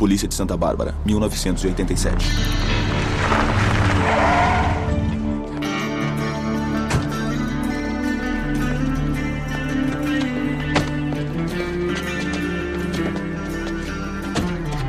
Polícia 0.00 0.26
de 0.26 0.34
Santa 0.34 0.56
Bárbara, 0.56 0.94
1987. 1.04 2.16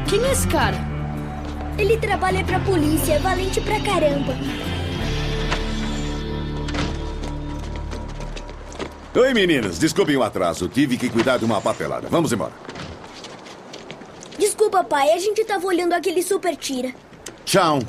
Quem 0.08 0.24
é 0.24 0.32
esse 0.32 0.48
cara? 0.48 0.78
Ele 1.78 1.98
trabalha 1.98 2.42
pra 2.46 2.62
polícia, 2.62 3.16
é 3.16 3.20
valente 3.20 3.60
pra 3.60 3.82
caramba. 3.82 4.34
Oi, 9.14 9.34
meninas. 9.34 9.78
Desculpem 9.78 10.16
o 10.16 10.24
atraso. 10.24 10.70
Tive 10.70 10.96
que 10.96 11.10
cuidar 11.10 11.38
de 11.38 11.44
uma 11.44 11.60
papelada. 11.60 12.08
Vamos 12.10 12.32
embora. 12.32 12.71
Desculpa, 14.62 14.84
pai, 14.84 15.10
a 15.10 15.18
gente 15.18 15.44
tava 15.44 15.66
olhando 15.66 15.94
aquele 15.94 16.22
super 16.22 16.56
tira. 16.56 16.94
Tchau. 17.44 17.80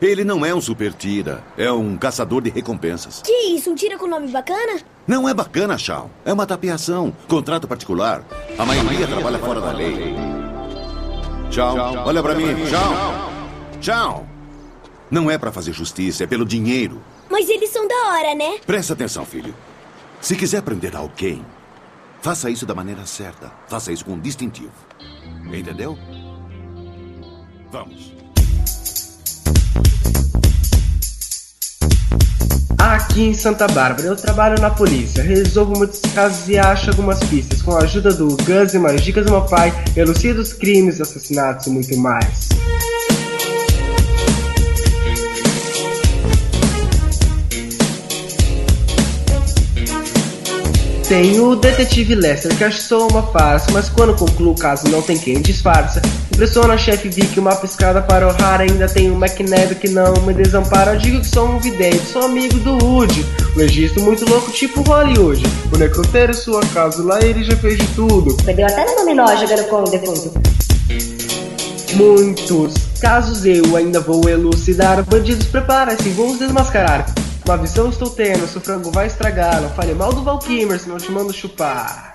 Ele 0.00 0.22
não 0.22 0.46
é 0.46 0.54
um 0.54 0.60
super 0.60 0.92
tira. 0.92 1.42
É 1.58 1.72
um 1.72 1.96
caçador 1.96 2.40
de 2.42 2.48
recompensas. 2.48 3.22
Que 3.22 3.32
isso, 3.48 3.72
um 3.72 3.74
tira 3.74 3.98
com 3.98 4.06
nome 4.06 4.28
bacana? 4.28 4.80
Não 5.04 5.28
é 5.28 5.34
bacana, 5.34 5.76
Shawn. 5.76 6.08
É 6.24 6.32
uma 6.32 6.46
tapeação. 6.46 7.12
Contrato 7.26 7.66
particular. 7.66 8.24
A 8.56 8.64
maioria 8.64 9.04
trabalha 9.08 9.38
fora 9.40 9.60
da 9.60 9.72
lei. 9.72 10.14
Tchau. 11.50 11.74
Olha 12.06 12.22
pra 12.22 12.36
mim. 12.36 12.54
Tchau. 12.70 13.32
Tchau. 13.80 14.26
Não 15.10 15.28
é 15.28 15.36
pra 15.36 15.50
fazer 15.50 15.72
justiça, 15.72 16.22
é 16.22 16.26
pelo 16.28 16.44
dinheiro. 16.44 17.02
Mas 17.28 17.48
eles 17.48 17.70
são 17.70 17.88
da 17.88 17.96
hora, 18.12 18.32
né? 18.36 18.60
Presta 18.64 18.92
atenção, 18.92 19.26
filho. 19.26 19.52
Se 20.20 20.36
quiser 20.36 20.62
prender 20.62 20.94
alguém, 20.94 21.44
faça 22.22 22.48
isso 22.48 22.64
da 22.64 22.74
maneira 22.74 23.04
certa. 23.04 23.50
Faça 23.68 23.92
isso 23.92 24.04
com 24.04 24.18
distintivo. 24.18 24.72
Entendeu? 25.52 25.98
Vamos. 27.70 28.14
Aqui 32.78 33.22
em 33.22 33.34
Santa 33.34 33.66
Bárbara 33.68 34.08
eu 34.08 34.16
trabalho 34.16 34.60
na 34.60 34.70
polícia, 34.70 35.22
resolvo 35.22 35.76
muitos 35.76 36.00
casos 36.12 36.48
e 36.48 36.58
acho 36.58 36.90
algumas 36.90 37.20
pistas. 37.20 37.62
Com 37.62 37.72
a 37.72 37.82
ajuda 37.82 38.12
do 38.12 38.28
Gus 38.28 38.74
e 38.74 38.78
mais 38.78 39.02
dicas 39.02 39.24
do 39.24 39.30
meu 39.30 39.42
pai, 39.42 39.72
elucido 39.96 40.40
os 40.40 40.52
crimes, 40.52 41.00
assassinatos 41.00 41.66
e 41.66 41.70
muito 41.70 41.96
mais. 41.96 42.48
Tem 51.12 51.38
o 51.40 51.54
detetive 51.54 52.14
Lester, 52.14 52.56
que 52.56 52.64
acho 52.64 52.80
só 52.80 53.06
uma 53.06 53.22
farsa, 53.22 53.70
mas 53.70 53.90
quando 53.90 54.14
concluo 54.14 54.52
o 54.52 54.58
caso 54.58 54.88
não 54.88 55.02
tem 55.02 55.18
quem 55.18 55.42
disfarça. 55.42 56.00
Impressiona 56.32 56.72
a 56.72 56.78
chefe 56.78 57.10
Vic, 57.10 57.38
uma 57.38 57.54
piscada 57.54 58.00
para 58.00 58.26
o 58.26 58.32
raro, 58.32 58.62
ainda 58.62 58.88
tem 58.88 59.10
o 59.10 59.22
McNabb 59.22 59.74
que 59.74 59.90
não 59.90 60.14
me 60.22 60.32
desampara. 60.32 60.96
Digo 60.96 61.20
que 61.20 61.26
sou 61.26 61.46
um 61.50 61.58
vidente, 61.58 62.02
sou 62.06 62.22
amigo 62.22 62.58
do 62.60 62.82
Woody. 62.82 63.26
Um 63.54 63.58
registro 63.58 64.00
muito 64.00 64.26
louco, 64.26 64.50
tipo 64.52 64.80
Hollywood. 64.80 65.42
O 65.70 65.76
necrotério 65.76 66.32
sua 66.32 66.62
casa, 66.72 67.02
lá 67.02 67.20
ele 67.20 67.44
já 67.44 67.56
fez 67.56 67.76
de 67.76 67.86
tudo. 67.88 68.34
Perdeu 68.42 68.64
até 68.64 68.82
no 68.82 68.96
dominó 68.96 69.26
jogando 69.36 69.68
com 69.68 69.82
o 69.82 69.90
defunto. 69.90 70.32
Muitos 71.92 72.72
casos 73.02 73.44
eu 73.44 73.76
ainda 73.76 74.00
vou 74.00 74.26
elucidar. 74.30 75.04
Bandidos, 75.04 75.46
prepara-se, 75.46 76.08
vou 76.08 76.30
os 76.30 76.38
desmascarar. 76.38 77.04
Uma 77.44 77.56
visão 77.56 77.88
estou 77.88 78.08
tendo, 78.08 78.46
seu 78.46 78.60
frango 78.60 78.90
vai 78.92 79.06
estragar. 79.06 79.60
Não 79.60 79.70
fale 79.70 79.94
mal 79.94 80.12
do 80.12 80.22
Valkymer, 80.22 80.78
senão 80.78 80.96
te 80.96 81.10
mando 81.10 81.32
chupar. 81.32 82.11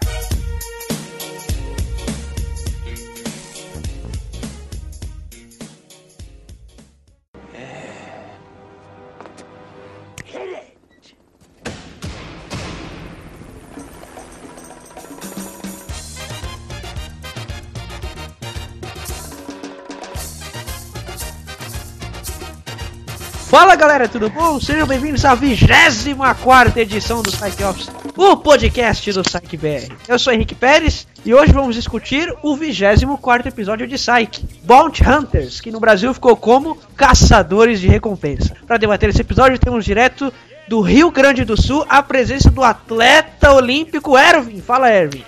Galera, 23.78 24.08
tudo 24.10 24.28
bom? 24.28 24.60
Sejam 24.60 24.88
bem-vindos 24.88 25.24
à 25.24 25.36
24 25.36 26.80
edição 26.80 27.22
do 27.22 27.32
Psych 27.32 27.64
Office, 27.64 27.92
o 28.18 28.36
podcast 28.36 29.12
do 29.14 29.22
Psych 29.22 29.56
BR. 29.56 29.94
Eu 30.08 30.18
sou 30.18 30.34
Henrique 30.34 30.56
Pérez 30.56 31.08
e 31.24 31.32
hoje 31.32 31.54
vamos 31.54 31.76
discutir 31.76 32.36
o 32.42 32.56
24 32.56 33.48
episódio 33.48 33.86
de 33.86 33.94
Psych, 33.94 34.44
Bounty 34.64 35.08
Hunters, 35.08 35.62
que 35.62 35.72
no 35.72 35.80
Brasil 35.80 36.12
ficou 36.12 36.36
como 36.36 36.76
Caçadores 36.96 37.80
de 37.80 37.88
Recompensa. 37.88 38.58
Para 38.66 38.78
debater 38.78 39.10
esse 39.10 39.22
episódio, 39.22 39.60
temos 39.60 39.86
direto 39.86 40.34
do 40.68 40.82
Rio 40.82 41.12
Grande 41.12 41.46
do 41.46 41.56
Sul 41.56 41.86
a 41.88 42.02
presença 42.02 42.50
do 42.50 42.64
atleta 42.64 43.52
olímpico 43.52 44.18
Erwin. 44.18 44.60
Fala, 44.60 44.92
Erwin. 44.92 45.24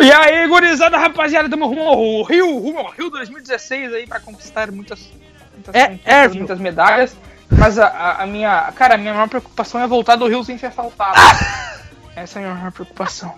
E 0.00 0.10
aí, 0.10 0.48
gurizada, 0.48 0.96
rapaziada, 0.96 1.46
tamo 1.46 1.66
rumo 1.66 1.82
ao 1.82 2.22
Rio, 2.22 2.58
rumo 2.58 2.78
ao 2.78 2.90
Rio 2.90 3.10
2016 3.10 3.92
aí 3.92 4.06
pra 4.06 4.18
conquistar 4.18 4.72
muitas, 4.72 5.10
muitas, 5.52 5.74
É, 5.74 5.88
muitas, 5.88 6.36
muitas 6.36 6.58
medalhas. 6.58 7.14
Mas 7.58 7.78
a, 7.78 8.22
a- 8.22 8.26
minha, 8.26 8.72
cara, 8.72 8.94
a 8.94 8.98
minha 8.98 9.12
maior 9.12 9.28
preocupação 9.28 9.80
é 9.80 9.86
voltar 9.86 10.16
do 10.16 10.26
Rio 10.28 10.42
sem 10.44 10.58
ser 10.58 10.66
assaltado. 10.66 11.18
Essa 12.16 12.38
é 12.40 12.42
a 12.42 12.46
minha 12.46 12.54
maior 12.58 12.72
preocupação. 12.72 13.34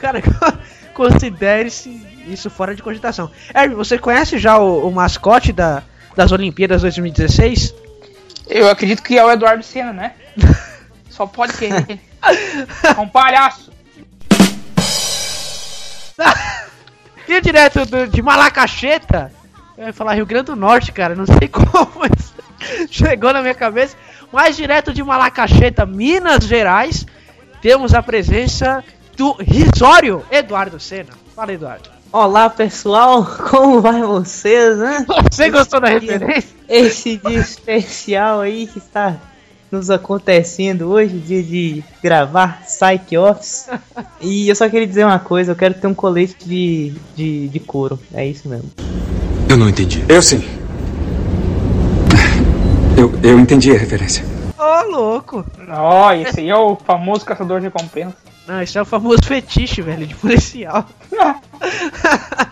Cara, 0.00 0.20
considere-se 0.94 1.90
isso 2.26 2.50
fora 2.50 2.74
de 2.74 2.82
cogitação. 2.82 3.30
Erwin, 3.54 3.74
você 3.74 3.98
conhece 3.98 4.38
já 4.38 4.58
o, 4.58 4.88
o 4.88 4.92
mascote 4.92 5.52
da, 5.52 5.82
das 6.16 6.32
Olimpíadas 6.32 6.82
2016? 6.82 7.74
Eu 8.48 8.68
acredito 8.70 9.02
que 9.02 9.18
é 9.18 9.24
o 9.24 9.30
Eduardo 9.30 9.62
Senna, 9.62 9.92
né? 9.92 10.12
Só 11.10 11.26
pode 11.26 11.52
ser 11.52 11.72
ele. 11.72 12.00
É 12.96 13.00
um 13.00 13.08
palhaço. 13.08 13.72
E 17.28 17.40
direto 17.40 17.84
do- 17.86 18.06
de 18.06 18.22
Malacacheta, 18.22 19.32
eu 19.76 19.86
ia 19.86 19.92
falar 19.92 20.14
Rio 20.14 20.26
Grande 20.26 20.46
do 20.46 20.56
Norte, 20.56 20.92
cara, 20.92 21.14
não 21.14 21.26
sei 21.26 21.48
como 21.48 22.02
isso 22.16 22.34
chegou 22.90 23.32
na 23.32 23.42
minha 23.42 23.54
cabeça, 23.54 23.96
mas 24.32 24.56
direto 24.56 24.92
de 24.92 25.02
Malacacheta, 25.02 25.86
Minas 25.86 26.44
Gerais, 26.44 27.06
temos 27.60 27.94
a 27.94 28.02
presença 28.02 28.84
do 29.16 29.32
risório 29.32 30.24
Eduardo 30.30 30.78
Senna. 30.78 31.10
Fala, 31.34 31.52
Eduardo. 31.52 31.90
Olá 32.12 32.48
pessoal, 32.48 33.24
como 33.50 33.80
vai 33.80 34.02
vocês, 34.02 34.78
né? 34.78 35.04
Você 35.30 35.50
gostou 35.50 35.80
da 35.80 35.88
referência? 35.88 36.50
Esse 36.68 37.16
dia 37.16 37.38
especial 37.38 38.40
aí 38.40 38.66
que 38.66 38.78
está 38.78 39.16
nos 39.70 39.90
acontecendo 39.90 40.88
hoje, 40.88 41.18
dia 41.18 41.42
de 41.42 41.84
gravar 42.02 42.62
Psych 42.62 43.16
Office. 43.16 43.68
E 44.20 44.48
eu 44.48 44.54
só 44.54 44.68
queria 44.68 44.86
dizer 44.86 45.04
uma 45.04 45.18
coisa, 45.18 45.52
eu 45.52 45.56
quero 45.56 45.74
ter 45.74 45.86
um 45.86 45.94
colete 45.94 46.36
de, 46.46 46.92
de, 47.14 47.48
de 47.48 47.60
couro, 47.60 47.98
é 48.14 48.26
isso 48.26 48.48
mesmo. 48.48 48.70
Eu 49.48 49.56
não 49.56 49.68
entendi. 49.68 50.04
Eu 50.08 50.22
sim. 50.22 50.44
Eu, 52.96 53.12
eu 53.22 53.38
entendi 53.38 53.70
a 53.72 53.78
referência. 53.78 54.24
Ô, 54.58 54.82
louco. 54.90 55.44
Ó, 55.68 56.12
esse 56.14 56.40
aí 56.40 56.48
é 56.48 56.56
o 56.56 56.76
famoso 56.76 57.26
caçador 57.26 57.60
de 57.60 57.66
recompensa. 57.66 58.16
Não, 58.46 58.62
isso 58.62 58.78
é 58.78 58.82
o 58.82 58.86
famoso 58.86 59.22
fetiche, 59.22 59.82
velho, 59.82 60.06
de 60.06 60.14
policial. 60.14 60.88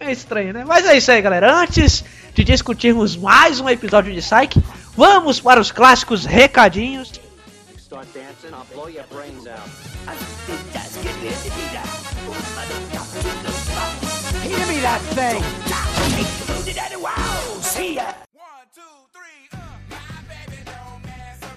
é 0.00 0.10
estranho, 0.10 0.54
né? 0.54 0.64
Mas 0.66 0.86
é 0.86 0.96
isso 0.96 1.12
aí, 1.12 1.20
galera. 1.20 1.54
Antes 1.54 2.02
de 2.32 2.42
discutirmos 2.42 3.14
mais 3.16 3.60
um 3.60 3.68
episódio 3.68 4.14
de 4.14 4.20
Psyche, 4.20 4.62
vamos 4.96 5.38
para 5.40 5.60
os 5.60 5.70
clássicos 5.70 6.24
recadinhos. 6.24 7.12
Give 14.42 14.66
me 14.68 14.80
that 14.80 15.02
thing. 15.14 15.42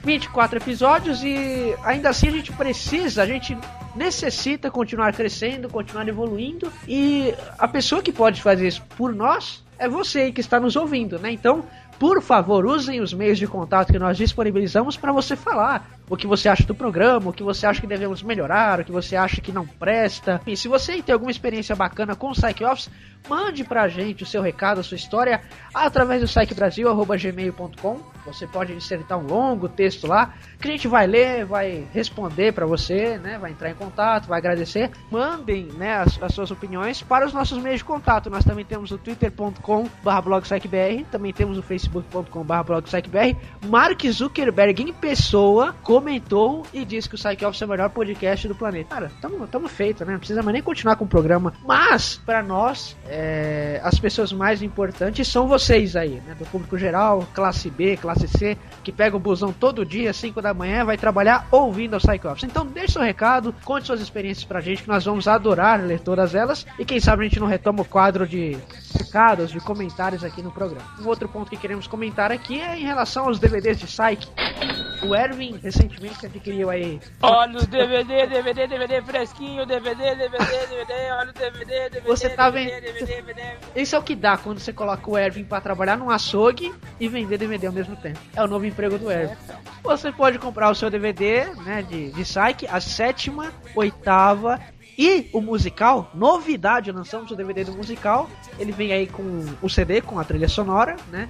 24 0.04 0.58
episódios 0.58 1.24
e 1.24 1.76
ainda 1.84 2.10
assim 2.10 2.28
a 2.28 2.32
gente 2.32 2.52
precisa, 2.52 3.24
a 3.24 3.26
gente 3.26 3.58
necessita 3.96 4.72
continuar 4.72 5.14
crescendo, 5.14 5.70
continuar 5.70 6.08
evoluindo 6.08 6.72
e 6.88 7.34
a 7.58 7.68
pessoa 7.68 8.02
que 8.02 8.12
pode 8.12 8.42
fazer 8.42 8.68
isso 8.68 8.82
por 8.98 9.14
nós 9.14 9.64
é 9.78 9.90
você 9.90 10.32
que 10.32 10.42
está 10.42 10.60
nos 10.60 10.76
ouvindo, 10.76 11.18
né? 11.18 11.32
Então, 11.32 11.66
por 11.98 12.22
favor, 12.22 12.66
usem 12.66 13.00
os 13.00 13.14
meios 13.14 13.38
de 13.38 13.48
contato 13.48 13.92
que 13.92 14.00
nós 14.00 14.18
disponibilizamos 14.18 14.96
para 14.98 15.12
você 15.12 15.36
falar 15.36 16.00
o 16.10 16.18
que 16.18 16.28
você 16.28 16.50
acha 16.50 16.64
do 16.64 16.74
programa, 16.74 17.30
o 17.30 17.34
que 17.34 17.44
você 17.44 17.66
acha 17.66 17.82
que 17.82 17.88
devemos 17.88 18.24
melhorar, 18.24 18.80
o 18.80 18.86
que 18.86 18.92
você 18.92 19.16
acha 19.16 19.42
que 19.42 19.52
não 19.52 19.66
presta. 19.66 20.42
E 20.46 20.58
se 20.58 20.68
você 20.68 21.02
tem 21.02 21.14
alguma 21.14 21.32
experiência 21.32 21.76
bacana 21.76 22.16
com 22.16 22.30
o 22.30 22.34
Psych 22.34 22.64
Office, 22.64 22.90
mande 23.30 23.64
pra 23.64 23.88
gente 23.88 24.24
o 24.24 24.26
seu 24.26 24.42
recado, 24.42 24.80
a 24.80 24.84
sua 24.84 24.98
história 24.98 25.42
através 25.74 26.22
do 26.22 26.28
psychbrasil.gmail.com 26.28 28.11
Você 28.26 28.46
pode 28.46 28.74
insertar 28.74 29.18
um 29.18 29.26
longo 29.26 29.68
texto 29.68 30.06
lá, 30.08 30.34
que 30.60 30.68
a 30.68 30.72
gente 30.72 30.88
vai 30.88 31.08
ler, 31.08 31.46
vai 31.46 31.88
responder 31.94 32.54
para 32.54 32.66
você, 32.66 33.18
né? 33.18 33.38
Vai 33.38 33.52
entrar 33.52 33.70
em 33.70 33.76
contato, 33.76 34.28
vai 34.28 34.40
agradecer. 34.40 34.92
Mandem, 35.10 35.66
né, 35.78 35.98
as, 35.98 36.22
as, 36.22 36.34
suas 36.34 36.52
opiniões 36.52 37.02
para 37.02 37.26
os 37.26 37.34
nossos 37.34 37.58
meios 37.58 37.80
de 37.80 37.86
contato. 37.86 38.30
Nós 38.30 38.46
também 38.46 38.64
temos 38.64 38.92
o 38.92 38.98
twitter.com/blogpsychbr, 38.98 41.06
também 41.12 41.34
temos 41.34 41.58
o 41.58 41.64
facebook.com/blogpsychbr. 41.64 43.36
Mark 43.68 44.06
Zuckerberg 44.06 44.84
em 44.84 44.94
pessoa 44.94 45.76
comentou 45.84 46.66
e 46.74 46.86
disse 46.86 47.10
que 47.10 47.16
o 47.16 47.18
Psych 47.18 47.44
é 47.44 47.48
o 47.48 47.52
melhor 47.68 47.90
podcast 47.90 48.48
do 48.48 48.56
planeta. 48.56 48.96
Cara, 48.96 49.12
tamo 49.50 49.68
feito, 49.68 50.06
né? 50.06 50.14
Não 50.14 50.20
precisa 50.20 50.44
mais 50.44 50.54
nem 50.54 50.62
continuar 50.62 50.96
com 50.96 51.06
o 51.06 51.08
programa. 51.08 51.54
Mas 51.66 52.22
para 52.26 52.44
nós, 52.44 52.96
é, 53.08 53.82
as 53.84 53.98
pessoas 54.00 54.32
mais 54.32 54.62
importantes 54.62 55.28
são 55.28 55.48
vocês 55.48 55.96
aí, 55.96 56.22
né? 56.26 56.36
Do 56.38 56.46
público 56.46 56.78
geral, 56.78 57.28
classe 57.34 57.70
B, 57.70 57.98
classe 57.98 58.11
C, 58.16 58.58
que 58.84 58.92
pega 58.92 59.16
o 59.16 59.20
busão 59.20 59.52
todo 59.52 59.86
dia, 59.86 60.14
5 60.14 60.42
da 60.42 60.54
manhã, 60.54 60.84
vai 60.86 60.98
trabalhar 60.98 61.48
ouvindo 61.52 61.96
o 61.96 62.00
Psych 62.00 62.28
Office. 62.28 62.44
Então 62.44 62.66
deixe 62.66 62.94
seu 62.94 63.02
recado, 63.02 63.54
conte 63.64 63.88
suas 63.88 64.02
experiências 64.02 64.46
pra 64.46 64.62
gente, 64.62 64.84
que 64.84 64.90
nós 64.90 65.06
vamos 65.06 65.28
adorar 65.28 65.82
ler 65.82 66.00
todas 66.00 66.36
elas. 66.36 66.66
E 66.78 66.86
quem 66.86 67.00
sabe 67.00 67.26
a 67.26 67.28
gente 67.28 67.40
não 67.40 67.48
retoma 67.48 67.82
o 67.82 67.86
quadro 67.86 68.28
de 68.28 68.58
recados, 68.98 69.52
de 69.52 69.60
comentários 69.60 70.24
aqui 70.24 70.42
no 70.42 70.52
programa. 70.52 70.86
Um 71.02 71.08
outro 71.08 71.28
ponto 71.28 71.50
que 71.50 71.58
queremos 71.58 71.88
comentar 71.88 72.32
aqui 72.32 72.60
é 72.60 72.78
em 72.78 72.84
relação 72.84 73.26
aos 73.26 73.40
DVDs 73.40 73.80
de 73.80 73.86
Psych. 73.86 74.91
O 75.04 75.16
Erwin 75.16 75.60
recentemente 75.62 76.26
adquiriu 76.26 76.70
aí. 76.70 77.00
Olha 77.22 77.58
os 77.58 77.66
DVD, 77.66 78.28
DVD, 78.28 78.68
DVD 78.68 79.02
fresquinho, 79.02 79.66
DVD, 79.66 80.16
DVD, 80.16 80.68
DVD, 80.68 80.94
olha 81.12 81.30
o 81.30 81.34
DVD, 81.34 81.90
DVD. 81.90 82.08
Você 82.08 82.30
tá 82.30 82.50
vendo? 82.50 82.70
DVD, 82.70 82.94
DVD, 82.94 83.22
DVD. 83.22 83.42
Isso 83.76 83.96
é 83.96 84.00
o 84.00 84.04
que 84.04 84.16
dá 84.16 84.38
quando 84.38 84.60
você 84.60 84.72
coloca 84.72 85.10
o 85.10 85.18
Erwin 85.18 85.44
para 85.44 85.62
trabalhar 85.62 85.98
num 85.98 86.10
açougue 86.10 86.74
e 87.00 87.08
vender 87.08 87.38
DVD 87.38 87.68
ao 87.68 87.74
mesmo 87.74 87.96
tempo. 87.96 88.20
É 88.36 88.44
o 88.44 88.48
novo 88.48 88.66
emprego 88.66 88.98
do 88.98 89.12
Erwin. 89.12 89.36
Você 89.84 90.12
pode 90.12 90.38
comprar 90.38 90.70
o 90.70 90.76
seu 90.76 90.90
DVD, 90.90 91.46
né, 91.66 91.82
de, 91.82 92.12
de 92.12 92.24
Psyche, 92.24 92.68
a 92.70 92.80
sétima, 92.80 93.52
oitava 93.76 94.60
e 94.98 95.30
o 95.34 95.42
musical, 95.42 96.12
novidade, 96.14 96.92
lançamos 96.92 97.32
o 97.32 97.36
DVD 97.36 97.64
do 97.64 97.74
musical. 97.74 98.30
Ele 98.60 98.72
vem 98.72 98.94
aí 98.94 99.08
com 99.08 99.46
o 99.62 99.70
CD, 99.70 100.02
com 100.02 100.20
a 100.20 100.24
trilha 100.24 100.48
sonora, 100.48 100.96
né? 101.10 101.28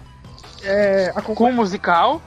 É, 0.63 1.13
com 1.23 1.45
o 1.45 1.53
musical. 1.53 2.21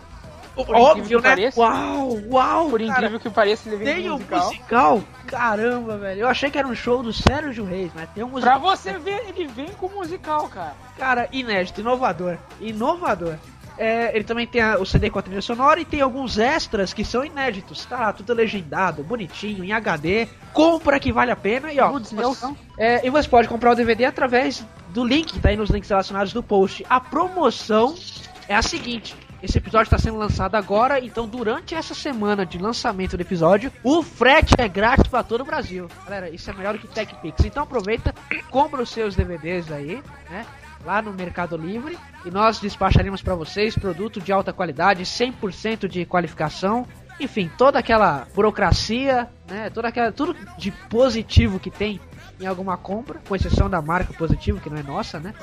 Óbvio, 0.57 1.21
né? 1.21 1.31
Pareça, 1.31 1.61
uau, 1.61 2.19
uau! 2.31 2.71
Por 2.71 2.81
incrível 2.81 3.03
cara, 3.03 3.19
que 3.19 3.31
pareça, 3.31 3.69
ele 3.69 3.77
vem 3.77 3.95
tem 3.95 4.03
com 4.05 4.09
o 4.09 4.13
musical. 4.13 4.47
musical. 4.47 5.05
Caramba, 5.27 5.99
velho. 5.99 6.21
Eu 6.21 6.29
achei 6.29 6.51
que 6.51 6.59
era 6.59 6.69
um 6.69 6.75
show 6.75 7.03
do 7.03 7.13
Sérgio 7.13 7.65
Reis, 7.65 7.91
mas 7.95 8.09
tem 8.11 8.23
um 8.23 8.29
musical. 8.29 8.61
Pra 8.61 8.71
você 8.71 8.93
ver, 8.99 9.25
ele 9.29 9.47
vem 9.47 9.69
com 9.71 9.89
musical, 9.89 10.49
cara. 10.49 10.75
Cara, 10.97 11.29
inédito, 11.33 11.81
inovador. 11.81 12.39
Inovador. 12.61 13.37
É, 13.77 14.15
ele 14.15 14.25
também 14.25 14.47
tem 14.47 14.63
a, 14.63 14.79
o 14.79 14.87
CD 14.87 15.11
com 15.11 15.19
a 15.19 15.23
trilha 15.23 15.43
sonora 15.43 15.81
e 15.81 15.85
tem 15.85 16.01
alguns 16.01 16.39
extras 16.39 16.93
que 16.93 17.05
são 17.05 17.25
inéditos, 17.25 17.85
tá? 17.85 18.13
Tudo 18.13 18.33
legendado, 18.33 19.03
bonitinho, 19.03 19.65
em 19.65 19.73
HD. 19.73 20.29
Compra 20.53 21.01
que 21.01 21.13
vale 21.13 21.33
a 21.33 21.37
pena 21.37 21.73
e 21.73 21.81
ó. 21.81 21.89
promoção, 21.89 22.57
é, 22.79 23.05
e 23.05 23.11
você 23.11 23.29
pode 23.29 23.49
comprar 23.49 23.73
o 23.73 23.75
DVD 23.75 24.05
através 24.05 24.65
do 24.91 25.05
link, 25.05 25.41
tá 25.41 25.49
aí 25.49 25.57
nos 25.57 25.71
links 25.71 25.91
relacionados 25.91 26.33
do 26.33 26.43
post. 26.43 26.87
A 26.89 27.01
promoção 27.01 27.97
é 28.49 28.55
a 28.55 28.63
seguinte: 28.63 29.17
esse 29.45 29.59
episódio 29.59 29.89
está 29.89 29.99
sendo 29.99 30.17
lançado 30.17 30.55
agora, 30.55 30.99
então 30.99 31.29
durante 31.29 31.75
essa 31.75 31.93
semana 31.93 32.47
de 32.47 32.57
lançamento 32.57 33.15
do 33.15 33.21
episódio, 33.21 33.71
o 33.83 34.03
frete 34.03 34.55
é 34.57 34.67
grátis 34.67 35.07
para 35.07 35.23
todo 35.23 35.43
o 35.43 35.45
Brasil. 35.45 35.87
Galera, 36.05 36.31
isso 36.31 36.49
é 36.49 36.55
melhor 36.55 36.73
do 36.73 36.79
que 36.79 36.89
TechPix. 36.89 37.45
Então 37.45 37.63
aproveita, 37.63 38.15
compra 38.51 38.81
os 38.81 38.89
seus 38.89 39.15
DVDs 39.15 39.71
aí, 39.71 40.03
né? 40.31 40.47
Lá 40.83 41.03
no 41.03 41.13
Mercado 41.13 41.59
Livre 41.59 41.99
e 42.25 42.31
nós 42.31 42.59
despacharemos 42.59 43.21
para 43.21 43.35
vocês 43.35 43.77
produto 43.77 44.19
de 44.19 44.33
alta 44.33 44.51
qualidade, 44.51 45.03
100% 45.03 45.89
de 45.89 46.07
qualificação. 46.07 46.87
Enfim, 47.21 47.51
toda 47.59 47.79
aquela 47.79 48.27
burocracia, 48.35 49.29
né? 49.47 49.69
Toda 49.69 49.89
aquela 49.89 50.11
tudo 50.11 50.35
de 50.57 50.71
positivo 50.71 51.61
que 51.61 51.71
tem 51.71 52.01
em 52.41 52.47
alguma 52.47 52.77
compra, 52.77 53.21
com 53.27 53.35
exceção 53.35 53.69
da 53.69 53.81
marca 53.81 54.13
positivo, 54.13 54.61
que 54.61 54.71
não 54.71 54.79
é 54.79 54.83
nossa, 54.83 55.21
né? 55.21 55.35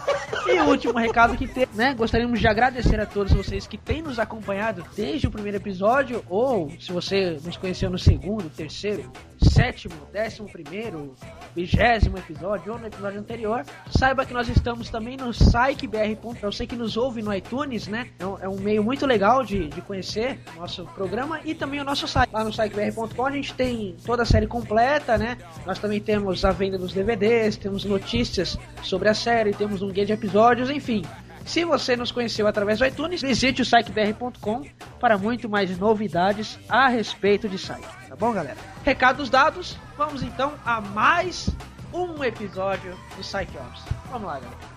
E 0.48 0.60
o 0.60 0.66
último 0.66 0.98
recado 0.98 1.36
que 1.36 1.48
tem, 1.48 1.68
né? 1.74 1.94
Gostaríamos 1.94 2.40
de 2.40 2.48
agradecer 2.48 3.00
a 3.00 3.06
todos 3.06 3.34
vocês 3.34 3.68
que 3.68 3.78
têm 3.78 4.02
nos 4.02 4.20
acompanhado 4.20 4.84
desde 4.96 5.28
o 5.28 5.32
primeiro 5.32 5.58
episódio, 5.58 6.24
ou 6.30 6.72
se 6.80 6.92
você 6.92 7.40
nos 7.44 7.58
conheceu 7.58 7.90
no 7.90 7.98
segundo, 7.98 8.50
terceiro, 8.50 9.12
sétimo, 9.42 9.96
décimo 10.12 10.50
primeiro, 10.50 11.16
vigésimo 11.56 12.18
episódio 12.18 12.74
ou 12.74 12.80
no 12.80 12.88
episódio 12.88 13.20
anterior, 13.20 13.64
saiba 13.90 14.26
que 14.26 14.34
nós 14.34 14.48
estamos 14.48 14.90
também 14.90 15.18
no 15.18 15.34
SiteBR. 15.34 16.18
Eu 16.42 16.52
sei 16.52 16.68
que 16.68 16.76
nos 16.76 16.98
ouve 16.98 17.22
no 17.22 17.34
iTunes, 17.34 17.88
né? 17.88 18.10
É 18.20 18.26
um, 18.26 18.38
é 18.40 18.50
um 18.50 18.60
meio 18.60 18.84
muito 18.84 19.06
legal 19.06 19.44
de, 19.44 19.68
de 19.68 19.82
conhecer 19.82 20.40
nosso 20.56 20.86
programa 20.86 21.42
e 21.44 21.54
também 21.54 21.80
o 21.80 21.84
nosso 21.84 22.08
site. 22.08 22.32
Lá 22.32 22.44
no 22.44 22.52
SiteBR.com 22.52 23.26
a 23.26 23.32
gente 23.32 23.54
tem 23.54 23.96
toda 24.06 24.24
a 24.24 24.26
série 24.26 24.48
completa, 24.48 25.18
né? 25.18 25.38
Nós 25.66 25.80
também 25.80 26.00
temos 26.00 26.44
a 26.46 26.52
venda 26.52 26.78
dos 26.82 26.94
DVDs, 26.94 27.56
temos 27.58 27.86
notícias 27.86 28.58
sobre 28.84 29.08
a 29.08 29.14
série, 29.14 29.54
temos 29.54 29.82
um 29.82 29.90
guia 29.90 30.06
de 30.06 30.14
episódios, 30.14 30.70
enfim. 30.70 31.04
Se 31.46 31.64
você 31.64 31.96
nos 31.96 32.12
conheceu 32.12 32.48
através 32.48 32.80
do 32.80 32.86
iTunes, 32.86 33.22
visite 33.22 33.62
o 33.62 33.66
sitebr.com 33.66 34.64
para 35.00 35.18
muito 35.18 35.50
mais 35.50 35.78
novidades 35.78 36.60
a 36.68 36.88
respeito 36.88 37.48
de 37.48 37.58
site. 37.58 37.88
Tá 38.08 38.16
bom, 38.16 38.32
galera? 38.32 38.58
Recados 38.84 39.30
dados, 39.30 39.78
vamos 39.98 40.24
então 40.24 40.54
a 40.66 40.82
mais 40.82 41.50
um 41.94 42.24
episódio 42.24 42.98
do 43.16 43.22
Psych 43.22 43.58
Office. 43.58 43.84
Vamos 44.10 44.28
lá, 44.28 44.40
galera. 44.40 44.71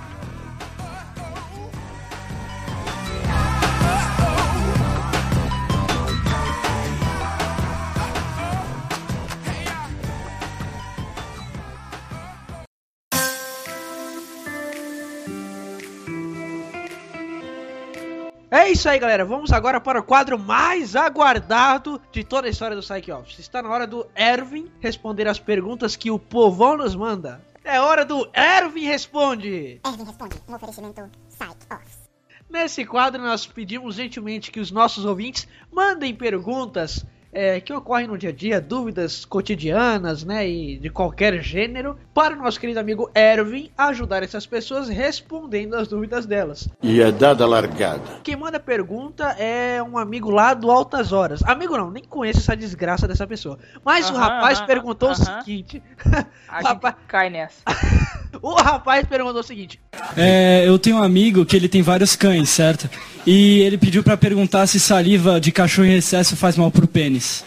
É 18.55 18.71
isso 18.71 18.89
aí, 18.89 19.01
galera. 19.01 19.25
Vamos 19.25 19.51
agora 19.51 19.81
para 19.81 19.99
o 19.99 20.03
quadro 20.05 20.39
mais 20.39 20.95
aguardado 20.95 22.01
de 22.13 22.23
toda 22.23 22.47
a 22.47 22.51
história 22.51 22.77
do 22.77 22.83
Psych 22.83 23.11
Office. 23.11 23.41
Está 23.41 23.61
na 23.61 23.69
hora 23.69 23.85
do 23.85 24.07
Erwin 24.15 24.71
responder 24.79 25.27
as 25.27 25.41
perguntas 25.41 25.97
que 25.97 26.09
o 26.09 26.21
povão 26.21 26.77
nos 26.77 26.95
manda. 26.95 27.45
É 27.65 27.81
hora 27.81 28.05
do 28.05 28.31
Erwin 28.33 28.85
Responde! 28.85 29.81
Erwin 29.85 30.05
Responde, 30.05 30.37
um 30.47 30.55
oferecimento 30.55 31.11
Psych 31.31 31.67
Office. 31.69 32.09
Nesse 32.49 32.87
quadro, 32.87 33.21
nós 33.21 33.45
pedimos 33.45 33.97
gentilmente 33.97 34.53
que 34.53 34.61
os 34.61 34.71
nossos 34.71 35.05
ouvintes 35.05 35.49
mandem 35.73 36.15
perguntas 36.15 37.05
é, 37.35 37.61
que 37.61 37.73
ocorrem 37.73 38.07
no 38.07 38.17
dia 38.17 38.31
a 38.31 38.33
dia, 38.33 38.61
dúvidas 38.61 39.25
cotidianas, 39.25 40.25
né, 40.25 40.49
e 40.49 40.79
de 40.79 40.89
qualquer 40.89 41.43
gênero, 41.43 41.99
para 42.15 42.35
o 42.35 42.39
nosso 42.39 42.59
querido 42.61 42.81
amigo 42.81 43.11
Erwin 43.15 43.71
ajudar 43.77 44.23
essas 44.23 44.47
pessoas 44.47 44.89
respondendo 44.89 45.75
as 45.75 45.89
dúvidas 45.89 46.25
delas. 46.25 46.69
E 46.83 47.03
é 47.03 47.11
dada 47.11 47.45
a 47.45 47.47
largada. 47.47 48.03
Quem 48.23 48.37
manda 48.37 48.61
pergunta 48.61 49.25
é 49.39 49.83
um 49.83 49.99
amigo 49.99 50.31
lá 50.31 50.55
do 50.55 50.71
Altas 50.71 51.13
Horas. 51.13 51.43
Amigo 51.45 51.77
não, 51.77 51.91
nem 51.91 52.05
conheço 52.05 52.41
essa 52.41 52.57
desgraça 52.57 53.09
dessa 53.09 53.27
pessoa. 53.27 53.59
Mas 53.85 54.09
o 54.09 54.15
rapaz 54.15 54.59
aham, 54.59 54.67
perguntou 54.67 55.11
o 55.11 55.15
seguinte. 55.15 55.83
A 56.49 56.61
rapaz, 56.61 56.95
cai 57.09 57.31
nessa. 57.31 57.63
o 58.43 58.55
rapaz 58.55 59.07
perguntou 59.07 59.41
o 59.41 59.45
seguinte. 59.45 59.81
É, 60.17 60.65
eu 60.67 60.79
tenho 60.79 60.97
um 60.97 61.03
amigo 61.03 61.45
que 61.45 61.57
ele 61.57 61.69
tem 61.69 61.83
vários 61.83 62.17
cães, 62.17 62.49
certo? 62.49 62.89
E 63.27 63.61
ele 63.61 63.79
pediu 63.79 64.03
pra 64.03 64.17
perguntar 64.17 64.67
se 64.67 64.79
saliva 64.79 65.41
de 65.41 65.51
cachorro 65.53 65.89
em 65.89 65.97
excesso 65.97 66.37
faz 66.37 66.57
mal 66.57 66.71
pro 66.71 66.87
pênis. 66.87 67.45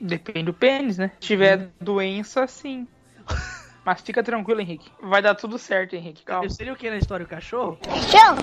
Depende 0.00 0.44
do 0.44 0.54
pênis, 0.54 0.96
né? 0.96 1.10
Se 1.20 1.26
tiver 1.26 1.68
doença, 1.80 2.46
sim. 2.46 2.86
Mas 3.84 4.00
fica 4.02 4.22
tranquilo, 4.22 4.60
Henrique. 4.60 4.90
Vai 5.02 5.22
dar 5.22 5.34
tudo 5.34 5.58
certo, 5.58 5.96
Henrique. 5.96 6.22
Calma. 6.22 6.48
Seria 6.50 6.72
o 6.72 6.76
que 6.76 6.90
na 6.90 6.96
história 6.98 7.24
o 7.24 7.28
cachorro? 7.28 7.78
Cachorro? 7.82 8.36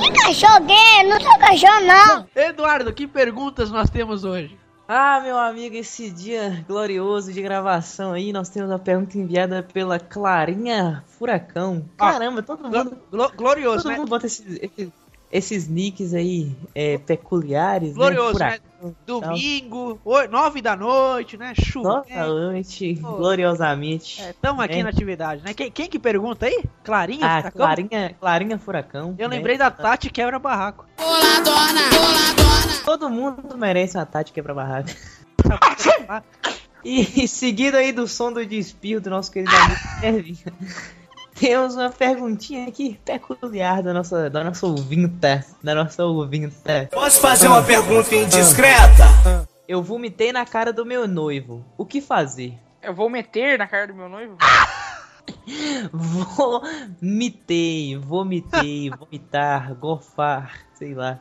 Que 0.00 0.12
cachorro 0.22 0.66
que 0.66 0.72
é? 0.72 1.02
Não 1.04 1.20
sou 1.20 1.38
cachorro, 1.38 1.80
não. 1.86 2.26
Eduardo, 2.34 2.92
que 2.92 3.06
perguntas 3.06 3.70
nós 3.70 3.88
temos 3.88 4.24
hoje? 4.24 4.58
Ah, 4.90 5.20
meu 5.22 5.36
amigo, 5.38 5.76
esse 5.76 6.10
dia 6.10 6.64
glorioso 6.66 7.30
de 7.32 7.42
gravação 7.42 8.12
aí, 8.12 8.32
nós 8.32 8.48
temos 8.48 8.70
a 8.70 8.78
pergunta 8.78 9.18
enviada 9.18 9.62
pela 9.62 10.00
Clarinha 10.00 11.04
Furacão. 11.06 11.84
Ah, 11.98 12.12
Caramba, 12.12 12.42
todo 12.42 12.64
mundo. 12.64 12.98
Glo- 13.10 13.32
glorioso, 13.36 13.82
todo 13.82 13.92
né? 13.92 13.98
mundo 13.98 14.08
bota 14.08 14.24
esses, 14.26 14.58
esses, 14.62 14.90
esses 15.30 15.68
nicks 15.68 16.14
aí 16.14 16.56
é, 16.74 16.98
peculiares, 16.98 17.94
Glorioso, 17.94 18.38
né? 18.38 18.58
né? 18.82 18.92
Domingo, 19.04 20.00
nove 20.30 20.62
da 20.62 20.76
noite, 20.76 21.36
né? 21.36 21.52
Chuva. 21.54 22.04
Novamente, 22.08 22.98
Oh. 23.02 23.16
gloriosamente. 23.16 24.22
Estamos 24.22 24.64
aqui 24.64 24.76
né? 24.76 24.82
na 24.84 24.88
atividade, 24.90 25.42
né? 25.44 25.52
Quem, 25.52 25.70
quem 25.70 25.88
que 25.88 25.98
pergunta 25.98 26.46
aí? 26.46 26.62
Clarinha? 26.84 27.26
Ah, 27.26 27.38
Furacão? 27.40 27.58
Clarinha, 27.58 28.16
Clarinha 28.20 28.58
Furacão. 28.58 29.14
Eu 29.18 29.28
né? 29.28 29.36
lembrei 29.36 29.58
da 29.58 29.70
Tati 29.70 30.10
Quebra 30.10 30.38
Barraco. 30.38 30.86
Todo 32.84 33.10
mundo 33.10 33.56
merece 33.58 33.98
uma 33.98 34.06
Tati 34.06 34.32
quebra 34.32 34.54
barraca. 34.54 34.94
E 36.84 37.26
seguido 37.26 37.76
aí 37.76 37.90
do 37.92 38.06
som 38.06 38.32
do 38.32 38.46
despio 38.46 39.00
do 39.00 39.10
nosso 39.10 39.32
querido 39.32 39.54
amigo 39.54 39.80
Kevin, 40.00 40.38
temos 41.38 41.76
uma 41.76 41.90
perguntinha 41.90 42.68
aqui 42.68 42.98
peculiar 43.04 43.82
da 43.82 43.92
nossa, 43.92 44.28
da 44.28 44.42
nossa 44.42 44.66
ouvinta. 44.66 45.44
Da 45.62 45.74
nossa 45.74 46.04
ouvinta. 46.04 46.88
Posso 46.90 47.20
fazer 47.20 47.48
uma 47.48 47.62
pergunta 47.62 48.14
indiscreta? 48.14 49.48
Eu 49.66 49.82
vomitei 49.82 50.32
na 50.32 50.44
cara 50.44 50.72
do 50.72 50.84
meu 50.84 51.06
noivo. 51.06 51.64
O 51.76 51.84
que 51.84 52.00
fazer? 52.00 52.54
Eu 52.82 52.94
vou 52.94 53.08
meter 53.08 53.58
na 53.58 53.66
cara 53.66 53.86
do 53.86 53.94
meu 53.94 54.08
noivo? 54.08 54.36
Vomitei, 55.92 57.96
vomitei, 57.96 58.90
vomitar, 58.90 59.74
gofar, 59.76 60.60
sei 60.74 60.94
lá. 60.94 61.20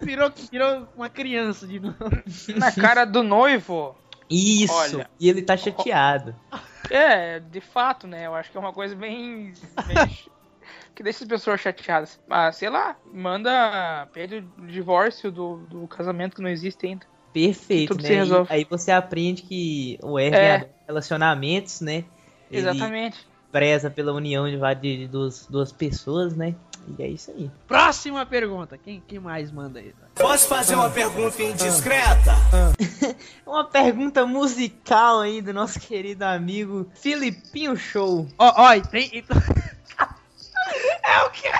virou, 0.00 0.30
virou 0.50 0.86
uma 0.94 1.08
criança 1.08 1.66
de 1.66 1.80
novo. 1.80 1.96
Na 2.56 2.70
cara 2.72 3.06
do 3.06 3.22
noivo? 3.22 3.96
Isso, 4.28 4.74
Olha. 4.74 5.08
e 5.18 5.28
ele 5.28 5.40
tá 5.42 5.56
chateado. 5.56 6.34
É, 6.90 7.40
de 7.40 7.60
fato, 7.60 8.06
né? 8.06 8.26
Eu 8.26 8.34
acho 8.34 8.50
que 8.50 8.56
é 8.56 8.60
uma 8.60 8.72
coisa 8.72 8.94
bem. 8.94 9.52
bem 9.86 9.96
que 10.94 11.02
deixa 11.02 11.24
as 11.24 11.28
pessoas 11.28 11.60
chateadas. 11.60 12.18
Mas, 12.26 12.56
sei 12.56 12.68
lá, 12.70 12.96
manda. 13.12 14.08
Pede 14.12 14.44
o 14.58 14.66
divórcio 14.66 15.30
do, 15.30 15.58
do 15.68 15.86
casamento 15.88 16.36
que 16.36 16.42
não 16.42 16.50
existe 16.50 16.86
ainda. 16.86 17.06
Perfeito, 17.32 17.92
Tudo 17.92 18.02
né? 18.02 18.08
se 18.08 18.14
resolve. 18.14 18.52
Aí 18.52 18.66
você 18.68 18.90
aprende 18.90 19.42
que 19.42 19.98
o 20.02 20.18
R 20.18 20.34
É. 20.34 20.40
é 20.48 20.70
relacionamentos, 20.86 21.80
né? 21.80 22.04
Exatamente. 22.50 23.26
preza 23.52 23.90
pela 23.90 24.12
união 24.12 24.48
de, 24.48 24.56
de, 24.80 24.96
de 24.98 25.08
duas, 25.08 25.46
duas 25.46 25.72
pessoas, 25.72 26.36
né? 26.36 26.54
E 26.98 27.02
é 27.02 27.08
isso 27.08 27.30
aí. 27.32 27.50
Próxima 27.66 28.24
pergunta. 28.24 28.78
Quem, 28.78 29.02
quem 29.06 29.18
mais 29.18 29.50
manda 29.50 29.80
aí? 29.80 29.92
Posso 30.14 30.46
fazer 30.48 30.74
uma 30.76 30.88
pergunta 30.90 31.42
indiscreta? 31.42 32.34
Uma 33.46 33.64
pergunta 33.64 34.26
musical 34.26 35.20
aí 35.20 35.40
do 35.40 35.52
nosso 35.52 35.78
querido 35.80 36.24
amigo 36.24 36.88
Filipinho 36.94 37.76
Show. 37.76 38.26
Ó, 38.38 38.52
ó, 38.56 38.74
e 38.74 38.82
tem. 38.82 39.10
e- 39.12 39.24
é 41.04 41.22
o 41.24 41.30
que? 41.30 41.50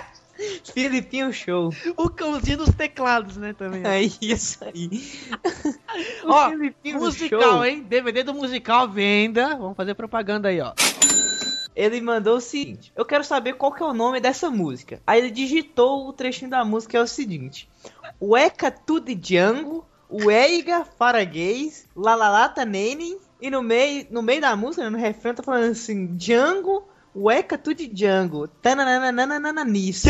Filipinho 0.73 1.33
Show. 1.33 1.73
O 1.97 2.11
cãozinho 2.11 2.59
dos 2.59 2.75
teclados, 2.75 3.37
né? 3.37 3.53
Também. 3.55 3.83
ó. 3.85 3.89
É 3.89 4.03
isso 4.21 4.59
aí. 4.65 5.03
O 6.25 6.31
Ó, 6.31 6.51
Filipinho 6.51 6.99
musical, 6.99 7.41
Show. 7.41 7.65
hein? 7.65 7.83
DVD 7.83 8.23
do 8.23 8.35
musical 8.35 8.87
venda. 8.89 9.57
Vamos 9.57 9.77
fazer 9.77 9.95
propaganda 9.95 10.49
aí, 10.49 10.61
ó. 10.61 10.73
Ele 11.77 12.01
mandou 12.01 12.39
o 12.39 12.41
seguinte: 12.41 12.91
Eu 12.97 13.05
quero 13.05 13.23
saber 13.23 13.53
qual 13.53 13.71
que 13.71 13.83
é 13.83 13.87
o 13.87 13.93
nome 13.93 14.19
dessa 14.19 14.51
música. 14.51 15.03
Aí 15.07 15.21
ele 15.21 15.31
digitou 15.31 16.09
o 16.09 16.13
trechinho 16.13 16.51
da 16.51 16.65
música, 16.65 16.97
é 16.97 17.01
o 17.03 17.07
seguinte: 17.07 17.69
Ueca 18.21 18.71
tudo 18.71 19.15
Django, 19.15 19.87
Ueiga 20.11 20.87
Faraguês, 20.99 21.87
Lalalata 21.95 22.65
Nenem. 22.65 23.19
E 23.39 23.51
no 23.51 23.63
meio, 23.63 24.07
no 24.11 24.23
meio 24.23 24.41
da 24.41 24.57
música, 24.57 24.89
no 24.89 24.97
refrão, 24.97 25.35
tá 25.35 25.43
falando 25.43 25.73
assim: 25.73 26.07
Django, 26.17 26.89
Ueca 27.15 27.59
tudo 27.59 27.87
Django, 27.87 28.49
tananananananis. 28.49 30.05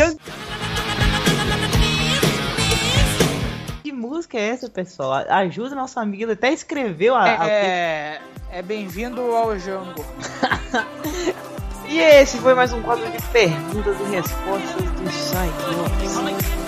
Que 3.87 3.93
música 3.93 4.37
é 4.37 4.49
essa, 4.49 4.69
pessoal? 4.69 5.13
A- 5.13 5.37
Ajuda 5.37 5.73
nosso 5.73 5.97
amigo, 5.97 6.23
ele 6.23 6.33
até 6.33 6.51
escreveu 6.51 7.15
a. 7.15 7.23
a- 7.23 7.47
É, 7.49 8.19
é 8.51 8.61
bem-vindo 8.61 9.21
ao 9.33 9.57
Jango. 9.57 10.05
E 11.87 11.97
esse 11.99 12.37
foi 12.39 12.53
mais 12.53 12.73
um 12.73 12.81
quadro 12.81 13.09
de 13.09 13.21
perguntas 13.31 13.95
e 14.01 14.03
respostas 14.13 14.91
do 14.91 15.09
site. 15.09 16.66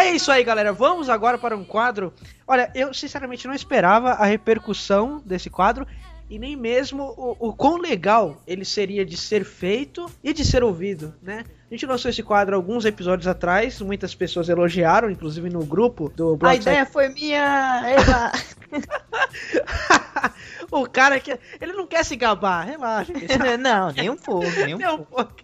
É 0.00 0.10
isso 0.10 0.30
aí, 0.30 0.42
galera. 0.42 0.72
Vamos 0.72 1.08
agora 1.08 1.38
para 1.38 1.56
um 1.56 1.64
quadro. 1.64 2.12
Olha, 2.46 2.70
eu 2.74 2.92
sinceramente 2.92 3.46
não 3.46 3.54
esperava 3.54 4.10
a 4.10 4.24
repercussão 4.24 5.22
desse 5.24 5.48
quadro 5.48 5.86
e 6.28 6.38
nem 6.38 6.56
mesmo 6.56 7.02
o, 7.16 7.48
o 7.48 7.52
quão 7.52 7.76
legal 7.76 8.42
ele 8.46 8.64
seria 8.64 9.04
de 9.04 9.16
ser 9.16 9.44
feito 9.44 10.06
e 10.22 10.32
de 10.32 10.44
ser 10.44 10.64
ouvido, 10.64 11.14
né? 11.22 11.44
A 11.70 11.74
gente 11.74 11.86
lançou 11.86 12.10
esse 12.10 12.22
quadro 12.22 12.54
alguns 12.54 12.84
episódios 12.84 13.26
atrás, 13.26 13.80
muitas 13.80 14.14
pessoas 14.14 14.48
elogiaram, 14.48 15.10
inclusive 15.10 15.50
no 15.50 15.64
grupo 15.64 16.08
do 16.08 16.34
A 16.34 16.36
Blog 16.36 16.56
ideia 16.56 16.86
foi 16.86 17.08
minha. 17.08 17.82
Eva. 17.84 18.32
O 20.70 20.88
cara 20.88 21.20
que. 21.20 21.38
Ele 21.60 21.72
não 21.72 21.86
quer 21.86 22.04
se 22.04 22.16
gabar, 22.16 22.66
relaxa. 22.66 23.12
não, 23.60 23.92
nem 23.92 24.10
um 24.10 24.16
pouco, 24.16 24.50
nem 24.64 24.74
um 24.74 24.78
Nem 24.78 24.88
um 24.88 25.04
pouco. 25.04 25.34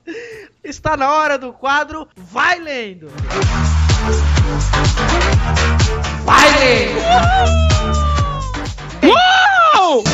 Está 0.64 0.96
na 0.96 1.12
hora 1.12 1.38
do 1.38 1.52
quadro 1.52 2.08
Vai 2.16 2.58
Lendo! 2.58 3.06
Uou! 9.02 10.04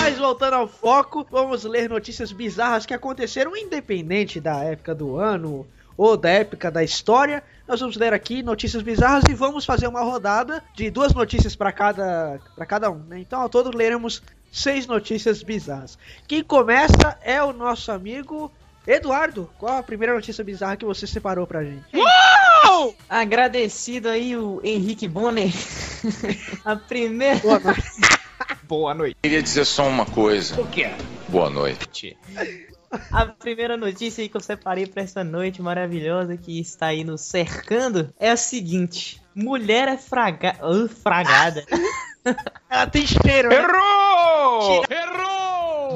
Mas 0.00 0.18
voltando 0.18 0.54
ao 0.54 0.66
foco, 0.66 1.26
vamos 1.30 1.64
ler 1.64 1.88
notícias 1.88 2.32
bizarras 2.32 2.86
que 2.86 2.94
aconteceram 2.94 3.56
independente 3.56 4.40
da 4.40 4.62
época 4.64 4.94
do 4.94 5.16
ano 5.16 5.66
ou 5.96 6.16
da 6.16 6.30
época 6.30 6.70
da 6.70 6.82
história. 6.82 7.42
Nós 7.68 7.80
vamos 7.80 7.96
ler 7.96 8.14
aqui 8.14 8.42
notícias 8.42 8.82
bizarras 8.82 9.24
e 9.28 9.34
vamos 9.34 9.66
fazer 9.66 9.86
uma 9.86 10.00
rodada 10.00 10.64
de 10.74 10.90
duas 10.90 11.12
notícias 11.12 11.54
para 11.54 11.72
cada 11.72 12.40
para 12.56 12.64
cada 12.64 12.90
um. 12.90 13.00
Né? 13.00 13.18
Então, 13.20 13.40
ao 13.40 13.48
todo 13.50 13.76
leremos 13.76 14.22
seis 14.50 14.86
notícias 14.86 15.42
bizarras. 15.42 15.98
Quem 16.26 16.42
começa 16.42 17.18
é 17.22 17.42
o 17.42 17.52
nosso 17.52 17.92
amigo 17.92 18.50
Eduardo. 18.90 19.50
Qual 19.58 19.78
a 19.78 19.82
primeira 19.82 20.14
notícia 20.14 20.42
bizarra 20.42 20.76
que 20.76 20.84
você 20.84 21.06
separou 21.06 21.46
pra 21.46 21.62
gente? 21.64 21.84
Uou! 21.94 22.96
Agradecido 23.08 24.08
aí 24.08 24.36
o 24.36 24.60
Henrique 24.64 25.06
Bonner. 25.06 25.52
A 26.64 26.76
primeira. 26.76 27.38
Boa 27.40 27.58
noite. 27.60 27.82
Boa 28.64 28.94
noite. 28.94 29.16
Queria 29.22 29.42
dizer 29.42 29.64
só 29.64 29.86
uma 29.86 30.06
coisa. 30.06 30.60
O 30.60 30.66
quê? 30.66 30.90
Boa 31.28 31.50
noite. 31.50 32.16
A 33.12 33.26
primeira 33.26 33.76
notícia 33.76 34.22
aí 34.22 34.28
que 34.28 34.36
eu 34.36 34.40
separei 34.40 34.86
pra 34.86 35.02
essa 35.02 35.22
noite 35.22 35.62
maravilhosa 35.62 36.36
que 36.36 36.58
está 36.58 36.86
aí 36.86 37.04
nos 37.04 37.20
cercando 37.20 38.12
é 38.18 38.30
a 38.30 38.36
seguinte: 38.36 39.20
mulher 39.34 39.86
é 39.88 39.96
fraga... 39.96 40.56
Ah, 40.60 40.88
fragada. 40.88 41.64
Ela 42.68 42.86
tem 42.88 43.06
cheiro. 43.06 43.48
né? 43.48 43.56
Errou! 43.56 44.84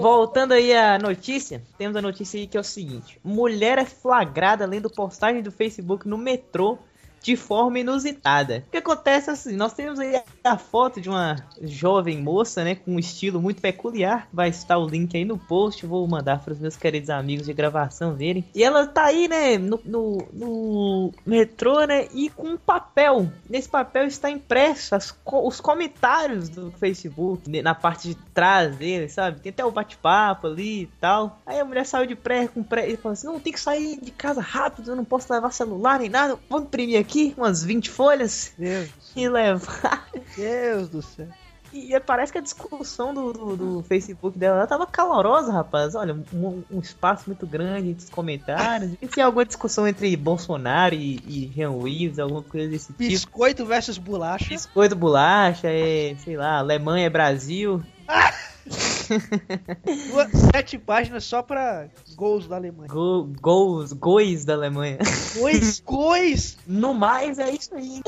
Voltando 0.00 0.52
aí 0.52 0.74
à 0.74 0.98
notícia, 0.98 1.62
temos 1.78 1.96
a 1.96 2.02
notícia 2.02 2.38
aí 2.38 2.46
que 2.46 2.56
é 2.56 2.60
o 2.60 2.64
seguinte: 2.64 3.18
mulher 3.22 3.78
é 3.78 3.84
flagrada 3.84 4.66
lendo 4.66 4.90
postagem 4.90 5.42
do 5.42 5.52
Facebook 5.52 6.06
no 6.08 6.18
metrô 6.18 6.78
de 7.24 7.36
forma 7.36 7.78
inusitada. 7.78 8.62
O 8.68 8.70
que 8.70 8.76
acontece 8.76 9.30
é 9.30 9.32
assim, 9.32 9.56
nós 9.56 9.72
temos 9.72 9.98
aí 9.98 10.20
a 10.44 10.58
foto 10.58 11.00
de 11.00 11.08
uma 11.08 11.36
jovem 11.62 12.20
moça, 12.20 12.62
né, 12.62 12.74
com 12.74 12.92
um 12.92 12.98
estilo 12.98 13.40
muito 13.40 13.62
peculiar. 13.62 14.28
Vai 14.30 14.50
estar 14.50 14.76
o 14.76 14.86
link 14.86 15.16
aí 15.16 15.24
no 15.24 15.38
post, 15.38 15.86
vou 15.86 16.06
mandar 16.06 16.40
para 16.40 16.52
os 16.52 16.58
meus 16.58 16.76
queridos 16.76 17.08
amigos 17.08 17.46
de 17.46 17.54
gravação 17.54 18.14
verem. 18.14 18.44
E 18.54 18.62
ela 18.62 18.86
tá 18.86 19.04
aí, 19.04 19.26
né, 19.26 19.56
no, 19.56 19.80
no, 19.86 20.18
no 20.34 21.12
metrô, 21.24 21.84
né, 21.84 22.08
e 22.12 22.28
com 22.28 22.48
um 22.48 22.56
papel. 22.58 23.26
Nesse 23.48 23.70
papel 23.70 24.04
está 24.06 24.30
impresso 24.30 24.94
as 24.94 25.14
os 25.24 25.60
comentários 25.60 26.50
do 26.50 26.70
Facebook, 26.72 27.48
né, 27.48 27.62
na 27.62 27.74
parte 27.74 28.08
de 28.08 28.14
trás 28.34 28.76
dele, 28.76 29.08
sabe? 29.08 29.40
Tem 29.40 29.50
até 29.50 29.64
o 29.64 29.70
bate-papo 29.70 30.48
ali 30.48 30.82
e 30.82 30.86
tal. 31.00 31.40
Aí 31.46 31.58
a 31.58 31.64
mulher 31.64 31.86
saiu 31.86 32.06
de 32.06 32.14
pré 32.14 32.46
com 32.46 32.62
pré 32.62 32.90
e 32.90 32.96
falou 32.98 33.14
assim: 33.14 33.26
não, 33.26 33.40
tem 33.40 33.52
que 33.52 33.60
sair 33.60 33.98
de 33.98 34.10
casa 34.10 34.42
rápido, 34.42 34.90
eu 34.90 34.96
não 34.96 35.04
posso 35.04 35.32
levar 35.32 35.50
celular 35.52 35.98
nem 35.98 36.10
nada. 36.10 36.38
Vou 36.50 36.60
imprimir 36.60 37.00
aqui 37.00 37.13
umas 37.36 37.62
20 37.62 37.90
folhas 37.90 38.52
Deus, 38.58 38.88
e 39.14 39.28
levar. 39.28 40.08
Deus 40.36 40.88
do 40.88 41.02
céu. 41.02 41.28
E 41.74 41.98
parece 41.98 42.30
que 42.30 42.38
a 42.38 42.40
discussão 42.40 43.12
do, 43.12 43.32
do, 43.32 43.56
do 43.56 43.82
Facebook 43.82 44.38
dela 44.38 44.58
ela 44.58 44.66
tava 44.66 44.86
calorosa, 44.86 45.52
rapaz. 45.52 45.96
Olha, 45.96 46.14
um, 46.32 46.62
um 46.70 46.78
espaço 46.78 47.24
muito 47.26 47.44
grande 47.44 47.90
entre 47.90 48.04
os 48.04 48.10
comentários. 48.10 48.92
E 49.02 49.08
tinha 49.08 49.26
alguma 49.26 49.44
discussão 49.44 49.88
entre 49.88 50.16
Bolsonaro 50.16 50.94
e, 50.94 51.16
e 51.26 51.52
Jean 51.52 51.72
Willis, 51.72 52.20
alguma 52.20 52.44
coisa 52.44 52.68
desse 52.68 52.92
tipo. 52.92 52.98
Biscoito 52.98 53.66
versus 53.66 53.98
bolacha. 53.98 54.50
Biscoito 54.50 54.94
bolacha, 54.94 55.66
é, 55.68 56.14
sei 56.22 56.36
lá, 56.36 56.58
Alemanha 56.58 57.06
é 57.06 57.10
Brasil. 57.10 57.82
Duas- 60.10 60.30
Sete 60.54 60.78
páginas 60.78 61.24
só 61.24 61.42
pra 61.42 61.88
gols 62.14 62.46
da 62.46 62.56
Alemanha. 62.56 62.88
Go, 62.88 63.24
gols, 63.40 63.92
gois 63.92 64.44
da 64.44 64.54
Alemanha. 64.54 64.98
Gois, 65.36 65.80
gois! 65.84 66.58
No 66.66 66.94
mais, 66.94 67.38
é 67.38 67.50
isso 67.50 67.74
aí. 67.74 68.00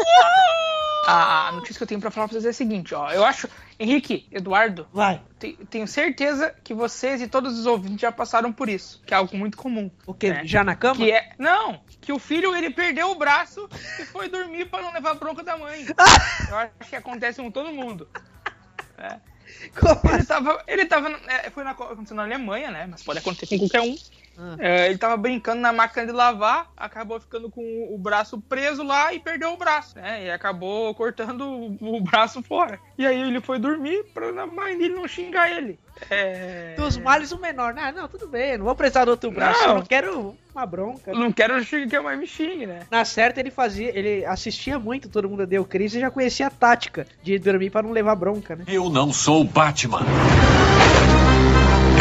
A, 1.08 1.52
notícia 1.52 1.76
que 1.76 1.82
eu 1.84 1.86
tenho 1.86 2.00
pra 2.00 2.10
falar 2.10 2.26
pra 2.28 2.34
vocês 2.34 2.44
é 2.46 2.50
a 2.50 2.52
seguinte, 2.52 2.94
ó. 2.94 3.10
Eu 3.12 3.24
acho. 3.24 3.48
Henrique, 3.78 4.26
Eduardo. 4.32 4.88
Vai. 4.92 5.20
te- 5.38 5.56
Tenho 5.70 5.86
certeza 5.86 6.52
que 6.64 6.72
vocês 6.74 7.20
e 7.20 7.28
todos 7.28 7.58
os 7.58 7.66
ouvintes 7.66 8.00
já 8.00 8.10
passaram 8.10 8.52
por 8.52 8.68
isso. 8.68 9.02
Que 9.06 9.12
é 9.14 9.16
algo 9.16 9.36
muito 9.36 9.56
comum. 9.56 9.90
O 10.06 10.14
quê? 10.14 10.30
né? 10.32 10.42
Já 10.44 10.64
na 10.64 10.74
cama? 10.74 10.96
Que 10.96 11.12
é. 11.12 11.30
Não! 11.38 11.80
Que 12.00 12.12
o 12.12 12.18
filho 12.18 12.54
ele 12.56 12.70
perdeu 12.70 13.10
o 13.10 13.14
braço 13.14 13.68
e 14.00 14.04
foi 14.06 14.28
dormir 14.28 14.64
pra 14.70 14.82
não 14.82 14.92
levar 14.92 15.14
bronca 15.14 15.42
da 15.44 15.56
mãe. 15.56 15.84
Eu 16.48 16.56
acho 16.56 16.72
que 16.88 16.96
acontece 16.96 17.40
com 17.40 17.50
todo 17.50 17.70
mundo. 17.72 18.08
É. 18.98 19.18
Ele 20.12 20.24
tava. 20.24 20.64
Ele 20.66 20.86
tava. 20.86 21.08
é, 21.28 21.50
foi 21.50 21.64
na, 21.64 21.70
aconteceu 21.70 22.16
na 22.16 22.24
Alemanha, 22.24 22.70
né? 22.70 22.86
Mas 22.90 23.02
pode 23.02 23.18
acontecer 23.18 23.46
com 23.46 23.58
qualquer 23.58 23.80
um. 23.82 23.96
Ah. 24.38 24.56
É, 24.58 24.88
ele 24.88 24.98
tava 24.98 25.16
brincando 25.16 25.60
na 25.60 25.72
máquina 25.72 26.06
de 26.06 26.12
lavar, 26.12 26.70
acabou 26.76 27.20
ficando 27.20 27.50
com 27.50 27.88
o 27.90 27.98
braço 27.98 28.40
preso 28.40 28.82
lá 28.82 29.12
e 29.12 29.18
perdeu 29.18 29.52
o 29.52 29.56
braço, 29.56 29.96
né? 29.96 30.26
E 30.26 30.30
acabou 30.30 30.94
cortando 30.94 31.42
o, 31.42 31.96
o 31.96 32.00
braço 32.04 32.42
fora. 32.42 32.78
E 32.98 33.06
aí 33.06 33.20
ele 33.20 33.40
foi 33.40 33.58
dormir 33.58 34.04
pra 34.12 34.28
a 34.28 34.46
mãe 34.46 34.76
dele 34.76 34.94
não 34.94 35.08
xingar 35.08 35.50
ele. 35.50 35.78
É... 36.10 36.74
Dos 36.76 36.98
males 36.98 37.32
o 37.32 37.38
menor. 37.38 37.72
Não, 37.72 37.92
não, 37.92 38.08
tudo 38.08 38.28
bem, 38.28 38.58
não 38.58 38.66
vou 38.66 38.74
precisar 38.74 39.04
do 39.04 39.12
outro 39.12 39.30
braço. 39.30 39.62
Não. 39.62 39.68
Eu 39.70 39.74
não 39.76 39.82
quero 39.82 40.36
uma 40.54 40.66
bronca. 40.66 41.12
Não 41.12 41.32
quero 41.32 41.64
que 41.64 41.96
a 41.96 42.02
mãe 42.02 42.16
me 42.16 42.26
xingue, 42.26 42.66
né? 42.66 42.80
Na 42.90 43.04
certa, 43.04 43.40
ele 43.40 43.50
fazia, 43.50 43.96
ele 43.96 44.24
assistia 44.24 44.78
muito, 44.78 45.08
todo 45.08 45.28
mundo 45.28 45.46
deu 45.46 45.64
crise 45.64 45.98
e 45.98 46.00
já 46.00 46.10
conhecia 46.10 46.46
a 46.46 46.50
tática 46.50 47.06
de 47.22 47.38
dormir 47.38 47.70
pra 47.70 47.82
não 47.82 47.92
levar 47.92 48.14
bronca, 48.14 48.56
né? 48.56 48.64
Eu 48.66 48.90
não 48.90 49.12
sou 49.12 49.42
o 49.42 49.44
Batman. 49.44 50.00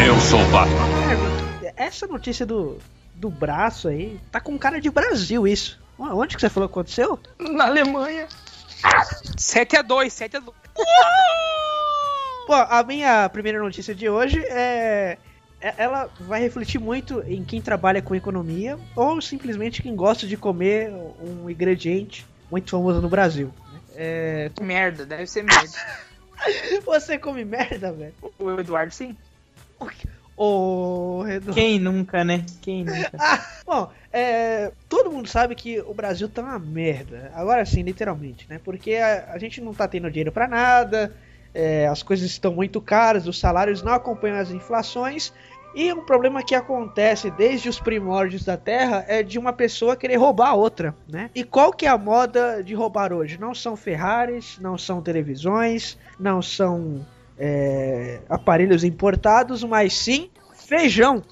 Eu 0.04 0.20
sou 0.20 0.40
o 0.40 0.46
Batman. 0.50 0.86
É, 1.10 1.35
essa 1.76 2.06
notícia 2.06 2.44
do, 2.46 2.78
do 3.14 3.28
braço 3.30 3.88
aí, 3.88 4.18
tá 4.30 4.40
com 4.40 4.58
cara 4.58 4.80
de 4.80 4.90
Brasil 4.90 5.46
isso. 5.46 5.80
Onde 5.98 6.34
que 6.36 6.40
você 6.40 6.50
falou 6.50 6.68
que 6.68 6.72
aconteceu? 6.72 7.18
Na 7.38 7.66
Alemanha. 7.66 8.26
7x2, 9.36 10.06
7x2. 10.08 10.52
Pô, 12.46 12.54
a 12.54 12.82
minha 12.84 13.28
primeira 13.28 13.58
notícia 13.58 13.94
de 13.94 14.08
hoje 14.08 14.38
é. 14.46 15.18
é- 15.60 15.74
Ela 15.78 16.08
vai 16.20 16.40
refletir 16.40 16.78
muito 16.78 17.22
em 17.26 17.42
quem 17.44 17.60
trabalha 17.60 18.00
com 18.02 18.14
economia 18.14 18.78
ou 18.94 19.20
simplesmente 19.20 19.82
quem 19.82 19.96
gosta 19.96 20.26
de 20.26 20.36
comer 20.36 20.90
um 21.20 21.48
ingrediente 21.50 22.26
muito 22.50 22.70
famoso 22.70 23.00
no 23.00 23.08
Brasil. 23.08 23.52
né? 23.72 23.80
É... 23.96 24.50
Merda, 24.60 25.04
deve 25.06 25.26
ser 25.26 25.42
merda. 25.42 25.76
Você 26.84 27.18
come 27.18 27.44
merda, 27.44 27.90
velho? 27.92 28.14
O 28.38 28.50
Eduardo 28.60 28.92
sim. 28.94 29.16
Ô. 30.36 31.24
Quem 31.54 31.78
nunca, 31.78 32.22
né? 32.22 32.44
Quem 32.60 32.84
nunca? 32.84 33.10
Bom, 33.64 33.90
é, 34.12 34.70
todo 34.88 35.10
mundo 35.10 35.28
sabe 35.28 35.54
que 35.54 35.80
o 35.80 35.94
Brasil 35.94 36.28
tá 36.28 36.42
uma 36.42 36.58
merda. 36.58 37.32
Agora 37.34 37.64
sim, 37.64 37.82
literalmente, 37.82 38.46
né? 38.48 38.60
Porque 38.62 38.94
a, 38.94 39.32
a 39.32 39.38
gente 39.38 39.60
não 39.60 39.72
tá 39.72 39.88
tendo 39.88 40.10
dinheiro 40.10 40.32
pra 40.32 40.46
nada, 40.46 41.14
é, 41.54 41.86
as 41.86 42.02
coisas 42.02 42.26
estão 42.26 42.52
muito 42.52 42.80
caras, 42.80 43.26
os 43.26 43.38
salários 43.38 43.82
não 43.82 43.92
acompanham 43.92 44.38
as 44.38 44.50
inflações. 44.50 45.32
E 45.74 45.92
um 45.92 46.02
problema 46.02 46.42
que 46.42 46.54
acontece 46.54 47.30
desde 47.30 47.68
os 47.68 47.78
primórdios 47.78 48.44
da 48.44 48.56
Terra 48.56 49.04
é 49.08 49.22
de 49.22 49.38
uma 49.38 49.52
pessoa 49.52 49.94
querer 49.94 50.16
roubar 50.16 50.48
a 50.48 50.54
outra, 50.54 50.94
né? 51.06 51.30
E 51.34 51.44
qual 51.44 51.70
que 51.70 51.84
é 51.84 51.88
a 51.90 51.98
moda 51.98 52.62
de 52.62 52.74
roubar 52.74 53.12
hoje? 53.12 53.38
Não 53.38 53.54
são 53.54 53.76
Ferraris, 53.76 54.58
não 54.58 54.78
são 54.78 55.02
televisões, 55.02 55.98
não 56.18 56.40
são 56.40 57.04
é, 57.38 58.20
aparelhos 58.28 58.84
importados, 58.84 59.62
mas 59.64 59.92
sim 59.92 60.30
feijão. 60.54 61.22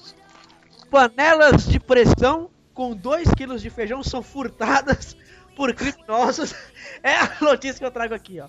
Panelas 0.89 1.65
de 1.65 1.79
pressão 1.79 2.49
com 2.73 2.95
2 2.95 3.29
kg 3.31 3.57
de 3.57 3.69
feijão 3.69 4.03
são 4.03 4.21
furtadas 4.21 5.15
por 5.55 5.73
criminosos. 5.73 6.53
É 7.01 7.15
a 7.15 7.37
notícia 7.41 7.79
que 7.79 7.85
eu 7.85 7.91
trago 7.91 8.13
aqui, 8.13 8.39
ó. 8.39 8.47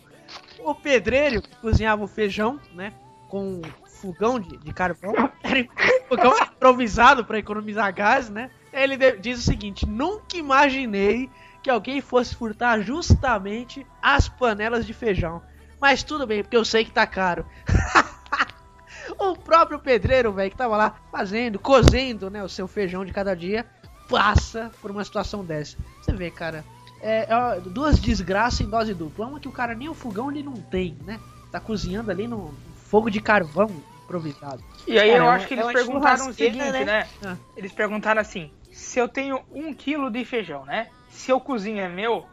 O 0.59 0.75
pedreiro 0.75 1.43
que 1.43 1.55
cozinhava 1.57 2.05
o 2.05 2.09
feijão, 2.09 2.61
né, 2.75 2.93
com 3.29 3.61
fogão 4.01 4.39
de, 4.39 4.57
de 4.59 4.73
carvão, 4.73 5.15
era 5.43 5.61
um 5.61 6.09
fogão 6.09 6.35
improvisado 6.39 7.25
para 7.25 7.39
economizar 7.39 7.93
gás, 7.95 8.29
né? 8.29 8.51
Ele 8.73 8.97
diz 9.19 9.39
o 9.39 9.43
seguinte: 9.43 9.87
nunca 9.87 10.37
imaginei 10.37 11.31
que 11.63 11.71
alguém 11.71 12.01
fosse 12.01 12.35
furtar 12.35 12.81
justamente 12.81 13.87
as 14.03 14.29
panelas 14.29 14.87
de 14.87 14.93
feijão. 14.93 15.43
Mas 15.81 16.03
tudo 16.03 16.27
bem, 16.27 16.43
porque 16.43 16.57
eu 16.57 16.65
sei 16.65 16.85
que 16.85 16.91
tá 16.91 17.07
caro. 17.07 17.45
o 19.19 19.37
próprio 19.37 19.79
pedreiro, 19.79 20.33
velho, 20.33 20.51
que 20.51 20.57
tava 20.57 20.77
lá 20.77 20.97
fazendo, 21.11 21.59
cozendo, 21.59 22.31
né, 22.31 22.43
o 22.43 22.49
seu 22.49 22.67
feijão 22.67 23.05
de 23.05 23.13
cada 23.13 23.35
dia, 23.35 23.67
passa 24.09 24.71
por 24.81 24.91
uma 24.91 25.05
situação 25.05 25.45
dessa. 25.45 25.77
Você 26.01 26.13
vê, 26.13 26.31
cara, 26.31 26.65
é, 27.01 27.27
é 27.29 27.61
duas 27.61 27.99
desgraças 27.99 28.61
em 28.61 28.69
dose 28.69 28.95
dupla. 28.95 29.27
Uma 29.27 29.41
que 29.41 29.49
o 29.49 29.53
cara 29.53 29.75
nem 29.75 29.89
o 29.89 29.95
fogão 29.95 30.31
ele 30.31 30.43
não 30.43 30.55
tem, 30.55 30.97
né? 31.05 31.21
Tá 31.51 31.61
cozinhando 31.61 32.11
ali 32.11 32.27
no 32.27 32.55
fogo 32.75 33.11
de 33.11 33.21
carvão 33.21 33.71
improvisado. 34.05 34.63
E 34.87 34.99
aí 34.99 35.11
Cara, 35.11 35.25
eu 35.25 35.31
é 35.31 35.35
acho 35.35 35.49
que 35.49 35.55
é 35.55 35.57
eles 35.59 35.73
perguntaram 35.73 36.15
o 36.15 36.33
churrasqueira, 36.33 36.65
seguinte, 36.65 36.85
né? 36.85 37.09
Ah. 37.25 37.37
Eles 37.57 37.73
perguntaram 37.73 38.21
assim: 38.21 38.51
se 38.71 38.99
eu 38.99 39.09
tenho 39.09 39.41
um 39.51 39.75
quilo 39.75 40.11
de 40.11 40.25
feijão, 40.25 40.65
né? 40.65 40.89
Se 41.09 41.31
eu 41.31 41.41
cozinho 41.41 41.81
é 41.81 41.89
meu. 41.89 42.27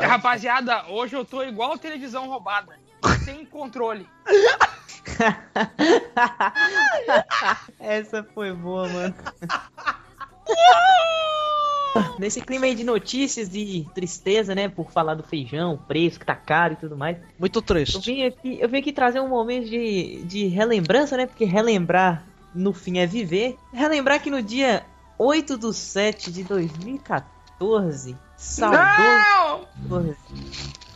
Rapaziada, 0.00 0.84
hoje 0.88 1.16
eu 1.16 1.24
tô 1.24 1.42
igual 1.42 1.76
televisão 1.78 2.28
roubada. 2.28 2.78
Sem 3.24 3.44
controle. 3.44 4.06
Essa 7.78 8.24
foi 8.34 8.52
boa, 8.52 8.88
mano. 8.88 9.14
Nesse 12.18 12.40
clima 12.40 12.66
aí 12.66 12.74
de 12.74 12.84
notícias 12.84 13.48
de 13.48 13.86
tristeza, 13.94 14.54
né? 14.54 14.68
Por 14.68 14.90
falar 14.90 15.14
do 15.14 15.22
feijão, 15.22 15.74
o 15.74 15.78
preço 15.78 16.18
que 16.20 16.26
tá 16.26 16.34
caro 16.34 16.74
e 16.74 16.76
tudo 16.76 16.96
mais. 16.96 17.16
Muito 17.38 17.58
Eu 17.58 17.62
triste. 17.62 17.98
vim 18.00 18.24
aqui, 18.24 18.58
eu 18.60 18.68
vim 18.68 18.78
aqui 18.78 18.92
trazer 18.92 19.20
um 19.20 19.28
momento 19.28 19.68
de, 19.68 20.22
de 20.24 20.46
relembrança, 20.46 21.16
né? 21.16 21.26
Porque 21.26 21.44
relembrar 21.44 22.22
no 22.54 22.72
fim 22.72 22.98
é 22.98 23.06
viver. 23.06 23.56
Relembrar 23.72 24.20
que 24.20 24.30
no 24.30 24.42
dia 24.42 24.84
8 25.18 25.56
do 25.56 25.72
7 25.72 26.30
de 26.30 26.44
2014, 26.44 27.24
saudoso 27.58 28.16
14, 28.36 30.16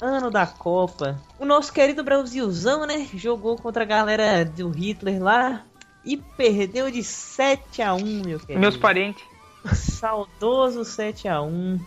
ano 0.00 0.30
da 0.30 0.46
Copa, 0.46 1.20
o 1.38 1.44
nosso 1.44 1.72
querido 1.72 2.04
Brasilzão, 2.04 2.86
né? 2.86 3.08
Jogou 3.14 3.56
contra 3.56 3.82
a 3.82 3.86
galera 3.86 4.44
do 4.44 4.70
Hitler 4.70 5.22
lá 5.22 5.64
e 6.04 6.16
perdeu 6.16 6.90
de 6.90 7.02
7 7.02 7.82
a 7.82 7.94
1 7.94 8.22
meu 8.24 8.38
querido. 8.40 8.60
Meus 8.60 8.76
parentes. 8.76 9.22
Saudoso 9.74 10.80
7x1, 10.80 11.78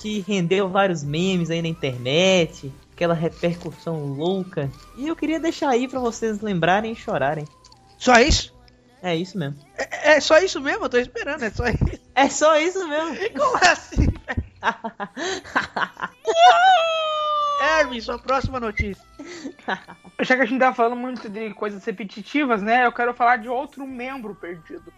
que 0.00 0.20
rendeu 0.20 0.68
vários 0.68 1.02
memes 1.02 1.50
aí 1.50 1.60
na 1.60 1.68
internet, 1.68 2.72
aquela 2.92 3.14
repercussão 3.14 4.14
louca. 4.14 4.70
E 4.96 5.06
eu 5.06 5.14
queria 5.14 5.38
deixar 5.38 5.68
aí 5.68 5.86
pra 5.86 6.00
vocês 6.00 6.40
lembrarem 6.40 6.92
e 6.92 6.96
chorarem. 6.96 7.44
Só 7.98 8.14
isso? 8.18 8.57
É 9.02 9.14
isso 9.14 9.38
mesmo. 9.38 9.58
É, 9.76 10.16
é 10.16 10.20
só 10.20 10.38
isso 10.38 10.60
mesmo? 10.60 10.84
Eu 10.84 10.88
tô 10.88 10.98
esperando, 10.98 11.42
é 11.42 11.50
só 11.50 11.66
isso. 11.66 12.00
É 12.14 12.28
só 12.28 12.58
isso 12.58 12.86
mesmo. 12.88 13.16
Como 13.38 13.56
assim, 13.56 14.08
Erwin, 17.80 18.00
sua 18.00 18.18
próxima 18.18 18.60
notícia. 18.60 19.04
Já 20.20 20.36
que 20.36 20.42
a 20.42 20.46
gente 20.46 20.60
tá 20.60 20.74
falando 20.74 20.96
muito 20.96 21.28
de 21.28 21.52
coisas 21.54 21.84
repetitivas, 21.84 22.62
né? 22.62 22.86
Eu 22.86 22.92
quero 22.92 23.14
falar 23.14 23.36
de 23.36 23.48
outro 23.48 23.86
membro 23.86 24.34
perdido. 24.34 24.92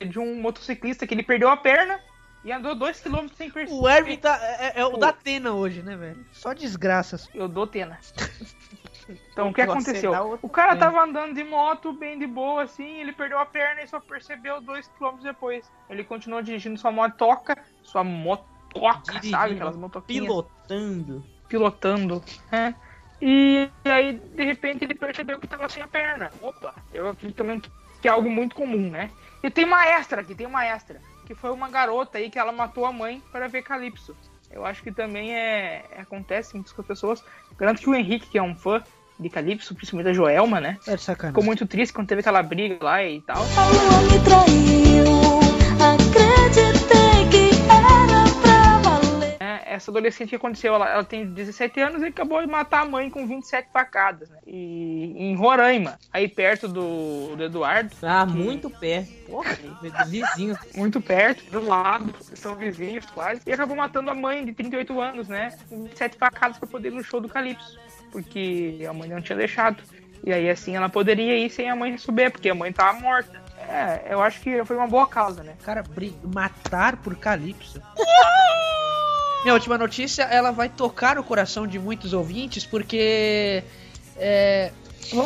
De 0.00 0.18
um 0.18 0.40
motociclista 0.40 1.06
que 1.06 1.14
ele 1.14 1.22
perdeu 1.22 1.48
a 1.48 1.56
perna 1.56 2.00
e 2.44 2.50
andou 2.50 2.76
2km 2.76 3.30
sem 3.36 3.50
perceber. 3.50 3.80
O 3.80 3.88
Erwin 3.88 4.16
tá, 4.16 4.38
é, 4.42 4.80
é 4.80 4.84
o 4.84 4.96
da 4.96 5.10
Atena 5.10 5.52
hoje, 5.52 5.82
né, 5.82 5.96
velho? 5.96 6.26
Só 6.32 6.52
desgraças. 6.52 7.28
Eu 7.32 7.48
dou 7.48 7.66
Tena. 7.66 7.98
Então 9.08 9.48
o 9.48 9.54
que 9.54 9.62
aconteceu? 9.62 10.38
O 10.42 10.48
cara 10.48 10.76
tava 10.76 11.02
andando 11.02 11.34
de 11.34 11.44
moto 11.44 11.92
bem 11.92 12.18
de 12.18 12.26
boa 12.26 12.62
assim, 12.62 13.00
ele 13.00 13.12
perdeu 13.12 13.38
a 13.38 13.46
perna 13.46 13.82
e 13.82 13.86
só 13.86 14.00
percebeu 14.00 14.60
2km 14.62 15.20
depois. 15.22 15.70
Ele 15.88 16.04
continuou 16.04 16.42
dirigindo 16.42 16.78
sua 16.78 16.92
motoca, 16.92 17.56
sua 17.82 18.04
motoca, 18.04 19.22
sabe? 19.22 19.54
Aquelas 19.54 19.76
motoquinhas. 19.76 20.24
Pilotando. 20.24 21.24
Pilotando, 21.48 22.24
né? 22.50 22.74
E 23.20 23.70
aí, 23.84 24.14
de 24.14 24.44
repente, 24.44 24.84
ele 24.84 24.94
percebeu 24.94 25.38
que 25.38 25.46
tava 25.46 25.68
sem 25.68 25.82
a 25.82 25.86
perna. 25.86 26.30
Opa, 26.40 26.74
eu 26.92 27.08
acredito 27.08 27.36
também 27.36 27.62
que 28.00 28.08
é 28.08 28.10
algo 28.10 28.28
muito 28.28 28.56
comum, 28.56 28.90
né? 28.90 29.10
E 29.42 29.50
tem 29.50 29.64
uma 29.64 29.86
extra 29.86 30.22
aqui, 30.22 30.34
tem 30.34 30.46
uma 30.46 30.64
extra. 30.64 31.00
Que 31.24 31.34
foi 31.34 31.52
uma 31.52 31.68
garota 31.68 32.18
aí 32.18 32.28
que 32.28 32.38
ela 32.38 32.50
matou 32.50 32.84
a 32.84 32.92
mãe 32.92 33.22
para 33.30 33.46
ver 33.46 33.62
Calypso. 33.62 34.16
Eu 34.52 34.64
acho 34.66 34.82
que 34.82 34.92
também 34.92 35.34
é, 35.34 35.84
acontece 35.98 36.54
muito 36.54 36.74
com 36.74 36.82
as 36.82 36.86
pessoas. 36.86 37.24
Garanto 37.58 37.80
que 37.80 37.88
o 37.88 37.94
Henrique, 37.94 38.28
que 38.28 38.38
é 38.38 38.42
um 38.42 38.54
fã 38.54 38.82
de 39.18 39.28
Calypso, 39.28 39.74
principalmente 39.74 40.06
da 40.06 40.12
Joelma, 40.12 40.60
né? 40.60 40.78
É 40.86 40.96
sacanagem. 40.96 41.30
Ficou 41.30 41.44
muito 41.44 41.66
triste 41.66 41.92
quando 41.92 42.08
teve 42.08 42.20
aquela 42.20 42.42
briga 42.42 42.78
lá 42.82 43.02
e 43.04 43.20
tal. 43.22 43.42
me 44.10 44.20
traiu. 44.20 45.41
Essa 49.72 49.90
adolescente 49.90 50.30
que 50.30 50.36
aconteceu, 50.36 50.74
ela, 50.74 50.88
ela 50.88 51.04
tem 51.04 51.26
17 51.26 51.80
anos 51.80 52.02
e 52.02 52.06
acabou 52.06 52.40
de 52.40 52.46
matar 52.46 52.82
a 52.82 52.84
mãe 52.84 53.08
com 53.10 53.26
27 53.26 53.68
facadas, 53.72 54.28
né? 54.30 54.38
E 54.46 55.14
em 55.16 55.34
Roraima, 55.36 55.98
aí 56.12 56.28
perto 56.28 56.68
do, 56.68 57.34
do 57.36 57.42
Eduardo. 57.44 57.90
Ah, 58.02 58.26
que- 58.26 58.32
muito 58.36 58.68
perto. 58.70 59.10
Porra, 59.26 59.56
vizinho. 60.06 60.58
Muito 60.76 61.00
perto, 61.00 61.42
do 61.50 61.64
lado, 61.64 62.14
são 62.34 62.54
vizinhos 62.54 63.06
quase. 63.06 63.40
E 63.46 63.52
acabou 63.52 63.76
matando 63.76 64.10
a 64.10 64.14
mãe 64.14 64.44
de 64.44 64.52
38 64.52 65.00
anos, 65.00 65.28
né? 65.28 65.56
Com 65.68 65.84
27 65.84 66.16
facadas 66.18 66.58
pra 66.58 66.68
poder 66.68 66.88
ir 66.88 66.94
no 66.94 67.02
show 67.04 67.20
do 67.20 67.28
Calypso. 67.28 67.78
Porque 68.10 68.84
a 68.88 68.92
mãe 68.92 69.08
não 69.08 69.20
tinha 69.22 69.36
deixado. 69.38 69.82
E 70.24 70.32
aí 70.32 70.48
assim 70.50 70.76
ela 70.76 70.88
poderia 70.88 71.36
ir 71.36 71.50
sem 71.50 71.68
a 71.70 71.74
mãe 71.74 71.96
souber, 71.98 72.30
porque 72.30 72.48
a 72.50 72.54
mãe 72.54 72.72
tava 72.72 73.00
morta. 73.00 73.40
É, 73.68 74.12
eu 74.12 74.20
acho 74.20 74.40
que 74.40 74.64
foi 74.64 74.76
uma 74.76 74.86
boa 74.86 75.06
causa, 75.06 75.42
né? 75.42 75.54
Cara, 75.64 75.82
matar 76.24 76.96
por 76.96 77.16
Calypso. 77.16 77.80
Minha 79.42 79.54
última 79.54 79.76
notícia, 79.76 80.22
ela 80.22 80.52
vai 80.52 80.68
tocar 80.68 81.18
o 81.18 81.24
coração 81.24 81.66
de 81.66 81.78
muitos 81.78 82.12
ouvintes, 82.12 82.64
porque 82.64 83.64
é, 84.16 84.70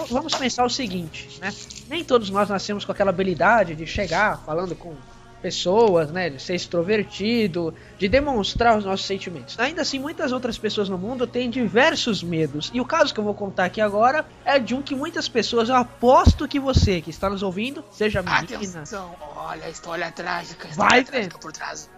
vamos 0.08 0.34
pensar 0.34 0.64
o 0.64 0.70
seguinte, 0.70 1.38
né? 1.40 1.52
Nem 1.88 2.02
todos 2.02 2.30
nós 2.30 2.48
nascemos 2.48 2.84
com 2.84 2.92
aquela 2.92 3.10
habilidade 3.10 3.74
de 3.74 3.86
chegar 3.86 4.42
falando 4.44 4.74
com 4.74 4.94
pessoas, 5.42 6.10
né? 6.10 6.30
De 6.30 6.40
ser 6.40 6.54
extrovertido, 6.54 7.74
de 7.98 8.08
demonstrar 8.08 8.78
os 8.78 8.86
nossos 8.86 9.06
sentimentos. 9.06 9.58
Ainda 9.58 9.82
assim, 9.82 9.98
muitas 9.98 10.32
outras 10.32 10.56
pessoas 10.56 10.88
no 10.88 10.96
mundo 10.96 11.26
têm 11.26 11.50
diversos 11.50 12.22
medos. 12.22 12.70
E 12.72 12.80
o 12.80 12.86
caso 12.86 13.12
que 13.12 13.20
eu 13.20 13.24
vou 13.24 13.34
contar 13.34 13.66
aqui 13.66 13.82
agora 13.82 14.24
é 14.46 14.58
de 14.58 14.74
um 14.74 14.80
que 14.80 14.94
muitas 14.94 15.28
pessoas, 15.28 15.68
eu 15.68 15.76
aposto 15.76 16.48
que 16.48 16.58
você 16.58 17.02
que 17.02 17.10
está 17.10 17.28
nos 17.28 17.42
ouvindo, 17.42 17.84
seja 17.92 18.22
menina, 18.22 18.56
Atenção, 18.56 19.14
olha 19.36 19.66
a 19.66 19.70
história 19.70 20.10
trágica. 20.10 20.68
a 20.68 20.74
Vai 20.74 21.00
história 21.00 21.04
trágica 21.04 21.38
por 21.38 21.52
trás. 21.52 21.95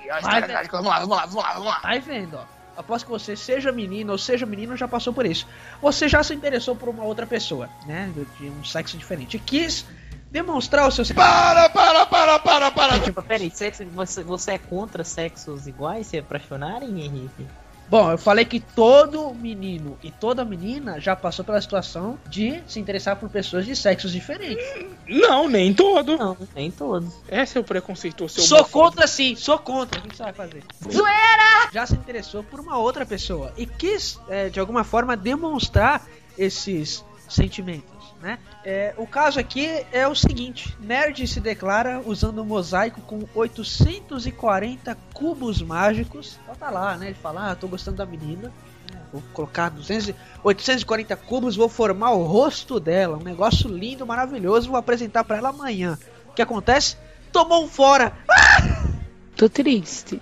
Olha 0.00 0.10
a 0.10 0.12
Vai 0.12 0.20
história 0.20 0.46
ver. 0.46 0.52
trágica. 0.52 0.76
Vamos 0.76 0.90
lá, 0.92 0.98
vamos 1.00 1.16
lá, 1.16 1.26
vamos 1.26 1.42
lá, 1.44 1.52
vamos 1.52 1.68
lá. 1.68 1.78
Vai 1.80 2.00
vendo, 2.00 2.36
ó. 2.36 2.44
Após 2.76 3.04
que 3.04 3.10
você 3.10 3.36
seja 3.36 3.70
menino 3.70 4.10
ou 4.12 4.18
seja 4.18 4.44
menino, 4.44 4.76
já 4.76 4.88
passou 4.88 5.12
por 5.12 5.24
isso. 5.24 5.46
Você 5.80 6.08
já 6.08 6.22
se 6.22 6.34
interessou 6.34 6.74
por 6.74 6.88
uma 6.88 7.04
outra 7.04 7.24
pessoa, 7.26 7.68
né? 7.86 8.12
De 8.38 8.48
um 8.48 8.64
sexo 8.64 8.98
diferente. 8.98 9.36
E 9.36 9.40
quis 9.40 9.86
demonstrar 10.30 10.88
o 10.88 10.90
seu 10.90 11.04
Para, 11.14 11.68
para, 11.68 12.06
para, 12.06 12.38
para, 12.40 12.70
para! 12.72 12.98
Tipo, 12.98 13.22
peraí, 13.22 13.48
sexo, 13.50 13.84
você, 13.86 14.24
você 14.24 14.52
é 14.52 14.58
contra 14.58 15.04
sexos 15.04 15.68
iguais 15.68 16.08
se 16.08 16.18
apaixonarem, 16.18 17.00
Henrique? 17.04 17.46
Bom, 17.88 18.10
eu 18.10 18.18
falei 18.18 18.44
que 18.44 18.60
todo 18.60 19.34
menino 19.34 19.98
e 20.02 20.10
toda 20.10 20.44
menina 20.44 20.98
já 21.00 21.14
passou 21.14 21.44
pela 21.44 21.60
situação 21.60 22.18
de 22.28 22.62
se 22.66 22.80
interessar 22.80 23.16
por 23.16 23.28
pessoas 23.28 23.66
de 23.66 23.76
sexos 23.76 24.12
diferentes. 24.12 24.64
Não, 25.06 25.48
nem 25.48 25.72
todo. 25.74 26.16
Não, 26.16 26.36
nem 26.54 26.70
todos. 26.70 27.12
Esse 27.28 27.58
é 27.58 27.60
o 27.60 27.64
preconceito, 27.64 28.28
seu 28.28 28.42
Sou 28.42 28.58
homofóbico. 28.58 28.90
contra 28.90 29.06
sim, 29.06 29.36
sou 29.36 29.58
contra. 29.58 30.00
O 30.00 30.02
que 30.02 30.16
você 30.16 30.22
vai 30.22 30.32
fazer? 30.32 30.64
Zoeira! 30.90 31.70
Já 31.72 31.86
se 31.86 31.94
interessou 31.94 32.42
por 32.42 32.58
uma 32.60 32.78
outra 32.78 33.04
pessoa 33.04 33.52
e 33.56 33.66
quis, 33.66 34.18
é, 34.28 34.48
de 34.48 34.58
alguma 34.58 34.82
forma, 34.82 35.16
demonstrar 35.16 36.06
esses 36.38 37.04
sentimentos, 37.28 37.93
né? 38.24 38.38
É, 38.64 38.94
o 38.96 39.06
caso 39.06 39.38
aqui 39.38 39.84
é 39.92 40.08
o 40.08 40.14
seguinte: 40.14 40.74
Nerd 40.80 41.26
se 41.28 41.38
declara 41.40 42.00
usando 42.04 42.40
um 42.40 42.44
mosaico 42.44 43.00
com 43.02 43.22
840 43.34 44.96
cubos 45.12 45.60
mágicos. 45.62 46.38
Então 46.42 46.54
tá 46.54 46.70
lá, 46.70 46.96
né? 46.96 47.06
Ele 47.06 47.14
fala: 47.14 47.50
Ah, 47.50 47.54
tô 47.54 47.68
gostando 47.68 47.98
da 47.98 48.06
menina. 48.06 48.50
né, 48.90 49.00
Vou 49.12 49.22
colocar 49.32 49.68
200, 49.68 50.08
e- 50.08 50.14
840 50.42 51.14
cubos, 51.16 51.54
vou 51.54 51.68
formar 51.68 52.10
o 52.12 52.24
rosto 52.24 52.80
dela. 52.80 53.18
Um 53.18 53.22
negócio 53.22 53.68
lindo, 53.68 54.06
maravilhoso. 54.06 54.68
Vou 54.70 54.78
apresentar 54.78 55.22
pra 55.24 55.36
ela 55.36 55.50
amanhã. 55.50 55.98
O 56.30 56.32
que 56.32 56.42
acontece? 56.42 56.96
Tomou 57.30 57.62
um 57.64 57.68
fora. 57.68 58.12
Tô 59.36 59.48
triste. 59.48 60.20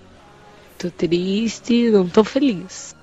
Tô 0.77 0.89
triste, 0.91 1.89
não 1.91 2.09
tô 2.09 2.23
feliz. 2.23 2.93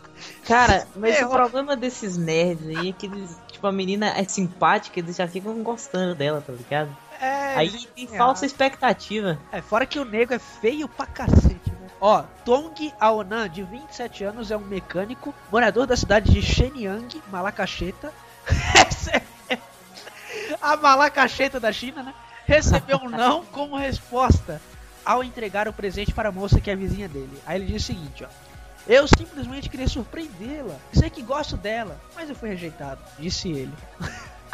Cara, 0.44 0.86
mas 0.96 1.16
É, 1.16 1.24
o 1.24 1.30
ó. 1.30 1.32
problema 1.32 1.76
desses 1.76 2.16
nerds 2.18 2.66
aí 2.68 2.88
é 2.90 2.92
que 2.92 3.06
eles, 3.06 3.30
tipo, 3.60 3.66
a 3.66 3.72
menina 3.72 4.08
é 4.16 4.24
simpática, 4.24 4.98
eles 4.98 5.16
já 5.16 5.28
ficam 5.28 5.62
gostando 5.62 6.14
dela, 6.14 6.40
tá 6.40 6.52
ligado? 6.52 6.96
É, 7.20 7.54
Aí 7.54 7.70
tem 7.94 8.08
é, 8.10 8.16
falsa 8.16 8.46
expectativa. 8.46 9.38
É, 9.52 9.60
fora 9.60 9.84
que 9.84 9.98
o 9.98 10.04
nego 10.04 10.32
é 10.32 10.38
feio 10.38 10.88
pra 10.88 11.04
cacete, 11.04 11.70
né? 11.70 11.90
Ó, 12.00 12.22
Tong 12.44 12.92
Aonan, 12.98 13.50
de 13.50 13.62
27 13.62 14.24
anos, 14.24 14.50
é 14.50 14.56
um 14.56 14.60
mecânico, 14.60 15.34
morador 15.52 15.86
da 15.86 15.94
cidade 15.96 16.32
de 16.32 16.40
Shenyang, 16.40 17.22
Malacacheta. 17.30 18.10
A 20.60 20.76
Malacacheta 20.76 21.60
da 21.60 21.70
China, 21.70 22.02
né? 22.02 22.14
Recebeu 22.46 22.96
um 22.98 23.10
não 23.10 23.44
como 23.44 23.76
resposta 23.76 24.60
ao 25.04 25.22
entregar 25.22 25.68
o 25.68 25.72
presente 25.72 26.12
para 26.12 26.30
a 26.30 26.32
moça 26.32 26.60
que 26.60 26.70
é 26.70 26.72
a 26.72 26.76
vizinha 26.76 27.08
dele. 27.08 27.38
Aí 27.46 27.60
ele 27.60 27.72
diz 27.72 27.82
o 27.82 27.86
seguinte, 27.86 28.24
ó. 28.24 28.28
Eu 28.86 29.06
simplesmente 29.06 29.68
queria 29.68 29.86
surpreendê-la. 29.88 30.74
Sei 30.92 31.08
que 31.10 31.22
gosto 31.22 31.56
dela, 31.56 32.00
mas 32.14 32.28
eu 32.28 32.34
fui 32.34 32.48
rejeitado, 32.48 33.00
disse 33.18 33.48
ele. 33.50 33.72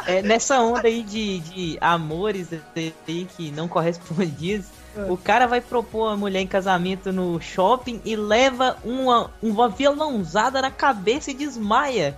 É, 0.05 0.21
nessa 0.21 0.59
onda 0.61 0.87
aí 0.87 1.01
de, 1.01 1.39
de 1.39 1.77
amores 1.81 2.49
aí 2.75 3.27
que 3.35 3.51
não 3.51 3.67
correspondidos, 3.67 4.67
o 5.09 5.17
cara 5.17 5.47
vai 5.47 5.59
propor 5.61 6.09
a 6.09 6.17
mulher 6.17 6.39
em 6.41 6.47
casamento 6.47 7.11
no 7.11 7.39
shopping 7.41 8.01
e 8.05 8.15
leva 8.15 8.77
uma, 8.83 9.31
uma 9.41 9.67
violãozada 9.69 10.61
na 10.61 10.71
cabeça 10.71 11.31
e 11.31 11.33
desmaia. 11.33 12.17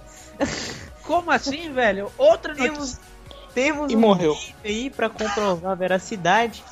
Como 1.03 1.31
assim, 1.31 1.71
velho? 1.71 2.11
Outra 2.17 2.53
Temos, 2.53 2.77
notícia. 2.79 2.99
temos 3.53 3.91
E 3.91 3.95
um 3.95 3.99
morreu. 3.99 4.35
vídeo 4.35 4.55
aí 4.63 4.89
pra 4.89 5.09
comprovar 5.09 5.71
a 5.71 5.75
veracidade. 5.75 6.63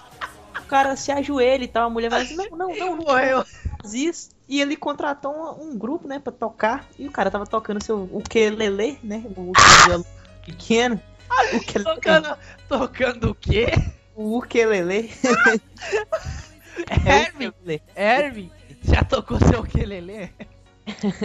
O 0.60 0.64
cara 0.68 0.96
se 0.96 1.12
ajoelha 1.12 1.64
e 1.64 1.68
tal, 1.68 1.88
a 1.88 1.90
mulher 1.90 2.10
vai 2.10 2.22
assim, 2.24 2.36
não, 2.36 2.50
não, 2.50 2.68
não, 2.68 2.76
não 2.76 2.98
Morreu. 2.98 3.46
Faz 3.88 3.94
isso. 3.94 4.30
E 4.48 4.62
ele 4.62 4.76
contratou 4.76 5.32
um, 5.34 5.70
um 5.70 5.78
grupo, 5.78 6.08
né, 6.08 6.20
pra 6.20 6.32
tocar. 6.32 6.86
E 6.98 7.08
o 7.08 7.12
cara 7.12 7.32
tava 7.32 7.46
tocando 7.46 7.84
seu 7.84 8.04
ukulele, 8.04 9.00
né, 9.04 9.24
o 9.26 9.52
ukulele 9.52 10.06
pequeno. 10.46 11.02
O 11.30 11.58
ukulele, 11.58 11.84
Tocando, 11.84 12.38
tocando 12.68 13.32
o 13.32 13.36
quê? 13.36 13.68
o 14.16 14.38
ukulele. 14.38 15.12
Hermin, 17.06 17.48
ukulele. 17.52 17.82
Hermin, 17.96 18.52
já 18.84 19.04
tocou 19.04 19.40
seu 19.40 19.60
ukulele? 19.62 20.32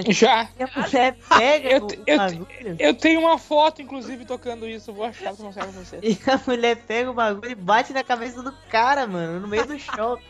Já. 0.08 0.48
E 0.58 0.62
a 0.64 0.68
mulher 0.74 1.16
pega 1.38 1.68
Eu, 1.70 1.86
eu, 2.04 2.76
eu 2.80 2.94
tenho 2.94 3.20
uma 3.20 3.38
foto, 3.38 3.80
inclusive, 3.80 4.24
tocando 4.24 4.66
isso. 4.66 4.92
Vou 4.92 5.04
achar 5.04 5.32
pra 5.32 5.44
mostrar 5.44 5.66
pra 5.66 5.72
você. 5.72 5.98
E 6.02 6.18
a 6.28 6.40
mulher 6.44 6.76
pega 6.78 7.12
o 7.12 7.14
bagulho 7.14 7.52
e 7.52 7.54
bate 7.54 7.92
na 7.92 8.02
cabeça 8.02 8.42
do 8.42 8.52
cara, 8.68 9.06
mano, 9.06 9.38
no 9.38 9.46
meio 9.46 9.64
do 9.64 9.78
shopping. 9.78 10.24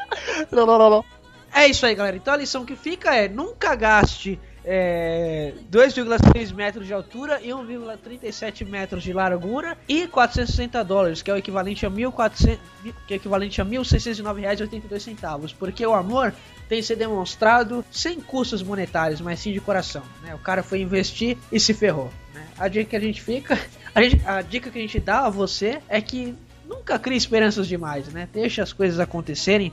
É 1.55 1.67
isso 1.67 1.85
aí, 1.85 1.95
galera. 1.95 2.17
Então 2.17 2.33
a 2.35 2.37
lição 2.37 2.65
que 2.65 2.75
fica 2.77 3.15
é: 3.15 3.29
nunca 3.29 3.75
gaste 3.75 4.39
é, 4.65 5.53
2,3 5.71 6.53
metros 6.55 6.87
de 6.87 6.93
altura 6.95 7.41
e 7.43 7.49
1,37 7.49 8.67
metros 8.67 9.03
de 9.03 9.13
largura 9.13 9.77
e 9.89 10.07
460 10.07 10.83
dólares, 10.85 11.21
que 11.21 11.31
é 11.31 11.35
o 11.35 11.37
equivalente 11.37 11.85
a 11.85 11.91
1.400, 11.91 12.59
que 13.07 13.15
é 13.15 13.17
equivalente 13.17 13.61
a 13.61 13.65
1.609 13.67 14.41
reais 14.41 14.61
e 14.61 14.63
82 14.63 15.03
centavos, 15.03 15.53
porque 15.53 15.85
o 15.87 15.93
amor 15.93 16.33
tem 16.69 16.81
que 16.81 16.87
ser 16.87 16.97
demonstrado 16.97 17.85
sem 17.91 18.21
custos 18.21 18.63
monetários, 18.63 19.21
mas 19.21 19.41
sim 19.41 19.53
de 19.53 19.61
coração. 19.61 20.03
Né? 20.23 20.35
O 20.35 20.39
cara 20.39 20.63
foi 20.63 20.81
investir 20.81 21.37
e 21.51 21.61
se 21.61 21.75
ferrou. 21.75 22.11
Né? 22.33 22.47
A 22.59 22.69
dica 22.69 22.91
que 22.91 22.97
a 22.97 23.01
gente 23.01 23.21
fica, 23.21 23.59
a, 23.95 24.03
gente- 24.03 24.23
a 24.27 24.41
dica 24.41 24.71
que 24.71 24.79
a 24.79 24.83
gente 24.83 24.99
dá 25.01 25.27
a 25.27 25.31
você 25.31 25.81
é 25.89 26.01
que 26.01 26.35
nunca 26.67 26.99
crie 26.99 27.19
esperanças 27.19 27.67
demais, 27.69 28.09
né? 28.09 28.27
Deixa 28.33 28.63
as 28.63 28.73
coisas 28.73 28.99
acontecerem 28.99 29.71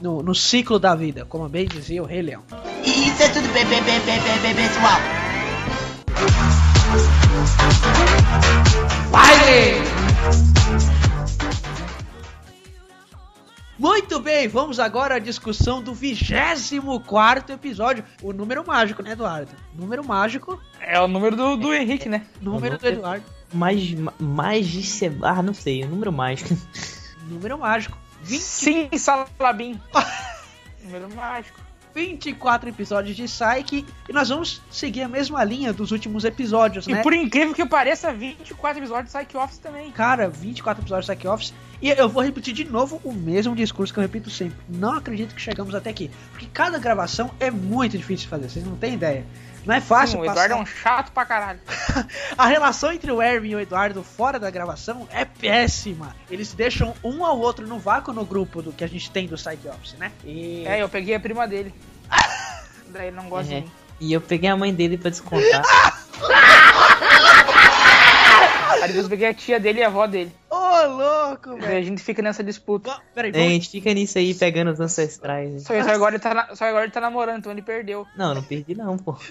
no, 0.00 0.22
no 0.22 0.34
ciclo 0.34 0.78
da 0.78 0.94
vida, 0.94 1.24
como 1.24 1.48
bem 1.48 1.66
dizia 1.66 2.02
o 2.02 2.06
Rei 2.06 2.22
Leão. 2.22 2.42
Isso 2.84 3.22
é 3.22 3.28
tudo 3.28 3.48
bem, 3.52 3.64
bem, 3.66 3.82
bem, 3.82 4.00
bem, 4.00 4.20
bem, 4.20 4.40
bem, 4.42 4.54
pessoal. 4.54 5.00
Baile! 9.10 9.80
Muito 13.78 14.20
bem, 14.20 14.46
vamos 14.46 14.78
agora 14.78 15.14
à 15.14 15.18
discussão 15.18 15.82
do 15.82 15.94
24 15.94 17.54
episódio. 17.54 18.04
O 18.22 18.32
número 18.32 18.62
mágico, 18.66 19.02
né, 19.02 19.12
Eduardo? 19.12 19.52
Número 19.74 20.04
mágico, 20.04 20.60
É 20.80 21.00
o 21.00 21.08
número 21.08 21.34
do, 21.34 21.56
do 21.56 21.72
Henrique, 21.72 22.08
né? 22.08 22.26
número 22.42 22.76
do 22.76 22.86
Eduardo. 22.86 23.24
Mais, 23.52 23.94
mais 24.18 24.66
de 24.68 24.82
Ah, 25.22 25.42
não 25.42 25.54
sei, 25.54 25.82
o 25.84 25.88
número 25.88 26.12
mágico. 26.12 26.54
Número 27.28 27.58
mágico. 27.58 27.96
20, 28.22 28.40
Sim, 28.40 28.88
Salabim. 28.98 29.80
número 30.84 31.08
mágico. 31.14 31.58
24 31.94 32.68
episódios 32.68 33.16
de 33.16 33.24
Psyche. 33.24 33.84
E 34.08 34.12
nós 34.12 34.28
vamos 34.28 34.62
seguir 34.70 35.02
a 35.02 35.08
mesma 35.08 35.42
linha 35.42 35.72
dos 35.72 35.90
últimos 35.90 36.24
episódios, 36.24 36.86
E 36.86 36.92
né? 36.92 37.02
por 37.02 37.12
incrível 37.12 37.52
que 37.52 37.66
pareça, 37.66 38.12
24 38.12 38.78
episódios 38.80 39.12
de 39.12 39.18
Psych 39.18 39.36
Office 39.36 39.58
também. 39.58 39.90
Cara, 39.90 40.28
24 40.28 40.82
episódios 40.82 41.06
de 41.06 41.12
Psyche 41.12 41.28
Office. 41.28 41.54
E 41.82 41.88
eu 41.90 42.08
vou 42.08 42.22
repetir 42.22 42.52
de 42.52 42.64
novo 42.64 43.00
o 43.02 43.12
mesmo 43.12 43.56
discurso 43.56 43.92
que 43.92 43.98
eu 43.98 44.02
repito 44.02 44.28
sempre. 44.30 44.56
Não 44.68 44.92
acredito 44.94 45.34
que 45.34 45.40
chegamos 45.40 45.74
até 45.74 45.90
aqui. 45.90 46.10
Porque 46.30 46.46
cada 46.52 46.78
gravação 46.78 47.30
é 47.40 47.50
muito 47.50 47.96
difícil 47.96 48.24
de 48.24 48.28
fazer, 48.28 48.50
vocês 48.50 48.64
não 48.66 48.76
têm 48.76 48.94
ideia. 48.94 49.24
Não 49.64 49.74
é 49.74 49.80
fácil 49.80 50.18
Sim, 50.18 50.22
o 50.22 50.26
passar- 50.26 50.44
Eduardo 50.46 50.54
é 50.54 50.56
um 50.62 50.66
chato 50.66 51.12
pra 51.12 51.24
caralho. 51.26 51.60
A 52.36 52.46
relação 52.46 52.92
entre 52.92 53.10
o 53.12 53.20
Erwin 53.22 53.50
e 53.50 53.54
o 53.56 53.60
Eduardo 53.60 54.02
fora 54.02 54.38
da 54.38 54.50
gravação 54.50 55.06
é 55.10 55.24
péssima. 55.24 56.16
Eles 56.30 56.52
deixam 56.54 56.94
um 57.04 57.24
ao 57.24 57.38
outro 57.38 57.66
no 57.66 57.78
vácuo 57.78 58.12
no 58.12 58.24
grupo 58.24 58.62
do 58.62 58.72
que 58.72 58.82
a 58.84 58.86
gente 58.86 59.10
tem 59.10 59.26
do 59.26 59.36
Side 59.36 59.68
Office, 59.68 59.94
né? 59.98 60.12
E... 60.24 60.64
É, 60.66 60.82
eu 60.82 60.88
peguei 60.88 61.14
a 61.14 61.20
prima 61.20 61.46
dele. 61.46 61.74
daí 62.88 63.08
ele 63.08 63.16
não 63.16 63.28
gosta 63.28 63.52
É. 63.52 63.56
de 63.60 63.66
mim. 63.66 63.72
E 64.00 64.12
eu 64.14 64.20
peguei 64.22 64.48
a 64.48 64.56
mãe 64.56 64.72
dele 64.74 64.96
pra 64.96 65.10
descontar. 65.10 65.62
Aí 68.82 68.96
eu 68.96 69.08
peguei 69.08 69.28
a 69.28 69.34
tia 69.34 69.60
dele 69.60 69.80
e 69.80 69.84
a 69.84 69.88
avó 69.88 70.06
dele. 70.06 70.32
Louco, 70.86 71.58
Daí 71.60 71.76
a 71.78 71.82
gente 71.82 72.02
fica 72.02 72.22
nessa 72.22 72.42
disputa. 72.44 72.96
Peraí, 73.14 73.32
É, 73.34 73.46
a 73.46 73.48
gente 73.50 73.68
fica 73.70 73.92
nisso 73.94 74.18
aí 74.18 74.34
pegando 74.34 74.70
os 74.72 74.80
ancestrais. 74.80 75.50
né? 75.52 75.58
Só, 75.60 75.82
só 75.82 75.90
agora 75.90 76.14
ele 76.14 76.22
tá 76.22 76.34
na- 76.34 76.54
só 76.54 76.64
agora 76.64 76.84
ele 76.84 76.92
tá 76.92 77.00
namorando, 77.00 77.38
então 77.38 77.52
ele 77.52 77.62
perdeu. 77.62 78.06
Não, 78.16 78.34
não 78.34 78.42
perdi 78.42 78.74
não, 78.74 78.96
pô. 78.96 79.12
Vou 79.12 79.22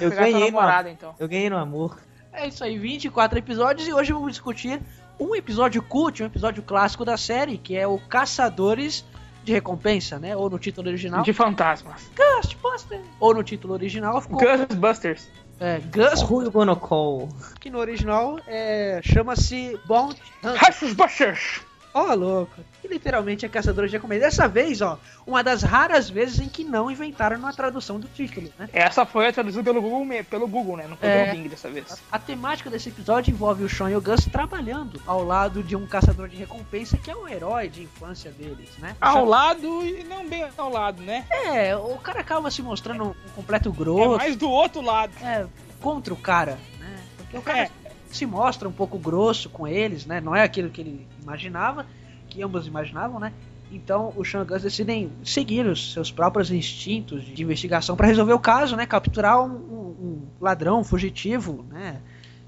Eu 0.00 0.10
tua 0.10 0.20
ganhei, 0.20 0.44
namorada, 0.46 0.84
mano. 0.84 0.94
então. 0.98 1.14
Eu 1.18 1.28
ganhei 1.28 1.50
no 1.50 1.56
amor. 1.58 1.98
É 2.32 2.46
isso 2.48 2.62
aí, 2.64 2.78
24 2.78 3.38
episódios 3.38 3.86
e 3.88 3.92
hoje 3.92 4.12
vamos 4.12 4.32
discutir 4.32 4.80
um 5.18 5.34
episódio 5.34 5.82
cult, 5.82 6.22
um 6.22 6.26
episódio 6.26 6.62
clássico 6.62 7.04
da 7.04 7.16
série, 7.16 7.58
que 7.58 7.76
é 7.76 7.86
o 7.86 7.98
Caçadores 7.98 9.04
de 9.44 9.52
Recompensa, 9.52 10.18
né? 10.18 10.36
Ou 10.36 10.48
no 10.48 10.58
título 10.58 10.88
original. 10.88 11.22
De 11.22 11.32
fantasmas. 11.32 12.10
Ghostbusters! 12.14 13.02
Ou 13.18 13.34
no 13.34 13.42
título 13.42 13.74
original 13.74 14.20
ficou. 14.20 14.38
Ghostbusters. 14.38 15.28
É, 15.60 15.80
Gus, 15.92 16.22
Who 16.22 16.42
you 16.42 16.50
gonna 16.50 16.76
call? 16.76 17.28
que 17.60 17.68
no 17.68 17.78
original 17.78 18.38
é, 18.46 19.00
chama-se 19.02 19.78
Bounty 19.86 20.20
Hunter. 20.44 21.67
Ó, 21.94 22.14
louco. 22.14 22.52
Que 22.80 22.88
literalmente 22.88 23.44
é 23.44 23.48
Caçadores 23.48 23.90
de 23.90 23.96
Recompensa. 23.96 24.20
Dessa 24.26 24.46
vez, 24.48 24.80
ó, 24.80 24.98
uma 25.26 25.42
das 25.42 25.62
raras 25.62 26.08
vezes 26.08 26.38
em 26.38 26.48
que 26.48 26.62
não 26.62 26.90
inventaram 26.90 27.36
uma 27.38 27.52
tradução 27.52 27.98
do 27.98 28.06
título, 28.08 28.48
né? 28.58 28.68
Essa 28.72 29.04
foi 29.06 29.26
a 29.26 29.32
tradução 29.32 29.64
pelo 29.64 29.80
Google, 29.80 30.24
pelo 30.24 30.46
Google 30.46 30.76
né? 30.76 30.86
Não 30.88 30.96
foi 30.96 31.08
É. 31.08 31.24
pelo 31.24 31.36
Bing 31.42 31.48
dessa 31.48 31.68
vez. 31.70 32.00
A 32.12 32.18
temática 32.18 32.70
desse 32.70 32.88
episódio 32.90 33.30
envolve 33.32 33.64
o 33.64 33.68
Sean 33.68 33.90
e 33.90 33.96
o 33.96 34.00
Gus 34.00 34.24
trabalhando 34.26 35.00
ao 35.06 35.24
lado 35.24 35.62
de 35.62 35.74
um 35.74 35.86
caçador 35.86 36.28
de 36.28 36.36
recompensa 36.36 36.96
que 36.96 37.10
é 37.10 37.16
o 37.16 37.26
herói 37.28 37.68
de 37.68 37.82
infância 37.84 38.30
deles, 38.30 38.68
né? 38.78 38.94
Ao 39.00 39.24
lado 39.24 39.84
e 39.84 40.04
não 40.04 40.28
bem 40.28 40.46
ao 40.56 40.70
lado, 40.70 41.02
né? 41.02 41.24
É, 41.30 41.74
o 41.76 41.96
cara 41.98 42.20
acaba 42.20 42.50
se 42.50 42.62
mostrando 42.62 43.04
um 43.04 43.14
completo 43.34 43.70
É 43.70 43.72
grosso. 43.72 44.16
mais 44.18 44.36
do 44.36 44.48
outro 44.48 44.80
lado. 44.82 45.12
É, 45.22 45.46
contra 45.80 46.12
o 46.12 46.16
cara, 46.16 46.58
né? 46.78 46.96
Porque 47.16 47.36
o 47.38 47.42
cara 47.42 47.58
É. 47.60 47.70
se 48.10 48.26
mostra 48.26 48.68
um 48.68 48.72
pouco 48.72 48.98
grosso 48.98 49.48
com 49.50 49.66
eles, 49.66 50.06
né? 50.06 50.20
Não 50.20 50.34
é 50.34 50.42
aquilo 50.42 50.70
que 50.70 50.80
ele 50.80 51.06
imaginava, 51.22 51.86
que 52.28 52.42
ambos 52.42 52.66
imaginavam, 52.66 53.18
né? 53.20 53.32
Então 53.70 54.12
o 54.16 54.24
Sean 54.24 54.40
e 54.40 54.42
o 54.44 54.46
Gus 54.46 54.62
decidem 54.62 55.10
seguir 55.22 55.66
os 55.66 55.92
seus 55.92 56.10
próprios 56.10 56.50
instintos 56.50 57.22
de 57.24 57.42
investigação 57.42 57.96
para 57.96 58.06
resolver 58.06 58.32
o 58.32 58.38
caso, 58.40 58.76
né? 58.76 58.86
Capturar 58.86 59.40
um, 59.42 59.50
um- 59.52 59.96
um 60.00 60.22
ladrão 60.40 60.80
um 60.80 60.84
fugitivo, 60.84 61.64
né? 61.70 62.00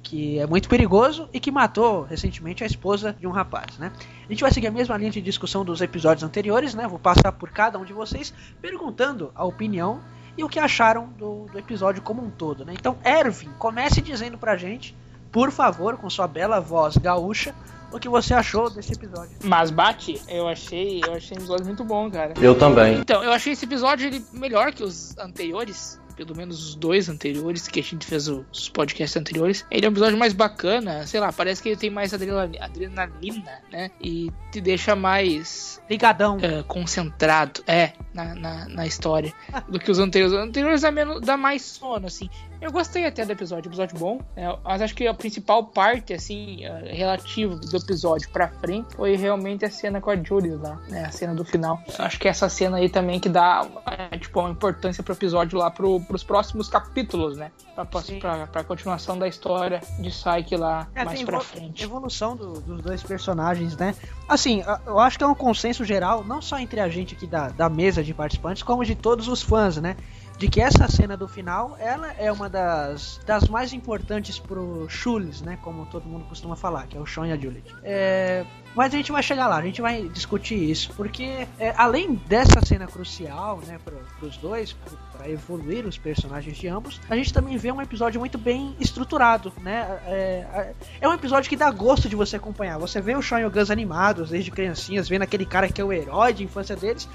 Que 0.03 0.39
é 0.39 0.47
muito 0.47 0.67
perigoso 0.67 1.29
e 1.31 1.39
que 1.39 1.51
matou 1.51 2.03
recentemente 2.05 2.65
a 2.65 2.67
esposa 2.67 3.15
de 3.21 3.27
um 3.27 3.31
rapaz, 3.31 3.77
né? 3.79 3.93
A 4.27 4.33
gente 4.33 4.41
vai 4.41 4.51
seguir 4.51 4.69
a 4.69 4.71
mesma 4.71 4.97
linha 4.97 5.11
de 5.11 5.21
discussão 5.21 5.63
dos 5.63 5.83
episódios 5.83 6.25
anteriores, 6.25 6.75
né? 6.75 6.89
Vou 6.89 6.99
passar 6.99 7.33
por 7.33 7.51
cada 7.51 7.79
um 7.79 7.85
de 7.85 7.93
vocês 7.93 8.33
perguntando 8.63 9.31
a 9.35 9.45
opinião 9.45 10.01
e 10.39 10.43
o 10.45 10.49
que 10.49 10.59
acharam 10.59 11.09
do, 11.19 11.45
do 11.53 11.59
episódio 11.59 12.01
como 12.01 12.25
um 12.25 12.31
todo, 12.31 12.65
né? 12.65 12.73
Então, 12.73 12.97
Ervin, 13.05 13.51
comece 13.59 14.01
dizendo 14.01 14.39
pra 14.39 14.57
gente, 14.57 14.97
por 15.33 15.51
favor, 15.51 15.97
com 15.97 16.09
sua 16.11 16.27
bela 16.27 16.61
voz 16.61 16.97
gaúcha, 16.97 17.55
o 17.93 17.99
que 17.99 18.09
você 18.09 18.33
achou 18.35 18.71
desse 18.71 18.93
episódio. 18.93 19.37
Mas 19.43 19.71
bate, 19.71 20.21
eu 20.29 20.47
achei, 20.47 21.01
eu 21.05 21.15
achei 21.15 21.37
um 21.37 21.41
episódio 21.41 21.67
muito 21.67 21.85
bom, 21.85 22.11
cara. 22.11 22.35
Eu 22.41 22.55
também. 22.57 22.99
Então, 22.99 23.23
eu 23.23 23.33
achei 23.33 23.53
esse 23.53 23.65
episódio 23.65 24.07
ele 24.07 24.25
melhor 24.33 24.73
que 24.73 24.83
os 24.83 25.17
anteriores. 25.19 25.99
Pelo 26.17 26.37
menos 26.37 26.63
os 26.63 26.75
dois 26.75 27.09
anteriores, 27.09 27.67
que 27.67 27.81
a 27.81 27.83
gente 27.83 28.05
fez 28.05 28.29
os 28.29 28.69
podcasts 28.69 29.17
anteriores. 29.17 29.65
Ele 29.71 29.87
é 29.87 29.89
um 29.89 29.93
episódio 29.93 30.19
mais 30.19 30.35
bacana, 30.35 31.07
sei 31.07 31.19
lá, 31.19 31.33
parece 31.33 31.63
que 31.63 31.71
ele 31.71 31.77
tem 31.79 31.89
mais 31.89 32.13
adrenalina, 32.13 33.53
né? 33.73 33.91
E 33.99 34.31
te 34.53 34.61
deixa 34.61 34.95
mais 34.95 35.81
Ligadão. 35.89 36.37
eh, 36.43 36.63
concentrado, 36.69 37.63
é, 37.67 37.93
na, 38.13 38.35
na, 38.35 38.69
na 38.69 38.87
história 38.87 39.33
do 39.67 39.79
que 39.79 39.91
os 39.91 39.99
anteriores. 39.99 40.37
Os 40.37 40.45
anteriores 40.47 40.83
dá, 40.83 40.91
menos, 40.91 41.21
dá 41.23 41.39
mais 41.39 41.63
sono, 41.63 42.07
assim. 42.07 42.29
Eu 42.61 42.71
gostei 42.71 43.07
até 43.07 43.25
do 43.25 43.33
episódio, 43.33 43.69
episódio 43.69 43.99
bom. 43.99 44.21
É, 44.37 44.55
mas 44.63 44.83
acho 44.83 44.95
que 44.95 45.07
a 45.07 45.15
principal 45.15 45.65
parte, 45.65 46.13
assim, 46.13 46.63
eh, 46.65 46.93
relativa 46.95 47.57
do 47.57 47.77
episódio 47.77 48.29
pra 48.31 48.49
frente 48.49 48.95
foi 48.95 49.17
realmente 49.17 49.65
a 49.65 49.71
cena 49.71 49.99
com 50.01 50.11
a 50.11 50.17
Julie 50.17 50.57
lá, 50.57 50.79
né? 50.89 51.07
A 51.07 51.11
cena 51.11 51.35
do 51.35 51.43
final. 51.45 51.81
Acho 51.99 52.19
que 52.21 52.29
essa 52.29 52.49
cena 52.51 52.77
aí 52.77 52.89
também 52.91 53.19
que 53.19 53.29
dá, 53.31 53.67
eh, 54.13 54.19
tipo, 54.19 54.41
uma 54.41 54.51
importância 54.51 55.03
pro 55.03 55.15
episódio 55.15 55.59
lá 55.59 55.71
pro, 55.71 56.01
pros 56.03 56.23
próximos 56.23 56.69
capítulos, 56.69 57.37
né? 57.39 57.51
Pra, 57.75 57.85
pra, 57.87 58.47
pra, 58.47 58.65
continuação 58.65 59.19
da 59.19 59.27
história 59.27 59.81
de 59.99 60.11
Psyche 60.11 60.55
lá 60.57 60.87
É, 60.95 61.03
mais 61.03 61.23
pra 61.23 61.41
frente. 61.41 61.83
evolução 61.83 62.37
do- 62.37 62.61
dos 62.61 62.83
dois 62.83 63.03
personagens, 63.03 63.75
né? 63.75 63.95
Assim, 64.29 64.63
eu 64.87 64.99
acho 64.99 65.17
que 65.17 65.25
é 65.25 65.27
um 65.27 65.35
consenso 65.35 65.83
geral, 65.83 66.23
não 66.23 66.43
só 66.43 66.59
entre 66.59 66.79
a 66.79 66.91
gente 66.91 67.15
aqui 67.15 67.27
da, 67.27 67.49
da 67.49 67.71
mesa 67.71 68.05
de 68.05 68.13
participantes, 68.13 68.63
como 68.63 68.85
de 68.85 68.95
todos 68.95 69.29
os 69.29 69.41
fãs, 69.41 69.79
né? 69.79 69.97
De 70.41 70.49
que 70.49 70.59
essa 70.59 70.89
cena 70.89 71.19
do 71.19 71.29
final, 71.29 71.77
ela 71.79 72.15
é 72.19 72.33
uma 72.33 72.49
das, 72.49 73.21
das 73.27 73.47
mais 73.47 73.75
importantes 73.75 74.39
pro 74.39 74.89
Chules, 74.89 75.43
né? 75.43 75.59
Como 75.61 75.85
todo 75.85 76.07
mundo 76.07 76.25
costuma 76.25 76.57
falar, 76.57 76.87
que 76.87 76.97
é 76.97 77.01
o 77.01 77.05
Sean 77.05 77.27
e 77.27 77.33
a 77.33 77.37
Juliet. 77.37 77.63
É, 77.85 78.47
mas 78.75 78.95
a 78.95 78.97
gente 78.97 79.13
vai 79.13 79.23
chegar 79.23 79.49
lá, 79.49 79.59
a 79.59 79.63
gente 79.63 79.83
vai 79.83 80.09
discutir 80.09 80.55
isso, 80.55 80.93
porque 80.97 81.47
é, 81.59 81.75
além 81.77 82.15
dessa 82.15 82.59
cena 82.65 82.87
crucial, 82.87 83.59
né, 83.67 83.79
pro, 83.85 83.99
pros 84.19 84.39
dois, 84.39 84.73
pra 85.13 85.29
evoluir 85.29 85.85
os 85.87 85.99
personagens 85.99 86.57
de 86.57 86.67
ambos, 86.69 86.99
a 87.11 87.17
gente 87.17 87.35
também 87.35 87.59
vê 87.59 87.71
um 87.71 87.83
episódio 87.83 88.19
muito 88.19 88.39
bem 88.39 88.75
estruturado, 88.81 89.53
né? 89.61 90.01
É, 90.07 90.13
é- 90.55 90.75
é 91.03 91.07
um 91.09 91.13
episódio 91.13 91.51
que 91.51 91.57
dá 91.57 91.71
gosto 91.71 92.09
de 92.09 92.17
você 92.17 92.37
acompanhar. 92.37 92.79
Você 92.79 92.99
vê 92.99 93.15
o 93.15 93.21
Sean 93.23 93.41
e 93.41 93.45
o 93.45 93.51
Gus 93.51 93.71
animados 93.71 94.31
desde 94.31 94.51
criancinhas, 94.51 95.07
vendo 95.07 95.21
aquele 95.21 95.45
cara 95.45 95.69
que 95.69 95.83
é 95.83 95.85
o 95.85 95.93
herói 95.93 96.33
de 96.33 96.45
infância 96.45 96.75
deles. 96.75 97.07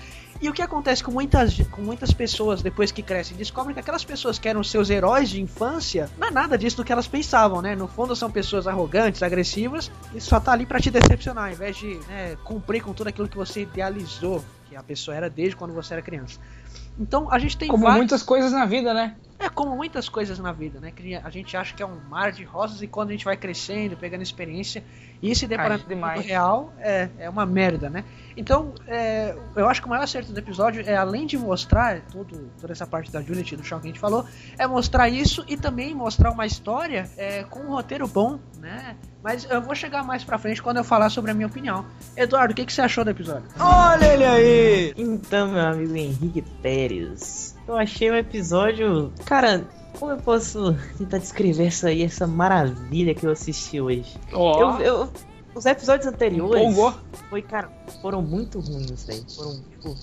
E 0.45 0.49
o 0.49 0.53
que 0.53 0.61
acontece 0.61 1.03
com 1.03 1.09
muitas, 1.09 1.57
com 1.71 1.81
muitas 1.81 2.13
pessoas 2.13 2.61
depois 2.61 2.91
que 2.91 3.01
crescem? 3.01 3.35
Descobrem 3.35 3.73
que 3.73 3.79
aquelas 3.79 4.05
pessoas 4.05 4.37
que 4.37 4.47
eram 4.47 4.63
seus 4.63 4.91
heróis 4.91 5.27
de 5.27 5.41
infância 5.41 6.07
não 6.19 6.27
é 6.27 6.29
nada 6.31 6.55
disso 6.55 6.77
do 6.77 6.83
que 6.83 6.91
elas 6.91 7.07
pensavam, 7.07 7.63
né? 7.63 7.75
No 7.75 7.87
fundo 7.87 8.15
são 8.15 8.29
pessoas 8.29 8.67
arrogantes, 8.67 9.23
agressivas 9.23 9.89
e 10.13 10.21
só 10.21 10.39
tá 10.39 10.51
ali 10.51 10.67
pra 10.67 10.79
te 10.79 10.91
decepcionar, 10.91 11.45
ao 11.45 11.51
invés 11.51 11.75
de 11.77 11.95
né, 12.07 12.37
cumprir 12.43 12.83
com 12.83 12.93
tudo 12.93 13.07
aquilo 13.07 13.27
que 13.27 13.35
você 13.35 13.63
idealizou 13.63 14.45
que 14.69 14.75
a 14.75 14.83
pessoa 14.83 15.17
era 15.17 15.31
desde 15.31 15.55
quando 15.55 15.73
você 15.73 15.93
era 15.95 16.03
criança. 16.03 16.39
Então 16.99 17.27
a 17.31 17.39
gente 17.39 17.57
tem 17.57 17.67
Como 17.67 17.81
vários- 17.81 17.97
muitas 17.97 18.21
coisas 18.21 18.51
na 18.51 18.67
vida, 18.67 18.93
né? 18.93 19.15
É 19.45 19.49
como 19.49 19.75
muitas 19.75 20.09
coisas 20.09 20.39
na 20.39 20.51
vida, 20.51 20.79
né? 20.79 20.91
Que 20.91 21.15
a 21.15 21.29
gente 21.29 21.55
acha 21.55 21.73
que 21.73 21.83
é 21.83 21.85
um 21.85 21.99
mar 22.09 22.31
de 22.31 22.43
rosas 22.43 22.81
e 22.81 22.87
quando 22.87 23.09
a 23.09 23.11
gente 23.11 23.25
vai 23.25 23.37
crescendo, 23.37 23.95
pegando 23.95 24.21
experiência 24.21 24.83
e 25.21 25.35
se 25.35 25.47
deparando 25.47 25.85
com 25.85 25.95
o 25.95 26.21
real, 26.21 26.73
é, 26.79 27.09
é 27.17 27.29
uma 27.29 27.45
merda, 27.45 27.89
né? 27.89 28.03
Então, 28.35 28.73
é, 28.87 29.35
eu 29.55 29.67
acho 29.67 29.81
que 29.81 29.87
o 29.87 29.89
maior 29.89 30.03
acerto 30.03 30.31
do 30.31 30.37
episódio 30.37 30.83
é, 30.85 30.95
além 30.95 31.25
de 31.25 31.37
mostrar 31.37 32.01
tudo, 32.01 32.51
toda 32.59 32.73
essa 32.73 32.85
parte 32.85 33.11
da 33.11 33.21
Juliet 33.21 33.51
e 33.51 33.55
do 33.55 33.63
Shawn 33.63 33.79
que 33.79 33.87
a 33.87 33.91
gente 33.91 33.99
falou, 33.99 34.25
é 34.57 34.67
mostrar 34.67 35.07
isso 35.09 35.45
e 35.47 35.55
também 35.55 35.95
mostrar 35.95 36.31
uma 36.31 36.45
história 36.45 37.09
é, 37.17 37.43
com 37.43 37.59
um 37.61 37.69
roteiro 37.69 38.07
bom, 38.07 38.39
né? 38.59 38.95
Mas 39.23 39.47
eu 39.49 39.61
vou 39.61 39.73
chegar 39.73 40.03
mais 40.03 40.23
pra 40.23 40.37
frente 40.37 40.61
quando 40.61 40.77
eu 40.77 40.83
falar 40.83 41.09
sobre 41.09 41.31
a 41.31 41.33
minha 41.33 41.47
opinião. 41.47 41.85
Eduardo, 42.15 42.51
o 42.51 42.55
que, 42.55 42.65
que 42.65 42.73
você 42.73 42.81
achou 42.81 43.03
do 43.03 43.09
episódio? 43.09 43.47
Olha 43.59 44.05
ele 44.05 44.25
aí! 44.25 44.93
Então, 44.97 45.47
meu 45.47 45.65
amigo 45.65 45.95
Henrique 45.95 46.43
Pérez, 46.61 47.54
eu 47.67 47.75
achei 47.77 48.09
o 48.09 48.15
episódio. 48.15 49.11
Cara, 49.25 49.65
como 49.99 50.11
eu 50.11 50.17
posso 50.17 50.75
tentar 50.97 51.17
descrever 51.19 51.67
essa 51.67 51.87
aí, 51.87 52.03
essa 52.03 52.27
maravilha 52.27 53.13
que 53.15 53.25
eu 53.25 53.31
assisti 53.31 53.79
hoje? 53.81 54.15
Ó. 54.33 54.79
Eu, 54.79 54.85
eu- 54.85 55.09
os 55.55 55.65
episódios 55.65 56.05
anteriores 56.07 56.75
foi, 57.29 57.41
cara, 57.41 57.69
foram 58.01 58.21
muito 58.21 58.59
ruins, 58.59 59.05
velho. 59.05 59.23
Foram, 59.33 59.61
tipo, 59.71 59.95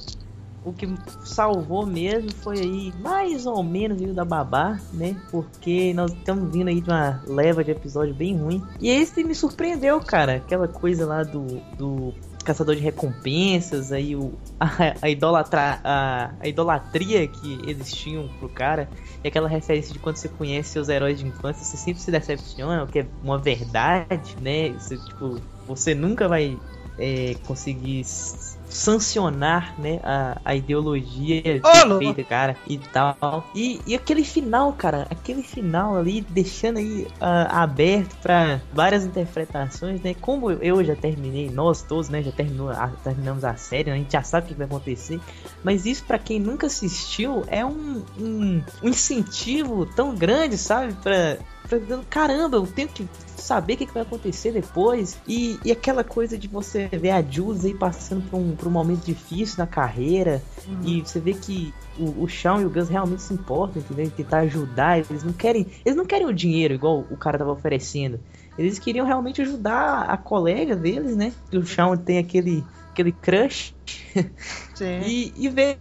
o 0.65 0.73
que 0.73 0.89
salvou 1.25 1.85
mesmo 1.85 2.33
foi 2.37 2.59
aí 2.61 2.95
mais 3.03 3.45
ou 3.45 3.63
menos 3.63 3.99
vindo 3.99 4.15
da 4.15 4.25
babá, 4.25 4.81
né? 4.95 5.15
Porque 5.31 5.93
nós 5.93 6.11
estamos 6.13 6.51
vindo 6.51 6.69
aí 6.69 6.81
de 6.81 6.89
uma 6.89 7.21
leva 7.27 7.63
de 7.63 7.71
episódio 7.71 8.15
bem 8.15 8.35
ruim. 8.39 8.63
E 8.81 8.89
esse 8.89 9.23
me 9.25 9.35
surpreendeu, 9.35 10.01
cara. 10.01 10.37
Aquela 10.37 10.67
coisa 10.69 11.05
lá 11.05 11.23
do, 11.23 11.45
do 11.77 12.15
caçador 12.43 12.75
de 12.75 12.83
recompensas, 12.83 13.93
aí 13.93 14.17
o, 14.17 14.33
a, 14.59 14.69
a, 15.03 15.09
idolatra, 15.09 15.81
a, 15.83 16.31
a 16.41 16.49
idolatria 16.49 17.27
que 17.27 17.61
eles 17.67 17.93
tinham 17.93 18.29
pro 18.39 18.49
cara. 18.49 18.89
E 19.23 19.29
aquela 19.29 19.49
referência 19.49 19.93
de 19.93 19.99
quando 19.99 20.17
você 20.17 20.29
conhece 20.29 20.71
seus 20.71 20.89
heróis 20.89 21.19
de 21.19 21.27
infância, 21.27 21.65
você 21.65 21.77
sempre 21.77 22.01
se 22.01 22.11
decepciona, 22.11 22.85
o 22.85 22.87
que 22.87 23.01
é 23.01 23.07
uma 23.23 23.39
verdade, 23.39 24.37
né? 24.41 24.71
Você, 24.71 24.97
tipo, 24.97 25.41
você 25.67 25.95
nunca 25.95 26.29
vai 26.29 26.59
é, 26.99 27.35
conseguir 27.47 28.05
sancionar, 28.73 29.79
né, 29.79 30.01
a, 30.03 30.41
a 30.45 30.55
ideologia 30.55 31.61
Ô, 31.63 31.71
perfeita, 31.99 32.25
cara, 32.25 32.57
e 32.67 32.79
tal. 32.79 33.47
E, 33.55 33.81
e 33.87 33.95
aquele 33.95 34.25
final, 34.25 34.73
cara, 34.73 35.07
aquele 35.11 35.43
final 35.43 35.97
ali, 35.97 36.23
deixando 36.23 36.79
aí 36.79 37.07
ah, 37.21 37.63
aberto 37.63 38.17
pra 38.23 38.61
várias 38.73 39.05
interpretações, 39.05 40.01
né? 40.01 40.15
Como 40.15 40.51
eu 40.51 40.83
já 40.83 40.97
terminei, 40.97 41.51
nós 41.51 41.83
todos, 41.83 42.09
né, 42.09 42.23
já 42.23 42.33
terminou, 42.33 42.71
a- 42.71 42.91
terminamos 43.05 43.45
a 43.45 43.55
série, 43.57 43.91
né, 43.91 43.97
a 43.97 43.99
gente 43.99 44.13
já 44.13 44.23
sabe 44.23 44.47
o 44.47 44.49
que 44.49 44.55
vai 44.55 44.67
acontecer. 44.67 45.21
Mas 45.63 45.85
isso, 45.85 46.05
pra 46.05 46.19
quem 46.19 46.41
nunca 46.41 46.67
assistiu, 46.67 47.45
é 47.49 47.65
um, 47.65 48.03
um, 48.19 48.63
um 48.83 48.89
incentivo 48.89 49.85
tão 49.85 50.15
grande, 50.15 50.57
sabe? 50.57 50.95
Pra 50.95 51.37
Pensando, 51.69 52.05
Caramba, 52.09 52.57
eu 52.57 52.67
tenho 52.67 52.89
que 52.89 53.09
saber 53.37 53.75
o 53.75 53.77
que, 53.77 53.87
que 53.87 53.95
vai 53.95 54.03
acontecer 54.03 54.53
depois. 54.53 55.19
E, 55.27 55.59
e 55.65 55.73
aquela 55.73 56.05
coisa 56.05 56.39
de 56.39 56.49
você 56.49 56.87
ver 56.89 57.11
a 57.11 57.23
Jules 57.23 57.65
aí 57.65 57.75
passando 57.75 58.23
por 58.29 58.39
um, 58.39 58.55
por 58.55 58.69
um 58.69 58.71
momento 58.71 59.05
difícil 59.05 59.57
na 59.59 59.67
carreira. 59.67 60.43
E 60.85 61.01
você 61.01 61.19
vê 61.19 61.35
que 61.35 61.73
o, 61.99 62.23
o 62.23 62.29
Shawn 62.29 62.63
e 62.63 62.65
o 62.65 62.71
Gus 62.71 62.89
realmente 62.89 63.23
se 63.23 63.35
importam, 63.35 63.83
entendeu? 63.83 64.07
Em 64.07 64.11
tentar 64.11 64.39
ajudar. 64.41 64.99
Eles 64.99 65.25
não 65.25 65.33
querem. 65.33 65.67
Eles 65.85 65.97
não 65.97 66.05
querem 66.05 66.27
o 66.27 66.33
dinheiro 66.33 66.75
igual 66.75 67.05
o 67.11 67.17
cara 67.17 67.39
tava 67.39 67.53
oferecendo. 67.53 68.21
Eles 68.57 68.79
queriam 68.79 69.07
realmente 69.07 69.41
ajudar 69.41 70.03
a 70.03 70.17
colega 70.17 70.77
deles, 70.77 71.17
né? 71.17 71.33
Que 71.51 71.57
o 71.57 71.65
Shawn 71.65 71.97
tem 71.97 72.19
aquele, 72.19 72.65
aquele 72.91 73.13
crush. 73.13 73.75
Sim. 74.75 75.01
E, 75.05 75.33
e 75.37 75.49
ver 75.49 75.79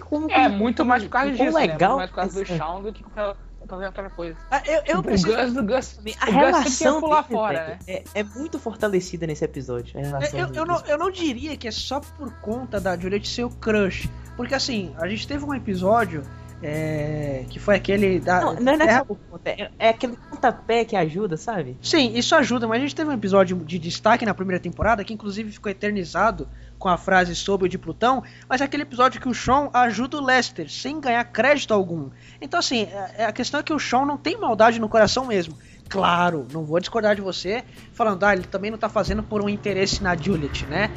como. 0.00 0.30
É, 0.30 0.48
muito 0.48 0.84
mais 0.84 1.02
por 1.02 1.10
causa 1.10 1.32
né? 1.32 1.50
legal. 1.50 1.96
Muito 1.96 1.98
mais 1.98 2.10
por 2.10 2.16
causa 2.16 2.40
do 2.40 2.46
Shawn 2.46 2.82
do 2.82 2.92
que 2.92 3.02
por 3.02 3.36
causa 3.70 3.86
daquela 3.86 4.10
coisa. 4.10 4.36
Ah, 4.50 4.62
eu, 4.66 4.82
eu 4.86 4.98
o 4.98 5.02
preciso- 5.02 5.34
Gus, 5.36 5.56
o 5.56 5.62
Gus, 5.64 5.98
A 5.98 6.00
o 6.00 6.26
Gus 6.26 6.34
relação 6.34 7.00
pular 7.00 7.22
deles, 7.22 7.32
fora, 7.36 7.58
velho, 7.64 7.68
né? 7.70 7.78
é, 7.86 8.04
é 8.20 8.22
muito 8.24 8.58
fortalecida 8.58 9.26
nesse 9.26 9.44
episódio. 9.44 9.98
a 9.98 10.02
relação 10.02 10.38
Eu, 10.38 10.52
eu, 10.54 10.66
não, 10.66 10.80
eu 10.86 10.98
não 10.98 11.10
diria 11.10 11.56
que 11.56 11.66
é 11.66 11.70
só 11.70 12.00
por 12.00 12.32
conta 12.40 12.80
da 12.80 12.96
Juliette 12.98 13.28
ser 13.28 13.44
o 13.44 13.50
crush. 13.50 14.08
Porque 14.36 14.54
assim, 14.54 14.94
a 14.98 15.06
gente 15.08 15.26
teve 15.26 15.44
um 15.44 15.52
episódio 15.54 16.22
é, 16.62 17.44
que 17.48 17.58
foi 17.58 17.76
aquele 17.76 18.20
da. 18.20 18.40
Não, 18.40 18.54
não 18.54 18.72
é 18.72 18.96
é- 18.96 19.04
conta, 19.04 19.50
é, 19.50 19.70
é 19.78 19.88
aquele 19.88 20.16
pontapé 20.16 20.84
que 20.84 20.94
ajuda, 20.94 21.36
sabe? 21.36 21.76
Sim, 21.82 22.12
isso 22.16 22.34
ajuda, 22.34 22.68
mas 22.68 22.78
a 22.78 22.80
gente 22.82 22.94
teve 22.94 23.10
um 23.10 23.14
episódio 23.14 23.56
de 23.56 23.78
destaque 23.78 24.26
na 24.26 24.34
primeira 24.34 24.60
temporada 24.60 25.02
que 25.04 25.14
inclusive 25.14 25.50
ficou 25.52 25.70
eternizado 25.70 26.48
com 26.78 26.88
a 26.88 26.96
frase 26.96 27.34
sobre 27.34 27.66
o 27.66 27.68
de 27.68 27.78
Plutão, 27.78 28.22
mas 28.48 28.60
é 28.60 28.64
aquele 28.64 28.82
episódio 28.82 29.20
que 29.20 29.28
o 29.28 29.34
Sean 29.34 29.68
ajuda 29.72 30.16
o 30.18 30.24
Lester 30.24 30.70
sem 30.70 31.00
ganhar 31.00 31.24
crédito 31.24 31.72
algum. 31.72 32.10
Então 32.40 32.60
assim, 32.60 32.88
é- 33.16 33.24
a 33.24 33.32
questão 33.32 33.60
é 33.60 33.62
que 33.62 33.72
o 33.72 33.78
Sean 33.78 34.04
não 34.04 34.16
tem 34.16 34.38
maldade 34.38 34.80
no 34.80 34.88
coração 34.88 35.26
mesmo. 35.26 35.56
Claro, 35.88 36.46
não 36.52 36.64
vou 36.64 36.78
discordar 36.78 37.16
de 37.16 37.20
você, 37.20 37.64
falando, 37.92 38.22
ah, 38.24 38.32
ele 38.32 38.44
também 38.44 38.70
não 38.70 38.78
tá 38.78 38.88
fazendo 38.88 39.22
por 39.24 39.42
um 39.42 39.48
interesse 39.48 40.02
na 40.02 40.16
Juliet, 40.16 40.64
né? 40.66 40.88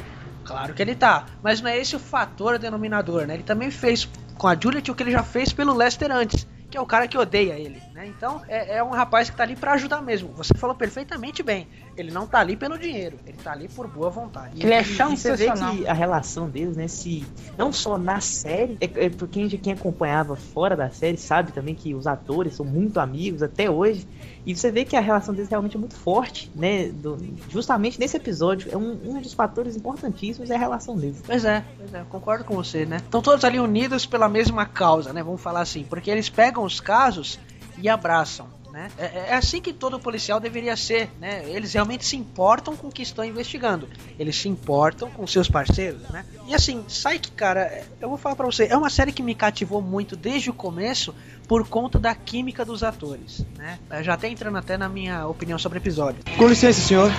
Claro 0.44 0.74
que 0.74 0.82
ele 0.82 0.94
tá, 0.94 1.26
mas 1.42 1.60
não 1.60 1.70
é 1.70 1.78
esse 1.78 1.96
o 1.96 1.98
fator 1.98 2.58
denominador, 2.58 3.26
né? 3.26 3.34
Ele 3.34 3.42
também 3.42 3.70
fez 3.70 4.08
com 4.36 4.48
a 4.48 4.54
Juliet 4.54 4.90
o 4.90 4.94
que 4.94 5.02
ele 5.02 5.10
já 5.12 5.22
fez 5.22 5.52
pelo 5.52 5.74
Lester 5.74 6.10
antes, 6.10 6.46
que 6.70 6.76
é 6.76 6.80
o 6.80 6.86
cara 6.86 7.06
que 7.06 7.16
odeia 7.16 7.58
ele, 7.58 7.80
né? 7.92 8.06
Então 8.06 8.42
é, 8.48 8.78
é 8.78 8.84
um 8.84 8.90
rapaz 8.90 9.30
que 9.30 9.36
tá 9.36 9.44
ali 9.44 9.54
pra 9.54 9.74
ajudar 9.74 10.02
mesmo. 10.02 10.32
Você 10.34 10.52
falou 10.54 10.74
perfeitamente 10.74 11.42
bem. 11.42 11.68
Ele 11.96 12.10
não 12.10 12.26
tá 12.26 12.40
ali 12.40 12.56
pelo 12.56 12.76
dinheiro, 12.76 13.18
ele 13.26 13.38
tá 13.38 13.52
ali 13.52 13.68
por 13.68 13.86
boa 13.86 14.10
vontade. 14.10 14.60
Ele 14.60 14.72
é 14.74 14.82
E 14.82 15.16
você 15.16 15.36
vê 15.36 15.52
que 15.52 15.86
a 15.86 15.92
relação 15.92 16.48
deles, 16.48 16.76
né, 16.76 16.88
se 16.88 17.24
não 17.56 17.72
só 17.72 17.96
na 17.96 18.20
série, 18.20 18.76
é, 18.80 19.06
é 19.06 19.10
quem, 19.30 19.48
quem 19.48 19.72
acompanhava 19.72 20.34
fora 20.36 20.76
da 20.76 20.90
série 20.90 21.16
sabe 21.16 21.52
também 21.52 21.74
que 21.74 21.94
os 21.94 22.06
atores 22.06 22.54
são 22.54 22.66
muito 22.66 22.98
amigos 22.98 23.42
até 23.42 23.70
hoje. 23.70 24.06
E 24.46 24.54
você 24.54 24.70
vê 24.70 24.84
que 24.84 24.94
a 24.96 25.00
relação 25.00 25.34
deles 25.34 25.48
realmente 25.48 25.76
é 25.76 25.80
muito 25.80 25.94
forte, 25.96 26.50
né? 26.54 26.88
do- 26.88 27.16
justamente 27.48 27.98
nesse 27.98 28.16
episódio. 28.16 28.68
É 28.70 28.76
um, 28.76 28.98
um 29.04 29.20
dos 29.20 29.32
fatores 29.32 29.74
importantíssimos 29.76 30.50
é 30.50 30.54
a 30.54 30.58
relação 30.58 30.96
deles. 30.96 31.22
Pois 31.24 31.44
é, 31.44 31.64
pois 31.78 31.94
é, 31.94 32.04
concordo 32.10 32.44
com 32.44 32.54
você, 32.54 32.84
né? 32.84 32.98
Estão 32.98 33.22
todos 33.22 33.44
ali 33.44 33.58
unidos 33.58 34.04
pela 34.04 34.28
mesma 34.28 34.66
causa, 34.66 35.12
né? 35.12 35.22
Vamos 35.22 35.40
falar 35.40 35.60
assim, 35.62 35.84
porque 35.84 36.10
eles 36.10 36.28
pegam 36.28 36.62
os 36.64 36.78
casos 36.80 37.38
e 37.78 37.88
abraçam. 37.88 38.46
Né? 38.74 38.90
É, 38.98 39.04
é 39.28 39.34
assim 39.34 39.60
que 39.60 39.72
todo 39.72 40.00
policial 40.00 40.40
deveria 40.40 40.76
ser, 40.76 41.08
né? 41.20 41.44
Eles 41.46 41.74
realmente 41.74 42.04
se 42.04 42.16
importam 42.16 42.76
com 42.76 42.88
o 42.88 42.90
que 42.90 43.02
estão 43.02 43.24
investigando. 43.24 43.88
Eles 44.18 44.34
se 44.34 44.48
importam 44.48 45.08
com 45.08 45.24
seus 45.28 45.48
parceiros, 45.48 46.02
né? 46.10 46.24
E 46.48 46.52
assim, 46.52 46.82
Psyche, 46.82 47.30
cara, 47.36 47.84
eu 48.00 48.08
vou 48.08 48.18
falar 48.18 48.34
pra 48.34 48.44
você, 48.44 48.66
é 48.66 48.76
uma 48.76 48.90
série 48.90 49.12
que 49.12 49.22
me 49.22 49.32
cativou 49.32 49.80
muito 49.80 50.16
desde 50.16 50.50
o 50.50 50.52
começo 50.52 51.14
por 51.46 51.68
conta 51.68 52.00
da 52.00 52.16
química 52.16 52.64
dos 52.64 52.82
atores, 52.82 53.44
né? 53.56 53.78
Já 54.02 54.14
até 54.14 54.26
entrando 54.26 54.58
até 54.58 54.76
na 54.76 54.88
minha 54.88 55.24
opinião 55.28 55.56
sobre 55.56 55.78
o 55.78 55.80
episódio. 55.80 56.24
Com 56.36 56.48
licença, 56.48 56.80
senhor. 56.80 57.12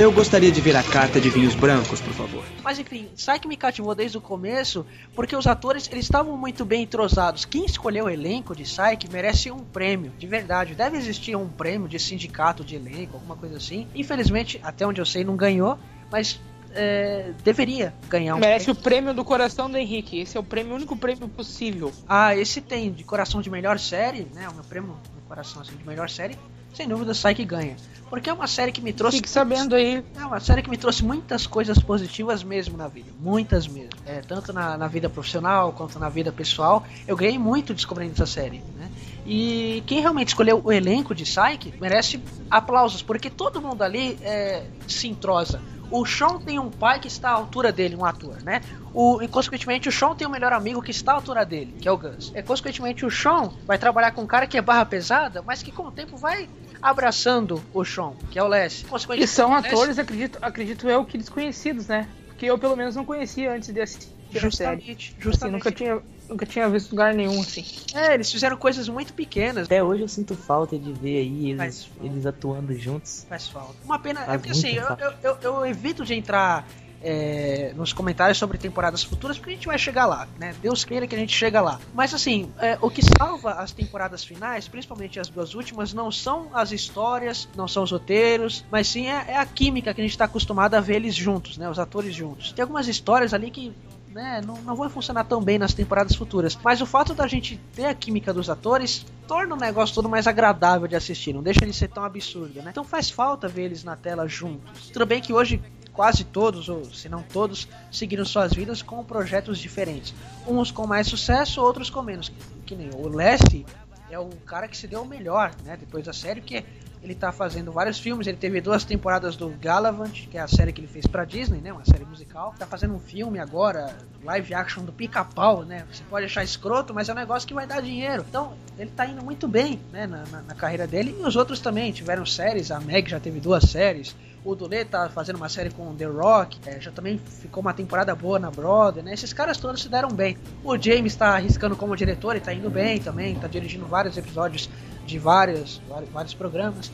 Eu 0.00 0.10
gostaria 0.10 0.50
de 0.50 0.62
ver 0.62 0.74
a 0.76 0.82
carta 0.82 1.20
de 1.20 1.28
vinhos 1.28 1.54
brancos, 1.54 2.00
por 2.00 2.14
favor. 2.14 2.42
Mas 2.64 2.78
enfim, 2.78 3.10
Psyche 3.14 3.46
me 3.46 3.54
cativou 3.54 3.94
desde 3.94 4.16
o 4.16 4.20
começo 4.20 4.86
porque 5.14 5.36
os 5.36 5.46
atores 5.46 5.90
eles 5.92 6.06
estavam 6.06 6.38
muito 6.38 6.64
bem 6.64 6.84
entrosados. 6.84 7.44
Quem 7.44 7.66
escolheu 7.66 8.06
o 8.06 8.08
elenco 8.08 8.56
de 8.56 8.62
Psyche 8.62 9.10
merece 9.12 9.50
um 9.50 9.58
prêmio, 9.58 10.10
de 10.18 10.26
verdade. 10.26 10.74
Deve 10.74 10.96
existir 10.96 11.36
um 11.36 11.46
prêmio 11.46 11.86
de 11.86 11.98
sindicato 11.98 12.64
de 12.64 12.76
elenco, 12.76 13.16
alguma 13.16 13.36
coisa 13.36 13.58
assim. 13.58 13.86
Infelizmente, 13.94 14.58
até 14.62 14.86
onde 14.86 15.02
eu 15.02 15.04
sei, 15.04 15.22
não 15.22 15.36
ganhou, 15.36 15.78
mas 16.10 16.40
é, 16.72 17.32
deveria 17.44 17.92
ganhar 18.08 18.36
um 18.36 18.38
Merece 18.38 18.70
o 18.70 18.74
prêmio 18.74 19.12
do 19.12 19.22
coração 19.22 19.68
do 19.68 19.76
Henrique. 19.76 20.18
Esse 20.18 20.34
é 20.34 20.40
o 20.40 20.42
prêmio, 20.42 20.72
o 20.72 20.76
único 20.76 20.96
prêmio 20.96 21.28
possível. 21.28 21.92
Ah, 22.08 22.34
esse 22.34 22.62
tem 22.62 22.90
de 22.90 23.04
coração 23.04 23.42
de 23.42 23.50
melhor 23.50 23.78
série, 23.78 24.26
né? 24.34 24.48
O 24.48 24.54
meu 24.54 24.64
prêmio 24.64 24.96
no 25.14 25.20
coração 25.28 25.60
assim, 25.60 25.76
de 25.76 25.86
melhor 25.86 26.08
série. 26.08 26.38
Sem 26.74 26.88
dúvida, 26.88 27.12
Psyche 27.12 27.44
ganha. 27.44 27.76
Porque 28.10 28.28
é 28.28 28.32
uma 28.32 28.48
série 28.48 28.72
que 28.72 28.80
me 28.80 28.92
trouxe. 28.92 29.18
Fique 29.18 29.30
sabendo 29.30 29.76
aí. 29.76 30.02
É 30.16 30.26
uma 30.26 30.40
série 30.40 30.62
que 30.62 30.68
me 30.68 30.76
trouxe 30.76 31.04
muitas 31.04 31.46
coisas 31.46 31.78
positivas 31.78 32.42
mesmo 32.42 32.76
na 32.76 32.88
vida. 32.88 33.08
Muitas 33.20 33.68
mesmo. 33.68 33.90
É, 34.04 34.20
tanto 34.20 34.52
na, 34.52 34.76
na 34.76 34.88
vida 34.88 35.08
profissional 35.08 35.72
quanto 35.72 35.96
na 35.98 36.08
vida 36.08 36.32
pessoal. 36.32 36.84
Eu 37.06 37.16
ganhei 37.16 37.38
muito 37.38 37.72
descobrindo 37.72 38.12
essa 38.14 38.26
série. 38.26 38.62
Né? 38.76 38.90
E 39.24 39.84
quem 39.86 40.00
realmente 40.00 40.28
escolheu 40.28 40.60
o 40.64 40.72
elenco 40.72 41.14
de 41.14 41.22
Psyche 41.22 41.72
merece 41.80 42.20
aplausos, 42.50 43.00
porque 43.00 43.30
todo 43.30 43.62
mundo 43.62 43.82
ali 43.82 44.18
é, 44.22 44.64
se 44.88 45.06
entrosa. 45.06 45.62
O 45.90 46.06
Sean 46.06 46.38
tem 46.38 46.58
um 46.58 46.70
pai 46.70 47.00
que 47.00 47.08
está 47.08 47.30
à 47.30 47.32
altura 47.32 47.72
dele, 47.72 47.96
um 47.96 48.04
ator, 48.04 48.42
né? 48.42 48.62
O, 48.94 49.22
e 49.22 49.28
consequentemente 49.28 49.88
o 49.88 49.92
Sean 49.92 50.14
tem 50.14 50.26
um 50.26 50.30
melhor 50.30 50.52
amigo 50.52 50.82
que 50.82 50.90
está 50.90 51.12
à 51.12 51.14
altura 51.16 51.44
dele, 51.44 51.74
que 51.80 51.88
é 51.88 51.92
o 51.92 51.96
Gus. 51.96 52.32
E 52.34 52.42
consequentemente 52.42 53.04
o 53.04 53.10
Sean 53.10 53.50
vai 53.66 53.78
trabalhar 53.78 54.12
com 54.12 54.22
um 54.22 54.26
cara 54.26 54.46
que 54.46 54.56
é 54.56 54.62
barra 54.62 54.84
pesada, 54.84 55.42
mas 55.42 55.62
que 55.62 55.72
com 55.72 55.84
o 55.84 55.92
tempo 55.92 56.16
vai 56.16 56.48
abraçando 56.80 57.62
o 57.72 57.84
Sean, 57.84 58.12
que 58.30 58.38
é 58.38 58.42
o 58.42 58.48
Les. 58.48 58.84
E 59.16 59.26
são 59.26 59.54
atores, 59.54 59.98
acredito, 59.98 60.38
acredito 60.40 60.88
eu, 60.88 61.04
que 61.04 61.18
desconhecidos, 61.18 61.86
né? 61.86 62.08
Porque 62.26 62.46
eu 62.46 62.58
pelo 62.58 62.76
menos 62.76 62.96
não 62.96 63.04
conhecia 63.04 63.52
antes 63.52 63.72
de 63.72 63.80
assistir 63.80 64.08
a 64.10 64.40
série. 64.50 64.80
Justamente, 64.80 65.10
Assim, 65.12 65.22
justamente. 65.22 65.52
nunca, 65.54 65.72
tinha, 65.72 66.02
nunca 66.30 66.46
tinha 66.46 66.68
visto 66.68 66.92
lugar 66.92 67.12
nenhum, 67.12 67.40
assim. 67.40 67.64
É, 67.94 68.14
eles 68.14 68.30
fizeram 68.30 68.56
coisas 68.56 68.88
muito 68.88 69.12
pequenas. 69.12 69.66
Até 69.66 69.82
hoje 69.82 70.02
eu 70.02 70.08
sinto 70.08 70.34
falta 70.34 70.78
de 70.78 70.92
ver 70.92 71.18
aí 71.18 71.50
eles, 71.50 71.88
eles 72.02 72.24
atuando 72.24 72.72
juntos. 72.74 73.26
Faz 73.28 73.48
falta. 73.48 73.74
Uma 73.84 73.98
pena, 73.98 74.22
é 74.22 74.26
Faz 74.26 74.40
porque 74.40 74.52
assim, 74.52 74.74
eu, 74.74 74.88
eu, 74.96 75.14
eu, 75.22 75.38
eu 75.42 75.66
evito 75.66 76.04
de 76.04 76.14
entrar 76.14 76.66
é, 77.02 77.72
nos 77.74 77.92
comentários 77.92 78.38
sobre 78.38 78.58
temporadas 78.58 79.02
futuras, 79.02 79.38
porque 79.38 79.50
a 79.50 79.54
gente 79.54 79.66
vai 79.66 79.78
chegar 79.78 80.06
lá, 80.06 80.28
né? 80.38 80.54
Deus 80.60 80.84
queira 80.84 81.06
que 81.06 81.14
a 81.14 81.18
gente 81.18 81.34
chega 81.34 81.60
lá. 81.60 81.80
Mas 81.94 82.12
assim, 82.14 82.52
é, 82.58 82.78
o 82.80 82.90
que 82.90 83.00
salva 83.02 83.52
as 83.52 83.72
temporadas 83.72 84.22
finais, 84.22 84.68
principalmente 84.68 85.18
as 85.18 85.28
duas 85.28 85.54
últimas, 85.54 85.92
não 85.92 86.10
são 86.12 86.50
as 86.52 86.72
histórias, 86.72 87.48
não 87.56 87.66
são 87.66 87.82
os 87.82 87.90
roteiros, 87.90 88.64
mas 88.70 88.86
sim 88.88 89.08
é, 89.08 89.24
é 89.28 89.36
a 89.36 89.46
química 89.46 89.94
que 89.94 90.00
a 90.00 90.04
gente 90.04 90.16
tá 90.16 90.26
acostumado 90.26 90.74
a 90.74 90.80
ver 90.80 90.96
eles 90.96 91.14
juntos, 91.14 91.56
né? 91.56 91.68
Os 91.68 91.78
atores 91.78 92.14
juntos. 92.14 92.52
Tem 92.52 92.62
algumas 92.62 92.86
histórias 92.86 93.32
ali 93.32 93.50
que 93.50 93.72
né, 94.10 94.40
não, 94.44 94.56
não 94.62 94.74
vão 94.74 94.90
funcionar 94.90 95.24
tão 95.24 95.42
bem 95.42 95.58
nas 95.58 95.72
temporadas 95.72 96.16
futuras. 96.16 96.58
Mas 96.62 96.80
o 96.80 96.86
fato 96.86 97.14
da 97.14 97.26
gente 97.26 97.60
ter 97.74 97.86
a 97.86 97.94
química 97.94 98.32
dos 98.32 98.50
atores 98.50 99.06
torna 99.26 99.54
o 99.54 99.58
negócio 99.58 99.94
todo 99.94 100.08
mais 100.08 100.26
agradável 100.26 100.88
de 100.88 100.96
assistir, 100.96 101.32
não 101.32 101.42
deixa 101.42 101.62
ele 101.62 101.72
ser 101.72 101.88
tão 101.88 102.04
absurdo, 102.04 102.60
né? 102.62 102.70
Então 102.70 102.84
faz 102.84 103.10
falta 103.10 103.48
ver 103.48 103.64
eles 103.64 103.84
na 103.84 103.96
tela 103.96 104.26
juntos. 104.26 104.90
Tudo 104.90 105.06
bem 105.06 105.20
que 105.20 105.32
hoje 105.32 105.62
quase 105.92 106.24
todos, 106.24 106.68
ou 106.68 106.84
se 106.86 107.08
não 107.08 107.22
todos, 107.22 107.68
seguiram 107.90 108.24
suas 108.24 108.52
vidas 108.52 108.82
com 108.82 109.04
projetos 109.04 109.58
diferentes. 109.58 110.14
Uns 110.46 110.70
com 110.70 110.86
mais 110.86 111.06
sucesso, 111.06 111.60
outros 111.60 111.90
com 111.90 112.02
menos. 112.02 112.32
Que 112.64 112.74
nem 112.74 112.90
o 112.94 113.08
Leslie 113.08 113.66
é 114.10 114.18
o 114.18 114.28
cara 114.46 114.66
que 114.66 114.76
se 114.76 114.88
deu 114.88 115.02
o 115.02 115.06
melhor, 115.06 115.54
né? 115.64 115.76
Depois 115.76 116.04
da 116.04 116.12
série, 116.12 116.40
porque 116.40 116.64
ele 117.02 117.14
tá 117.14 117.32
fazendo 117.32 117.72
vários 117.72 117.98
filmes, 117.98 118.26
ele 118.26 118.36
teve 118.36 118.60
duas 118.60 118.84
temporadas 118.84 119.34
do 119.34 119.48
Galavant, 119.48 120.12
que 120.12 120.36
é 120.36 120.40
a 120.40 120.48
série 120.48 120.72
que 120.72 120.80
ele 120.80 120.88
fez 120.88 121.06
pra 121.06 121.24
Disney, 121.24 121.60
né? 121.60 121.72
Uma 121.72 121.84
série 121.84 122.04
musical. 122.04 122.54
Tá 122.58 122.66
fazendo 122.66 122.94
um 122.94 123.00
filme 123.00 123.38
agora, 123.38 123.96
live 124.22 124.54
action 124.54 124.84
do 124.84 124.92
Pica-Pau, 124.92 125.64
né? 125.64 125.86
Você 125.90 126.02
pode 126.10 126.26
achar 126.26 126.44
escroto, 126.44 126.92
mas 126.92 127.08
é 127.08 127.12
um 127.12 127.16
negócio 127.16 127.48
que 127.48 127.54
vai 127.54 127.66
dar 127.66 127.80
dinheiro. 127.80 128.24
Então, 128.28 128.52
ele 128.78 128.90
tá 128.90 129.06
indo 129.06 129.24
muito 129.24 129.48
bem, 129.48 129.80
né? 129.90 130.06
Na, 130.06 130.24
na, 130.26 130.42
na 130.42 130.54
carreira 130.54 130.86
dele. 130.86 131.16
E 131.18 131.22
os 131.22 131.36
outros 131.36 131.60
também 131.60 131.90
tiveram 131.90 132.26
séries, 132.26 132.70
a 132.70 132.78
Meg 132.78 133.08
já 133.08 133.18
teve 133.18 133.40
duas 133.40 133.64
séries. 133.64 134.14
O 134.42 134.54
Dulé 134.54 134.84
tá 134.84 135.08
fazendo 135.10 135.36
uma 135.36 135.48
série 135.48 135.70
com 135.70 135.94
The 135.94 136.06
Rock, 136.06 136.58
é, 136.66 136.80
já 136.80 136.90
também 136.90 137.18
ficou 137.18 137.60
uma 137.60 137.74
temporada 137.74 138.14
boa 138.14 138.38
na 138.38 138.50
Brother, 138.50 139.04
né? 139.04 139.12
Esses 139.12 139.32
caras 139.32 139.58
todos 139.58 139.82
se 139.82 139.88
deram 139.88 140.08
bem. 140.08 140.38
O 140.64 140.78
James 140.78 141.14
tá 141.14 141.34
arriscando 141.34 141.76
como 141.76 141.94
diretor 141.94 142.34
e 142.36 142.40
tá 142.40 142.52
indo 142.52 142.70
bem 142.70 142.98
também, 142.98 143.34
tá 143.34 143.46
dirigindo 143.46 143.84
vários 143.84 144.16
episódios 144.16 144.70
de 145.04 145.18
vários, 145.18 145.80
vários, 145.88 146.10
vários 146.10 146.34
programas. 146.34 146.90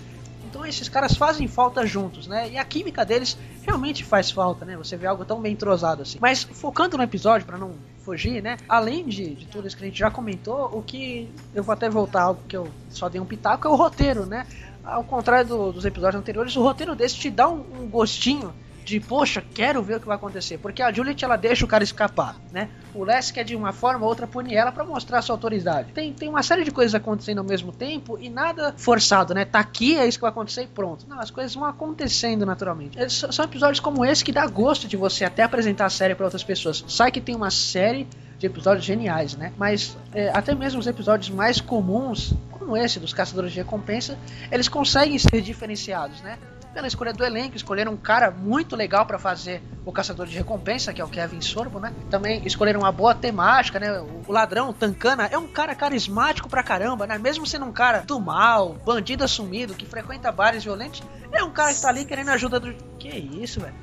Então 0.48 0.64
esses 0.64 0.88
caras 0.88 1.16
fazem 1.16 1.46
falta 1.46 1.86
juntos, 1.86 2.26
né? 2.26 2.50
E 2.50 2.58
a 2.58 2.64
química 2.64 3.04
deles 3.04 3.36
realmente 3.62 4.02
faz 4.02 4.30
falta, 4.30 4.64
né? 4.64 4.76
Você 4.76 4.96
vê 4.96 5.06
algo 5.06 5.24
tão 5.24 5.40
bem 5.40 5.52
entrosado 5.52 6.02
assim. 6.02 6.18
Mas 6.20 6.42
focando 6.42 6.96
no 6.96 7.02
episódio, 7.02 7.46
para 7.46 7.58
não 7.58 7.72
fugir, 7.98 8.42
né? 8.42 8.56
Além 8.68 9.04
de, 9.04 9.34
de 9.34 9.46
tudo 9.46 9.66
isso 9.66 9.76
que 9.76 9.84
a 9.84 9.86
gente 9.86 9.98
já 9.98 10.10
comentou, 10.10 10.70
o 10.72 10.82
que 10.82 11.28
eu 11.54 11.62
vou 11.62 11.72
até 11.72 11.90
voltar 11.90 12.22
algo 12.22 12.40
que 12.48 12.56
eu 12.56 12.68
só 12.88 13.08
dei 13.08 13.20
um 13.20 13.26
pitaco 13.26 13.66
é 13.66 13.70
o 13.70 13.74
roteiro, 13.74 14.24
né? 14.24 14.46
Ao 14.86 15.02
contrário 15.04 15.48
do- 15.48 15.72
dos 15.72 15.84
episódios 15.84 16.20
anteriores, 16.20 16.54
o 16.56 16.62
roteiro 16.62 16.94
desse 16.94 17.16
te 17.16 17.30
dá 17.30 17.48
um, 17.48 17.64
um 17.82 17.88
gostinho 17.88 18.54
de, 18.84 19.00
poxa, 19.00 19.42
quero 19.52 19.82
ver 19.82 19.96
o 19.96 20.00
que 20.00 20.06
vai 20.06 20.14
acontecer. 20.14 20.58
Porque 20.58 20.80
a 20.80 20.92
Juliet, 20.92 21.20
ela 21.24 21.34
deixa 21.36 21.64
o 21.64 21.68
cara 21.68 21.82
escapar, 21.82 22.36
né? 22.52 22.68
O 22.94 23.02
Les 23.02 23.32
quer 23.32 23.42
de 23.42 23.56
uma 23.56 23.72
forma 23.72 24.04
ou 24.04 24.08
outra 24.08 24.28
punir 24.28 24.54
ela 24.54 24.70
pra 24.70 24.84
mostrar 24.84 25.20
sua 25.22 25.34
autoridade. 25.34 25.92
Tem, 25.92 26.12
tem 26.12 26.28
uma 26.28 26.40
série 26.44 26.62
de 26.62 26.70
coisas 26.70 26.94
acontecendo 26.94 27.38
ao 27.38 27.44
mesmo 27.44 27.72
tempo 27.72 28.16
e 28.20 28.30
nada 28.30 28.72
forçado, 28.76 29.34
né? 29.34 29.44
Tá 29.44 29.58
aqui, 29.58 29.98
é 29.98 30.06
isso 30.06 30.18
que 30.18 30.22
vai 30.22 30.30
acontecer 30.30 30.62
e 30.62 30.66
pronto. 30.68 31.04
Não, 31.08 31.18
as 31.18 31.32
coisas 31.32 31.52
vão 31.52 31.64
acontecendo 31.64 32.46
naturalmente. 32.46 32.96
É, 32.96 33.08
São 33.08 33.44
episódios 33.44 33.80
como 33.80 34.04
esse 34.04 34.24
que 34.24 34.30
dá 34.30 34.46
gosto 34.46 34.86
de 34.86 34.96
você 34.96 35.24
até 35.24 35.42
apresentar 35.42 35.86
a 35.86 35.90
série 35.90 36.14
pra 36.14 36.24
outras 36.26 36.44
pessoas. 36.44 36.84
Sai 36.86 37.10
que 37.10 37.20
tem 37.20 37.34
uma 37.34 37.50
série 37.50 38.06
de 38.38 38.46
episódios 38.46 38.84
geniais, 38.84 39.36
né? 39.36 39.52
Mas 39.56 39.96
é, 40.12 40.30
até 40.30 40.54
mesmo 40.54 40.80
os 40.80 40.86
episódios 40.86 41.30
mais 41.30 41.60
comuns, 41.60 42.34
como 42.50 42.76
esse 42.76 42.98
dos 43.00 43.12
Caçadores 43.12 43.52
de 43.52 43.58
Recompensa, 43.58 44.18
eles 44.50 44.68
conseguem 44.68 45.18
ser 45.18 45.40
diferenciados, 45.40 46.20
né? 46.20 46.38
Pela 46.74 46.86
escolha 46.86 47.10
do 47.10 47.24
elenco, 47.24 47.56
escolheram 47.56 47.92
um 47.92 47.96
cara 47.96 48.30
muito 48.30 48.76
legal 48.76 49.06
pra 49.06 49.18
fazer 49.18 49.62
o 49.82 49.90
Caçador 49.90 50.26
de 50.26 50.36
Recompensa, 50.36 50.92
que 50.92 51.00
é 51.00 51.04
o 51.04 51.08
Kevin 51.08 51.40
Sorbo, 51.40 51.80
né? 51.80 51.90
Também 52.10 52.42
escolheram 52.44 52.80
uma 52.80 52.92
boa 52.92 53.14
temática, 53.14 53.80
né? 53.80 53.98
O 54.00 54.30
ladrão, 54.30 54.74
Tancana, 54.74 55.26
é 55.32 55.38
um 55.38 55.48
cara 55.48 55.74
carismático 55.74 56.50
pra 56.50 56.62
caramba, 56.62 57.06
né? 57.06 57.16
Mesmo 57.16 57.46
sendo 57.46 57.64
um 57.64 57.72
cara 57.72 58.00
do 58.00 58.20
mal, 58.20 58.76
bandido 58.84 59.24
assumido, 59.24 59.72
que 59.72 59.86
frequenta 59.86 60.30
bares 60.30 60.64
violentos, 60.64 61.02
cara 61.56 61.74
que 61.74 61.80
tá 61.80 61.88
ali 61.88 62.04
querendo 62.04 62.28
ajuda 62.30 62.60
do. 62.60 62.72
Que 62.98 63.08
isso, 63.08 63.60
velho? 63.60 63.74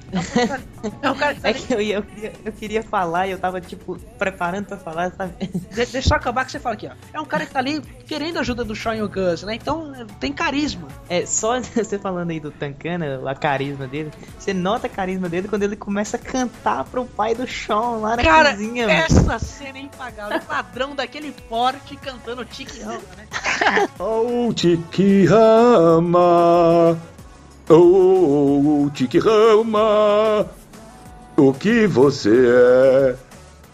É 1.01 1.09
um 1.11 1.15
cara 1.15 1.35
que 1.35 1.41
tá 1.41 1.47
É 1.49 1.51
ali. 1.51 1.61
que 1.61 1.73
eu, 1.73 1.81
ia- 1.81 1.95
eu, 1.95 2.03
queria, 2.03 2.33
eu 2.45 2.51
queria 2.51 2.83
falar 2.83 3.27
e 3.27 3.31
eu 3.31 3.37
tava, 3.37 3.61
tipo, 3.61 3.95
preparando 4.17 4.65
pra 4.65 4.77
falar, 4.77 5.11
sabe? 5.11 5.33
De- 5.47 5.69
deixa 5.69 5.97
eu 5.99 6.01
só 6.01 6.15
acabar 6.15 6.45
que 6.45 6.51
você 6.51 6.59
fala 6.59 6.73
aqui, 6.75 6.87
ó. 6.87 6.91
É 7.13 7.21
um 7.21 7.25
cara 7.25 7.45
que 7.45 7.51
tá 7.53 7.59
ali 7.59 7.79
querendo 8.07 8.37
a 8.37 8.39
ajuda 8.41 8.63
do 8.63 8.75
Sean 8.75 8.95
e 8.95 9.01
o 9.03 9.09
Gus, 9.09 9.43
né? 9.43 9.53
Então 9.55 9.93
tem 10.19 10.33
carisma. 10.33 10.87
É, 11.09 11.25
só 11.27 11.59
você 11.61 11.99
falando 11.99 12.31
aí 12.31 12.39
do 12.39 12.49
Tancana, 12.51 13.21
a 13.29 13.35
carisma 13.35 13.87
dele, 13.87 14.11
você 14.37 14.51
nota 14.53 14.87
a 14.87 14.89
carisma 14.89 15.29
dele 15.29 15.47
quando 15.47 15.63
ele 15.63 15.75
começa 15.75 16.17
a 16.17 16.19
cantar 16.19 16.83
pro 16.85 17.05
pai 17.05 17.35
do 17.35 17.47
Sean 17.47 17.97
lá 17.99 18.15
na 18.17 18.23
Cara, 18.23 18.51
cozinha, 18.53 18.87
mano. 18.87 18.99
essa 18.99 19.37
cena 19.39 19.77
é 19.77 19.81
impagável. 19.81 20.39
Um 20.39 20.47
ladrão 20.51 20.95
daquele 20.95 21.31
porte 21.47 21.95
cantando 21.97 22.43
Tiki 22.45 22.81
Rama, 22.81 22.99
né? 23.17 23.27
Oh, 23.99 24.51
Tikihama, 25.73 26.97
oh, 27.69 28.89
Tikihama, 28.93 30.45
o 31.37 31.53
que 31.53 31.87
você 31.87 32.47
é? 32.47 33.15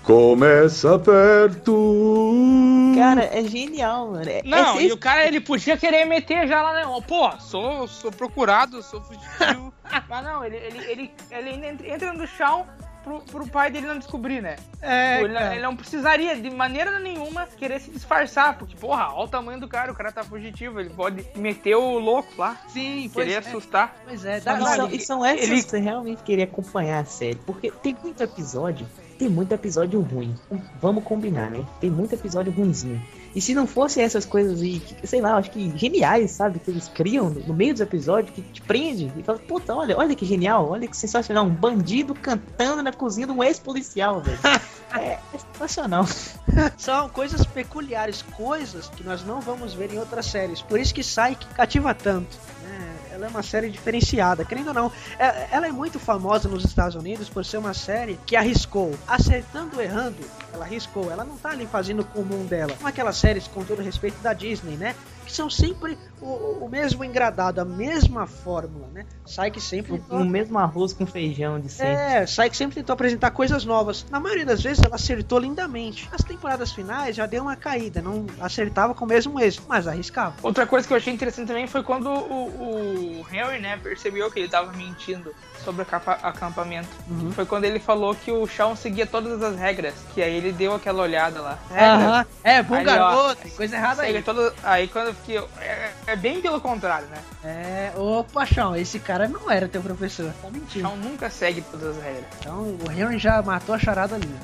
Começa 0.03 0.97
perto. 0.97 2.93
Cara, 2.95 3.25
é 3.31 3.43
genial, 3.43 4.11
mano. 4.11 4.27
É- 4.27 4.41
Não, 4.43 4.79
é- 4.79 4.83
e 4.83 4.91
o 4.91 4.97
cara 4.97 5.27
ele 5.27 5.39
podia 5.39 5.77
querer 5.77 6.05
meter 6.05 6.47
já 6.47 6.61
lá, 6.63 6.73
né? 6.73 7.01
Pô, 7.07 7.31
sou, 7.39 7.87
sou 7.87 8.11
procurado, 8.11 8.81
sou 8.81 9.01
fugitivo. 9.01 9.71
Mas 10.09 10.23
não, 10.23 10.43
ele, 10.43 10.55
ele, 10.57 10.79
ele, 10.87 11.11
ele 11.31 11.91
entra 11.93 12.13
no 12.13 12.25
chão 12.25 12.65
pro, 13.03 13.21
pro 13.21 13.47
pai 13.47 13.69
dele 13.71 13.87
não 13.87 13.97
descobrir, 13.97 14.41
né? 14.41 14.55
É, 14.81 15.17
Tipo, 15.17 15.25
ele, 15.29 15.37
ele 15.55 15.61
não 15.61 15.75
precisaria 15.75 16.35
de 16.39 16.49
maneira 16.49 16.99
nenhuma 16.99 17.45
querer 17.47 17.79
se 17.79 17.91
disfarçar, 17.91 18.57
porque, 18.57 18.75
porra, 18.75 19.09
olha 19.13 19.25
o 19.25 19.27
tamanho 19.27 19.59
do 19.59 19.67
cara, 19.67 19.91
o 19.91 19.95
cara 19.95 20.11
tá 20.11 20.23
fugitivo, 20.23 20.79
ele 20.79 20.89
pode 20.89 21.25
meter 21.35 21.75
o 21.75 21.97
louco 21.99 22.29
lá. 22.37 22.57
Sim, 22.69 23.09
Querer 23.09 23.11
pois 23.13 23.31
é. 23.31 23.37
assustar. 23.37 23.95
Pois 24.05 24.25
é, 24.25 24.39
dá, 24.39 24.55
dá, 24.55 24.85
e 24.91 24.99
são 24.99 25.25
essas 25.25 25.47
ele- 25.49 25.63
que 25.63 25.69
você 25.69 25.79
realmente 25.79 26.23
queria 26.23 26.45
acompanhar 26.45 26.99
a 27.01 27.05
série. 27.05 27.35
Porque 27.45 27.71
tem 27.71 27.95
muito 28.01 28.21
episódio, 28.23 28.85
tem 29.19 29.27
muito 29.27 29.51
episódio 29.51 29.99
ruim. 29.99 30.33
Vamos 30.81 31.03
combinar, 31.03 31.51
né? 31.51 31.65
Tem 31.81 31.91
muito 31.91 32.13
episódio 32.13 32.53
ruimzinho. 32.53 33.01
E 33.35 33.41
se 33.41 33.53
não 33.53 33.67
fosse 33.67 33.99
essas 33.99 34.25
coisas 34.25 34.61
aí, 34.61 34.79
que, 34.79 35.05
sei 35.05 35.19
lá, 35.19 35.35
acho 35.35 35.51
que 35.51 35.77
geniais, 35.77 36.31
sabe? 36.31 36.57
Que 36.57 36.71
eles 36.71 36.87
criam 36.87 37.29
no, 37.29 37.53
meio 37.53 37.73
dos 37.73 37.81
episódios, 37.81 38.33
que 38.33 38.41
te 38.41 38.61
prende 38.61 39.11
e 39.17 39.21
fala, 39.21 39.37
puta, 39.37 39.75
olha, 39.75 39.97
olha 39.97 40.15
que 40.15 40.25
genial, 40.25 40.69
olha 40.69 40.87
que 40.87 40.95
sensacional. 40.95 41.45
Um 41.45 41.53
bandido 41.53 42.15
cantando 42.15 42.81
na 42.81 42.93
cozinha 42.93 43.27
de 43.27 43.33
um 43.33 43.43
ex-policial, 43.43 44.21
velho. 44.21 44.39
é, 44.97 45.19
é 45.33 45.37
sensacional. 45.53 46.05
São 46.77 47.09
coisas 47.09 47.45
peculiares, 47.45 48.21
coisas 48.21 48.87
que 48.87 49.03
nós 49.03 49.23
não 49.25 49.41
vamos 49.41 49.73
ver 49.73 49.93
em 49.93 49.99
outras 49.99 50.27
séries. 50.27 50.61
Por 50.61 50.79
isso 50.79 50.93
que 50.93 51.01
Psyche 51.01 51.45
cativa 51.55 51.93
tanto. 51.93 52.37
né? 52.63 52.95
Ela 53.11 53.25
é 53.25 53.29
uma 53.29 53.43
série 53.43 53.69
diferenciada, 53.69 54.45
querendo 54.45 54.67
ou 54.69 54.73
não. 54.73 54.91
é- 55.17 55.47
Ela 55.51 55.67
é 55.67 55.71
muito 55.71 55.99
famosa 55.99 56.47
nos 56.47 56.63
Estados 56.65 56.95
Unidos 56.95 57.29
por 57.29 57.43
ser 57.43 57.57
uma 57.57 57.73
série 57.73 58.19
que 58.25 58.35
arriscou. 58.35 58.93
Acertando 59.07 59.75
ou 59.77 59.81
errando, 59.81 60.17
ela 60.53 60.65
arriscou. 60.65 61.11
Ela 61.11 61.23
não 61.23 61.37
tá 61.37 61.49
ali 61.49 61.65
fazendo 61.67 62.01
o 62.01 62.05
comum 62.05 62.45
dela. 62.45 62.73
Como 62.75 62.87
aquelas 62.87 63.17
séries, 63.17 63.47
com 63.47 63.63
todo 63.63 63.81
respeito, 63.81 64.19
da 64.21 64.33
Disney, 64.33 64.75
né? 64.77 64.95
Que 65.29 65.35
são 65.35 65.47
sempre 65.47 65.95
o, 66.19 66.65
o 66.65 66.67
mesmo 66.67 67.03
engradado, 67.03 67.61
a 67.61 67.65
mesma 67.65 68.25
fórmula, 68.25 68.87
né? 68.91 69.05
Psyche 69.23 69.61
sempre. 69.61 70.01
O, 70.09 70.15
o 70.15 70.25
mesmo 70.25 70.57
arroz 70.57 70.91
com 70.91 71.05
feijão 71.05 71.59
de 71.59 71.69
sempre. 71.69 71.93
É, 71.93 72.25
Psyche 72.25 72.57
sempre 72.57 72.75
tentou 72.77 72.95
apresentar 72.95 73.29
coisas 73.29 73.63
novas. 73.63 74.07
Na 74.09 74.19
maioria 74.19 74.43
das 74.43 74.59
vezes 74.63 74.83
ela 74.83 74.95
acertou 74.95 75.37
lindamente. 75.37 76.09
As 76.11 76.23
temporadas 76.23 76.71
finais 76.71 77.15
já 77.15 77.27
deu 77.27 77.43
uma 77.43 77.55
caída, 77.55 78.01
não 78.01 78.25
acertava 78.41 78.95
com 78.95 79.05
o 79.05 79.07
mesmo 79.07 79.39
êxito, 79.39 79.65
mas 79.69 79.87
arriscava. 79.87 80.33
Outra 80.41 80.65
coisa 80.65 80.87
que 80.87 80.93
eu 80.93 80.97
achei 80.97 81.13
interessante 81.13 81.47
também 81.47 81.67
foi 81.67 81.83
quando 81.83 82.09
o, 82.09 83.21
o 83.21 83.27
Henry, 83.31 83.59
né, 83.59 83.77
percebeu 83.77 84.31
que 84.31 84.39
ele 84.39 84.49
tava 84.49 84.71
mentindo 84.73 85.31
sobre 85.63 85.85
acampamento. 86.23 86.87
Uhum. 87.09 87.31
Foi 87.31 87.45
quando 87.45 87.65
ele 87.65 87.79
falou 87.79 88.15
que 88.15 88.31
o 88.31 88.45
Shawn 88.47 88.75
seguia 88.75 89.05
todas 89.05 89.41
as 89.41 89.57
regras, 89.57 89.93
que 90.13 90.21
aí 90.21 90.33
ele 90.35 90.51
deu 90.51 90.73
aquela 90.73 91.03
olhada 91.03 91.41
lá. 91.41 91.59
Aham. 91.71 92.25
É, 92.43 92.61
bom 92.63 92.75
Aí, 92.75 92.83
garoto, 92.85 93.35
tem 93.41 93.51
coisa 93.51 93.75
errada 93.75 94.01
aí. 94.03 94.21
todo- 94.23 94.53
aí 94.63 94.87
quando 94.87 95.07
eu 95.07 95.13
fiquei. 95.13 95.37
É, 95.59 95.91
é 96.07 96.15
bem 96.15 96.41
pelo 96.41 96.59
contrário, 96.61 97.07
né? 97.07 97.17
É, 97.43 97.91
ô 97.97 98.23
Paixão, 98.23 98.75
esse 98.75 98.99
cara 98.99 99.27
não 99.27 99.49
era 99.49 99.67
teu 99.67 99.81
professor, 99.81 100.31
tá 100.41 100.47
O 100.47 100.51
mentindo. 100.51 100.87
Shawn 100.87 100.97
nunca 100.97 101.29
segue 101.29 101.61
todas 101.61 101.97
as 101.97 102.03
regras. 102.03 102.25
Então 102.39 102.77
o 102.85 102.91
Henry 102.91 103.17
já 103.19 103.41
matou 103.41 103.75
a 103.75 103.79
charada 103.79 104.15
ali, 104.15 104.27
né? 104.27 104.39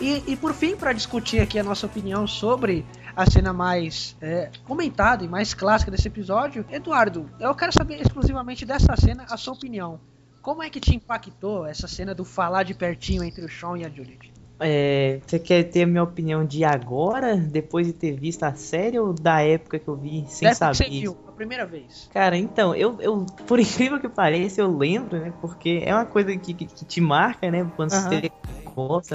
E, 0.00 0.22
e 0.28 0.36
por 0.36 0.54
fim, 0.54 0.76
para 0.76 0.92
discutir 0.92 1.40
aqui 1.40 1.58
a 1.58 1.64
nossa 1.64 1.84
opinião 1.86 2.24
sobre 2.24 2.86
a 3.16 3.28
cena 3.28 3.52
mais 3.52 4.16
é, 4.22 4.48
comentada 4.64 5.24
e 5.24 5.28
mais 5.28 5.52
clássica 5.52 5.90
desse 5.90 6.06
episódio, 6.06 6.64
Eduardo, 6.70 7.28
eu 7.40 7.52
quero 7.52 7.72
saber 7.72 8.00
exclusivamente 8.00 8.64
dessa 8.64 8.94
cena 8.96 9.26
a 9.28 9.36
sua 9.36 9.54
opinião. 9.54 9.98
Como 10.42 10.62
é 10.62 10.70
que 10.70 10.80
te 10.80 10.94
impactou 10.94 11.66
essa 11.66 11.88
cena 11.88 12.14
do 12.14 12.24
falar 12.24 12.62
de 12.62 12.74
pertinho 12.74 13.22
entre 13.22 13.44
o 13.44 13.48
Sean 13.48 13.78
e 13.78 13.84
a 13.84 13.88
Juliet? 13.88 14.32
É, 14.60 15.20
você 15.24 15.38
quer 15.38 15.62
ter 15.64 15.82
a 15.82 15.86
minha 15.86 16.02
opinião 16.02 16.44
de 16.44 16.64
agora, 16.64 17.36
depois 17.36 17.86
de 17.86 17.92
ter 17.92 18.18
visto 18.18 18.42
a 18.42 18.54
série, 18.54 18.98
ou 18.98 19.12
da 19.12 19.40
época 19.40 19.78
que 19.78 19.86
eu 19.86 19.94
vi 19.94 20.26
sem 20.26 20.48
que 20.48 20.54
saber? 20.54 20.74
você 20.74 20.90
viu, 20.90 21.16
a 21.28 21.32
primeira 21.32 21.64
vez. 21.64 22.08
Cara, 22.12 22.36
então, 22.36 22.74
eu, 22.74 23.00
eu, 23.00 23.24
por 23.46 23.60
incrível 23.60 24.00
que 24.00 24.08
pareça, 24.08 24.60
eu 24.60 24.76
lembro, 24.76 25.20
né? 25.20 25.32
Porque 25.40 25.82
é 25.84 25.94
uma 25.94 26.06
coisa 26.06 26.36
que, 26.36 26.54
que, 26.54 26.66
que 26.66 26.84
te 26.84 27.00
marca, 27.00 27.50
né? 27.50 27.70
Quando 27.76 27.90
você 27.90 28.30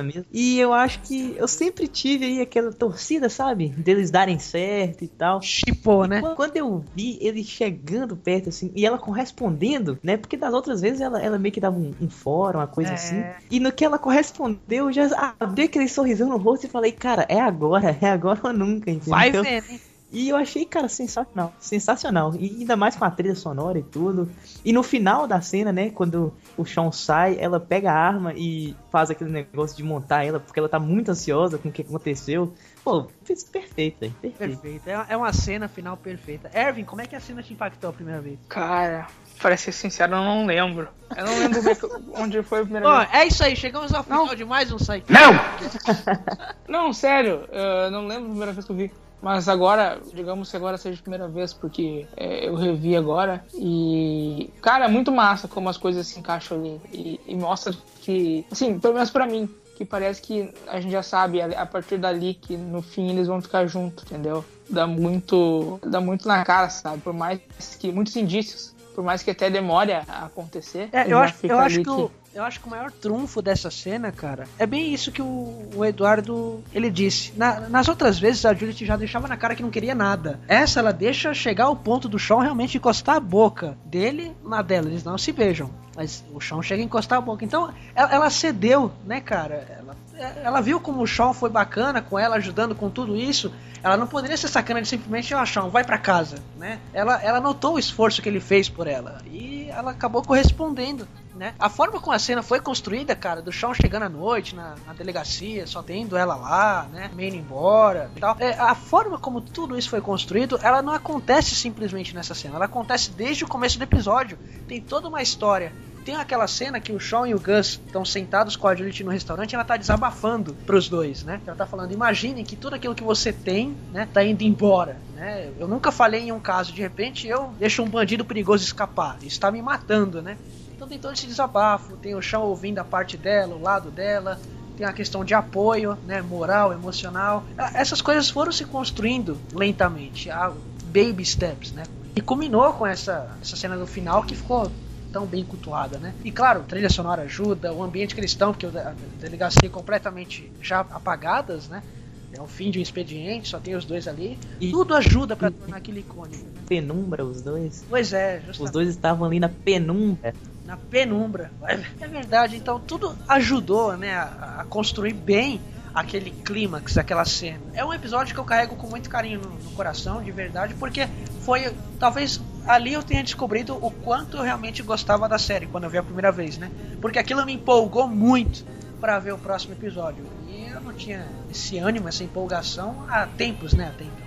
mesmo. 0.04 0.26
E 0.32 0.60
eu 0.60 0.74
acho 0.74 1.02
que 1.02 1.36
eu 1.38 1.48
sempre 1.48 1.88
tive 1.88 2.26
aí 2.26 2.42
aquela 2.42 2.72
torcida, 2.74 3.30
sabe? 3.30 3.70
Deles 3.70 4.10
darem 4.12 4.40
certo 4.40 5.04
e 5.04 5.08
tal. 5.08 5.42
Chipou, 5.42 6.06
né? 6.08 6.22
Quando- 6.36 6.56
eu 6.58 6.84
vi 6.96 7.18
ele 7.22 7.44
chegando 7.44 8.16
perto, 8.18 8.50
assim, 8.50 8.72
e 8.76 8.86
ela 8.86 8.98
correspondendo, 8.98 9.98
né? 10.04 10.18
Porque 10.18 10.38
das 10.38 10.54
outras 10.54 10.82
vezes 10.82 11.02
ela, 11.02 11.22
ela 11.22 11.38
meio 11.40 11.54
que 11.54 11.60
dava 11.60 11.78
um, 11.78 11.92
um 12.00 12.10
fora, 12.10 12.58
uma 12.60 12.68
coisa 12.68 12.92
É. 12.92 12.94
assim. 12.94 13.24
E 13.50 13.60
no 13.60 13.72
que 13.72 13.84
ela 13.86 13.98
correspondeu, 14.00 14.88
eu 14.88 14.92
já 14.92 15.36
abri 15.40 15.64
aquele 15.64 15.88
sorrisão 15.88 16.30
no 16.30 16.38
rosto 16.38 16.66
e 16.66 16.70
falei, 16.70 16.92
cara, 16.92 17.26
é 17.30 17.40
agora, 17.40 17.98
é 18.02 18.10
agora 18.10 18.40
ou 18.44 18.54
nunca, 18.54 18.90
entendeu? 18.92 19.10
Vai 19.10 19.32
vendo, 19.32 19.70
hein? 19.70 19.80
E 20.14 20.30
eu 20.30 20.38
achei, 20.38 20.64
cara, 20.64 20.88
sensacional. 20.88 21.52
Sensacional. 21.60 22.34
E 22.36 22.60
ainda 22.60 22.76
mais 22.76 22.96
com 22.96 23.04
a 23.04 23.10
trilha 23.12 23.36
sonora 23.36 23.80
e 23.80 23.84
tudo. 23.84 24.30
E 24.64 24.72
no 24.72 24.84
final 24.84 25.28
da 25.28 25.42
cena, 25.42 25.72
né, 25.74 25.90
quando 25.90 26.32
o 26.56 26.64
Sean 26.66 26.92
sai, 26.92 27.36
ela 27.40 27.60
pega 27.60 27.92
a 27.92 27.96
arma 27.98 28.34
e 28.36 28.76
faz 28.92 29.10
aquele 29.10 29.32
negócio 29.32 29.76
de 29.76 29.84
montar 29.84 30.24
ela, 30.24 30.40
porque 30.40 30.60
ela 30.60 30.70
tá 30.70 30.80
muito 30.80 31.10
ansiosa 31.10 31.58
com 31.58 31.70
o 31.70 31.72
que 31.72 31.82
aconteceu. 31.82 32.54
Pô, 32.84 33.08
fez 33.24 33.44
perfeito, 33.44 34.02
velho. 34.02 34.14
Perfeito. 34.22 34.60
Perfeito. 34.60 34.90
É 34.90 35.06
é 35.10 35.18
uma 35.18 35.34
cena 35.34 35.68
final 35.68 35.98
perfeita. 35.98 36.50
Ervin, 36.54 36.84
como 36.84 37.02
é 37.02 37.06
que 37.08 37.16
a 37.16 37.20
cena 37.20 37.42
te 37.42 37.54
impactou 37.54 37.90
a 37.90 37.94
primeira 37.94 38.22
vez? 38.22 38.38
Cara, 38.48 39.08
pra 39.40 39.58
ser 39.58 39.72
sincero, 39.72 40.14
eu 40.14 40.24
não 40.24 40.46
lembro. 40.46 40.88
Eu 41.16 41.26
não 41.26 41.40
lembro 41.40 41.60
é 41.60 41.78
onde 42.22 42.44
foi 42.44 42.60
a 42.60 42.64
primeira 42.64 42.98
vez. 42.98 43.10
é 43.14 43.26
isso 43.26 43.44
aí, 43.44 43.56
chegamos 43.56 43.94
ao 43.94 44.04
final 44.04 44.36
de 44.36 44.46
mais 44.46 44.72
um 44.72 44.78
site. 44.78 45.06
Não, 46.68 46.92
sério, 46.92 47.48
eu 47.52 47.92
não 47.92 48.08
lembro 48.08 48.26
a 48.26 48.30
primeira 48.30 48.52
vez 48.52 48.66
que 48.66 48.72
eu 48.72 48.76
vi. 48.76 48.92
Mas 49.24 49.48
agora, 49.48 50.02
digamos 50.14 50.52
que 50.52 50.58
agora 50.58 50.78
seja 50.78 51.00
a 51.00 51.02
primeira 51.02 51.30
vez, 51.30 51.54
porque 51.54 52.06
é, 52.18 52.46
eu 52.46 52.56
revi 52.56 52.94
agora. 52.94 53.42
E, 53.54 54.50
cara, 54.62 54.84
é 54.84 54.88
muito 54.90 55.14
massa 55.14 55.48
como 55.48 55.70
as 55.70 55.78
coisas 55.78 56.06
se 56.06 56.20
encaixam 56.20 56.58
ali. 56.58 56.82
E, 56.92 57.22
e 57.26 57.34
mostra 57.34 57.74
que, 58.02 58.46
assim, 58.52 58.78
pelo 58.78 58.96
menos 58.96 59.10
pra 59.10 59.26
mim, 59.26 59.50
que 59.78 59.86
parece 59.86 60.22
que 60.22 60.54
a 60.68 60.82
gente 60.82 60.92
já 60.92 61.02
sabe 61.02 61.42
a, 61.42 61.66
partir 61.66 61.98
dali 61.98 62.34
que 62.34 62.58
no 62.58 62.82
fim 62.82 63.12
eles 63.12 63.30
vão 63.30 63.42
ficar 63.42 63.66
juntos, 63.66 64.04
entendeu? 64.04 64.44
Dá 64.70 64.86
muito, 64.86 65.80
dá 65.88 66.02
muito 66.02 66.28
na 66.28 66.44
cara, 66.44 66.70
sabe? 66.70 67.00
Por 67.02 67.14
mais 67.14 67.40
que 67.80 67.94
muitos 67.94 68.14
indícios, 68.18 68.76
por 68.94 69.06
mais 69.06 69.24
que 69.24 69.32
até 69.32 69.50
demore 69.50 69.94
a 69.94 70.26
acontecer. 70.26 70.90
É, 70.92 71.10
eu 71.10 71.18
acho, 71.18 71.48
eu 71.48 71.58
acho 71.60 71.76
ali 71.76 71.84
que 71.86 71.90
o, 71.90 72.12
eu 72.34 72.44
acho 72.44 72.60
que 72.60 72.68
o 72.68 72.70
maior 72.70 72.92
trunfo 72.92 73.42
dessa 73.42 73.70
cena, 73.70 74.12
cara, 74.12 74.46
é 74.58 74.66
bem 74.66 74.94
isso 74.94 75.12
que 75.12 75.22
o, 75.22 75.70
o 75.76 75.86
Eduardo 75.86 76.64
ele 76.74 76.90
disse. 76.90 77.32
Na- 77.38 77.62
nas 77.70 77.88
outras 77.88 78.18
vezes 78.18 78.46
a 78.46 78.54
Juliet 78.54 78.86
já 78.86 78.96
deixava 78.96 79.28
na 79.28 79.38
cara 79.38 79.56
que 79.56 79.62
não 79.64 79.70
queria 79.70 79.94
nada. 79.94 80.40
Essa 80.48 80.80
ela 80.80 80.92
deixa 80.92 81.34
chegar 81.34 81.66
ao 81.66 81.76
ponto 81.76 82.10
do 82.10 82.18
Sean 82.18 82.42
realmente 82.42 82.78
encostar 82.78 83.16
a 83.18 83.20
boca 83.20 83.78
dele 83.86 84.36
na 84.44 84.62
dela. 84.62 84.88
Eles 84.88 85.04
não 85.04 85.18
se 85.18 85.32
beijam. 85.32 85.70
Mas 85.96 86.24
o 86.34 86.42
Sean 86.42 86.62
chega 86.64 86.82
a 86.82 86.86
encostar 86.86 87.20
a 87.20 87.22
boca. 87.22 87.46
Então 87.46 87.72
ela, 87.94 88.12
ela 88.14 88.30
cedeu, 88.30 88.92
né, 89.06 89.22
cara? 89.22 89.68
Ela, 89.80 90.34
ela 90.44 90.62
viu 90.62 90.80
como 90.80 91.04
o 91.04 91.08
Sean 91.08 91.34
foi 91.34 91.50
bacana 91.52 92.02
com 92.02 92.18
ela, 92.18 92.38
ajudando 92.38 92.74
com 92.74 92.90
tudo 92.90 93.16
isso. 93.16 93.54
Ela 93.84 93.98
não 93.98 94.08
poderia 94.08 94.38
ser 94.38 94.48
sacana 94.48 94.82
de 94.82 94.88
simplesmente, 94.88 95.34
ó, 95.36 95.46
Sean, 95.46 95.68
vai 95.68 95.84
pra 95.84 95.98
casa, 95.98 96.38
né? 96.58 96.80
Ela, 96.94 97.22
ela 97.22 97.40
notou 97.42 97.76
o 97.76 97.80
esforço 97.80 98.22
que 98.22 98.30
ele 98.30 98.40
fez 98.40 98.68
por 98.70 98.88
ela. 98.88 99.22
E 99.30 99.68
ela 99.70 99.92
acabou 99.92 100.24
correspondendo. 100.24 101.08
Né? 101.36 101.56
A 101.58 101.68
forma 101.68 102.00
como 102.00 102.16
a 102.16 102.20
cena 102.20 102.44
foi 102.44 102.60
construída, 102.60 103.16
cara, 103.16 103.42
do 103.42 103.52
Sean 103.52 103.74
chegando 103.74 104.04
à 104.04 104.10
noite 104.10 104.56
na, 104.56 104.76
na 104.86 104.94
delegacia, 104.94 105.66
só 105.66 105.82
tendo 105.82 106.16
ela 106.16 106.36
lá, 106.36 106.88
né, 106.92 107.10
meio 107.14 107.36
embora 107.36 108.12
e 108.16 108.20
tal. 108.20 108.38
É, 108.40 108.52
a 108.60 108.76
forma 108.76 109.18
como 109.18 109.42
tudo 109.42 109.78
isso 109.78 109.90
foi 109.90 110.00
construído, 110.00 110.60
ela 110.62 110.82
não 110.82 110.94
acontece 110.94 111.56
simplesmente 111.56 112.14
nessa 112.14 112.36
cena, 112.36 112.56
ela 112.56 112.66
acontece 112.66 113.12
desde 113.12 113.44
o 113.44 113.48
começo 113.48 113.80
do 113.80 113.84
episódio. 113.84 114.38
Tem 114.68 114.80
toda 114.80 115.08
uma 115.08 115.22
história. 115.22 115.74
Tem 116.06 116.16
aquela 116.18 116.48
cena 116.48 116.82
que 116.82 116.92
o 116.92 117.00
Sean 117.00 117.30
e 117.30 117.34
o 117.34 117.40
Gus 117.40 117.80
estão 117.86 118.04
sentados 118.04 118.58
com 118.58 118.68
a 118.68 118.76
Juliet 118.76 119.02
no 119.06 119.10
restaurante 119.10 119.54
e 119.54 119.56
ela 119.56 119.64
tá 119.64 119.78
desabafando 119.78 120.54
pros 120.66 120.90
dois, 120.90 121.24
né? 121.24 121.40
Ela 121.48 121.56
tá 121.56 121.66
falando, 121.66 121.94
imaginem 121.94 122.44
que 122.44 122.58
tudo 122.58 122.76
aquilo 122.76 122.94
que 122.94 123.04
você 123.04 123.32
tem, 123.32 123.76
né, 123.92 124.06
tá 124.12 124.22
indo 124.22 124.44
embora, 124.44 124.98
né? 125.16 125.50
Eu 125.58 125.66
nunca 125.66 125.94
falei 125.94 126.24
em 126.24 126.32
um 126.34 126.42
caso, 126.42 126.74
de 126.74 126.82
repente 126.82 127.26
eu 127.26 127.54
deixo 127.58 127.82
um 127.82 127.88
bandido 127.88 128.26
perigoso 128.26 128.66
escapar. 128.66 129.18
Isso 129.24 129.40
tá 129.40 129.50
me 129.50 129.62
matando, 129.62 130.22
né? 130.22 130.38
Então 130.76 130.88
tem 130.88 131.00
todo 131.00 131.14
esse 131.14 131.28
desabafo, 131.28 131.98
tem 131.98 132.16
o 132.16 132.22
chão 132.22 132.44
ouvindo 132.44 132.80
a 132.80 132.84
parte 132.84 133.18
dela, 133.18 133.56
o 133.56 133.62
lado 133.62 133.92
dela, 133.92 134.40
tem 134.76 134.86
a 134.86 134.94
questão 134.94 135.24
de 135.24 135.34
apoio, 135.34 135.98
né, 136.04 136.22
moral, 136.22 136.74
emocional. 136.74 137.46
Ah, 137.58 137.72
Essas 137.76 138.02
coisas 138.02 138.30
foram 138.30 138.52
se 138.52 138.66
construindo 138.66 139.40
lentamente, 139.54 140.30
a 140.30 140.52
baby 140.84 141.24
steps, 141.26 141.74
né? 141.74 141.84
E 142.16 142.22
culminou 142.22 142.74
com 142.74 142.86
essa, 142.86 143.38
essa 143.42 143.56
cena 143.56 143.78
do 143.78 143.88
final 143.88 144.24
que 144.24 144.36
ficou 144.36 144.72
tão 145.12 145.26
bem 145.26 145.44
cultuada, 145.46 146.00
né? 146.00 146.14
E 146.24 146.32
claro, 146.32 146.62
a 146.62 146.64
trilha 146.64 146.90
sonora 146.90 147.22
ajuda, 147.22 147.72
o 147.72 147.84
ambiente 147.84 148.16
cristão, 148.16 148.52
porque 148.52 148.66
a 148.66 148.94
delegacia 149.22 149.68
é 149.68 149.70
completamente 149.70 150.52
já 150.62 150.80
apagadas, 150.80 151.70
né? 151.70 151.84
É 152.32 152.42
o 152.42 152.48
fim 152.48 152.72
de 152.72 152.80
um 152.80 152.82
expediente, 152.82 153.48
só 153.50 153.60
tem 153.60 153.76
os 153.76 153.86
dois 153.86 154.08
ali. 154.08 154.40
E 154.60 154.72
tudo 154.72 154.96
ajuda 154.96 155.36
pra 155.36 155.52
tornar 155.52 155.78
aquilo 155.78 156.00
icônico. 156.00 156.44
Penumbra, 156.68 157.24
os 157.24 157.44
dois. 157.44 157.86
Pois 157.88 158.12
é, 158.12 158.38
Os 158.40 158.46
justamente. 158.48 158.74
dois 158.74 158.90
estavam 158.90 159.28
ali 159.28 159.40
na 159.40 159.50
penumbra. 159.50 160.34
Na 160.66 160.78
penumbra. 160.78 161.52
É 162.00 162.08
verdade, 162.08 162.56
então 162.56 162.80
tudo 162.80 163.18
ajudou, 163.28 163.98
né, 163.98 164.14
a, 164.16 164.58
a 164.60 164.66
construir 164.66 165.14
bem 165.14 165.60
aquele 165.94 166.32
clímax, 166.32 166.98
aquela 166.98 167.24
cena. 167.26 167.62
É 167.74 167.86
um 167.86 167.94
episódio 167.94 168.34
que 168.34 168.40
eu 168.40 168.46
carrego 168.46 168.76
com 168.76 168.88
muito 168.88 169.10
carinho 169.10 169.40
no, 169.42 169.50
no 169.50 169.72
coração, 169.72 170.24
de 170.24 170.32
verdade, 170.32 170.74
porque 170.74 171.08
foi 171.42 171.74
talvez 172.00 172.42
ali 172.66 172.94
eu 172.94 173.04
tenha 173.04 173.24
descobrido 173.24 173.78
o 173.80 173.92
quanto 173.92 174.38
eu 174.38 174.44
realmente 174.44 174.82
gostava 174.82 175.28
da 175.30 175.38
série 175.38 175.68
quando 175.68 175.84
eu 175.84 175.90
vi 175.90 175.98
a 175.98 176.04
primeira 176.04 176.32
vez, 176.32 176.58
né? 176.58 176.72
Porque 177.02 177.20
aquilo 177.20 177.46
me 177.46 177.54
empolgou 177.54 178.08
muito 178.08 178.66
para 179.00 179.20
ver 179.20 179.34
o 179.34 179.38
próximo 179.38 179.74
episódio. 179.74 180.26
E 180.48 180.70
eu 180.72 180.82
não 180.82 180.94
tinha 180.94 181.28
esse 181.52 181.78
ânimo, 181.78 182.08
essa 182.08 182.24
empolgação 182.24 183.06
há 183.10 183.28
tempos, 183.28 183.74
né, 183.74 183.92
até 183.94 184.06
então. 184.06 184.24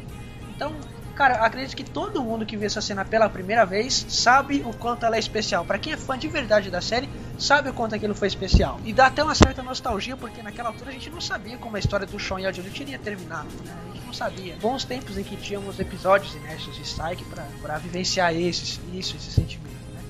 Então, 0.54 0.72
cara, 1.16 1.44
acredito 1.44 1.74
que 1.74 1.82
todo 1.82 2.22
mundo 2.22 2.44
que 2.44 2.56
vê 2.56 2.66
essa 2.66 2.80
cena 2.80 3.04
pela 3.04 3.28
primeira 3.28 3.64
vez 3.64 4.06
sabe 4.08 4.62
o 4.66 4.72
quanto 4.76 5.06
ela 5.06 5.16
é 5.16 5.18
especial. 5.18 5.64
Pra 5.64 5.78
quem 5.78 5.94
é 5.94 5.96
fã 5.96 6.16
de 6.16 6.28
verdade 6.28 6.70
da 6.70 6.80
série, 6.80 7.08
sabe 7.38 7.70
o 7.70 7.72
quanto 7.72 7.94
aquilo 7.94 8.14
foi 8.14 8.28
especial. 8.28 8.78
E 8.84 8.92
dá 8.92 9.06
até 9.06 9.24
uma 9.24 9.34
certa 9.34 9.62
nostalgia, 9.62 10.16
porque 10.16 10.42
naquela 10.42 10.68
altura 10.68 10.90
a 10.90 10.92
gente 10.92 11.08
não 11.10 11.20
sabia 11.20 11.56
como 11.56 11.74
a 11.74 11.78
história 11.78 12.06
do 12.06 12.20
Sean 12.20 12.40
e 12.40 12.46
a 12.46 12.52
Juliet 12.52 12.80
iria 12.80 12.98
terminar. 12.98 13.44
Né? 13.44 13.74
A 13.90 13.94
gente 13.94 14.06
não 14.06 14.12
sabia. 14.12 14.56
Bons 14.60 14.84
tempos 14.84 15.16
em 15.16 15.24
que 15.24 15.36
tínhamos 15.36 15.80
episódios 15.80 16.34
inéditos 16.34 16.76
de 16.76 16.82
Psyche 16.82 17.24
pra 17.62 17.78
vivenciar 17.78 18.34
esses, 18.34 18.78
isso, 18.92 19.16
esse 19.16 19.30
sentimento. 19.30 19.74
né? 19.94 20.00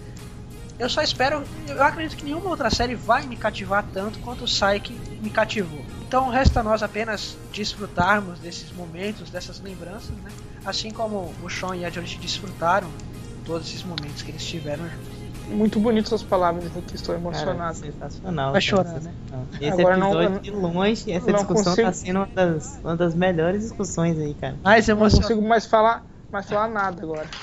Eu 0.76 0.90
só 0.90 1.02
espero, 1.02 1.44
eu 1.68 1.82
acredito 1.84 2.18
que 2.18 2.24
nenhuma 2.24 2.50
outra 2.50 2.68
série 2.68 2.96
vai 2.96 3.24
me 3.26 3.36
cativar 3.36 3.84
tanto 3.94 4.18
quanto 4.18 4.42
o 4.42 4.46
Psyche 4.46 4.92
me 5.22 5.30
cativou. 5.30 5.84
Então 6.06 6.28
resta 6.30 6.64
nós 6.64 6.82
apenas 6.82 7.36
desfrutarmos 7.52 8.40
desses 8.40 8.72
momentos, 8.72 9.30
dessas 9.30 9.60
lembranças, 9.60 10.10
né? 10.16 10.30
Assim 10.66 10.90
como 10.90 11.32
o 11.42 11.48
Sean 11.48 11.76
e 11.76 11.84
a 11.84 11.90
Juliet 11.90 12.18
desfrutaram 12.18 12.88
todos 13.44 13.68
esses 13.68 13.84
momentos 13.84 14.22
que 14.22 14.32
eles 14.32 14.44
tiveram 14.44 14.84
juntos. 14.88 15.16
Muito 15.48 15.78
bonito 15.78 16.08
suas 16.08 16.24
palavras, 16.24 16.64
Henrique. 16.64 16.96
Estou 16.96 17.14
Cara, 17.14 17.28
emocionado. 17.28 17.76
sensacional. 17.76 18.52
Vai 18.52 18.60
cara, 18.60 18.62
chorar, 18.84 19.00
né? 19.00 19.14
Esse 19.60 19.80
Agora 19.80 19.96
não- 19.96 20.10
episódio, 20.20 20.40
de 20.40 20.50
longe, 20.50 21.12
essa 21.12 21.30
não 21.30 21.38
discussão 21.38 21.64
consigo- 21.72 21.86
tá 21.86 21.92
sendo 21.92 22.16
uma 22.16 22.26
das, 22.26 22.80
uma 22.82 22.96
das 22.96 23.14
melhores 23.14 23.62
discussões 23.62 24.18
aí, 24.18 24.34
cara. 24.34 24.56
Mais 24.64 24.88
Eu 24.88 24.96
não 24.96 25.02
emocionante. 25.02 25.28
consigo 25.34 25.48
mais 25.48 25.66
falar, 25.66 26.04
mais 26.32 26.46
falar 26.48 26.66
nada 26.68 27.00
agora. 27.00 27.26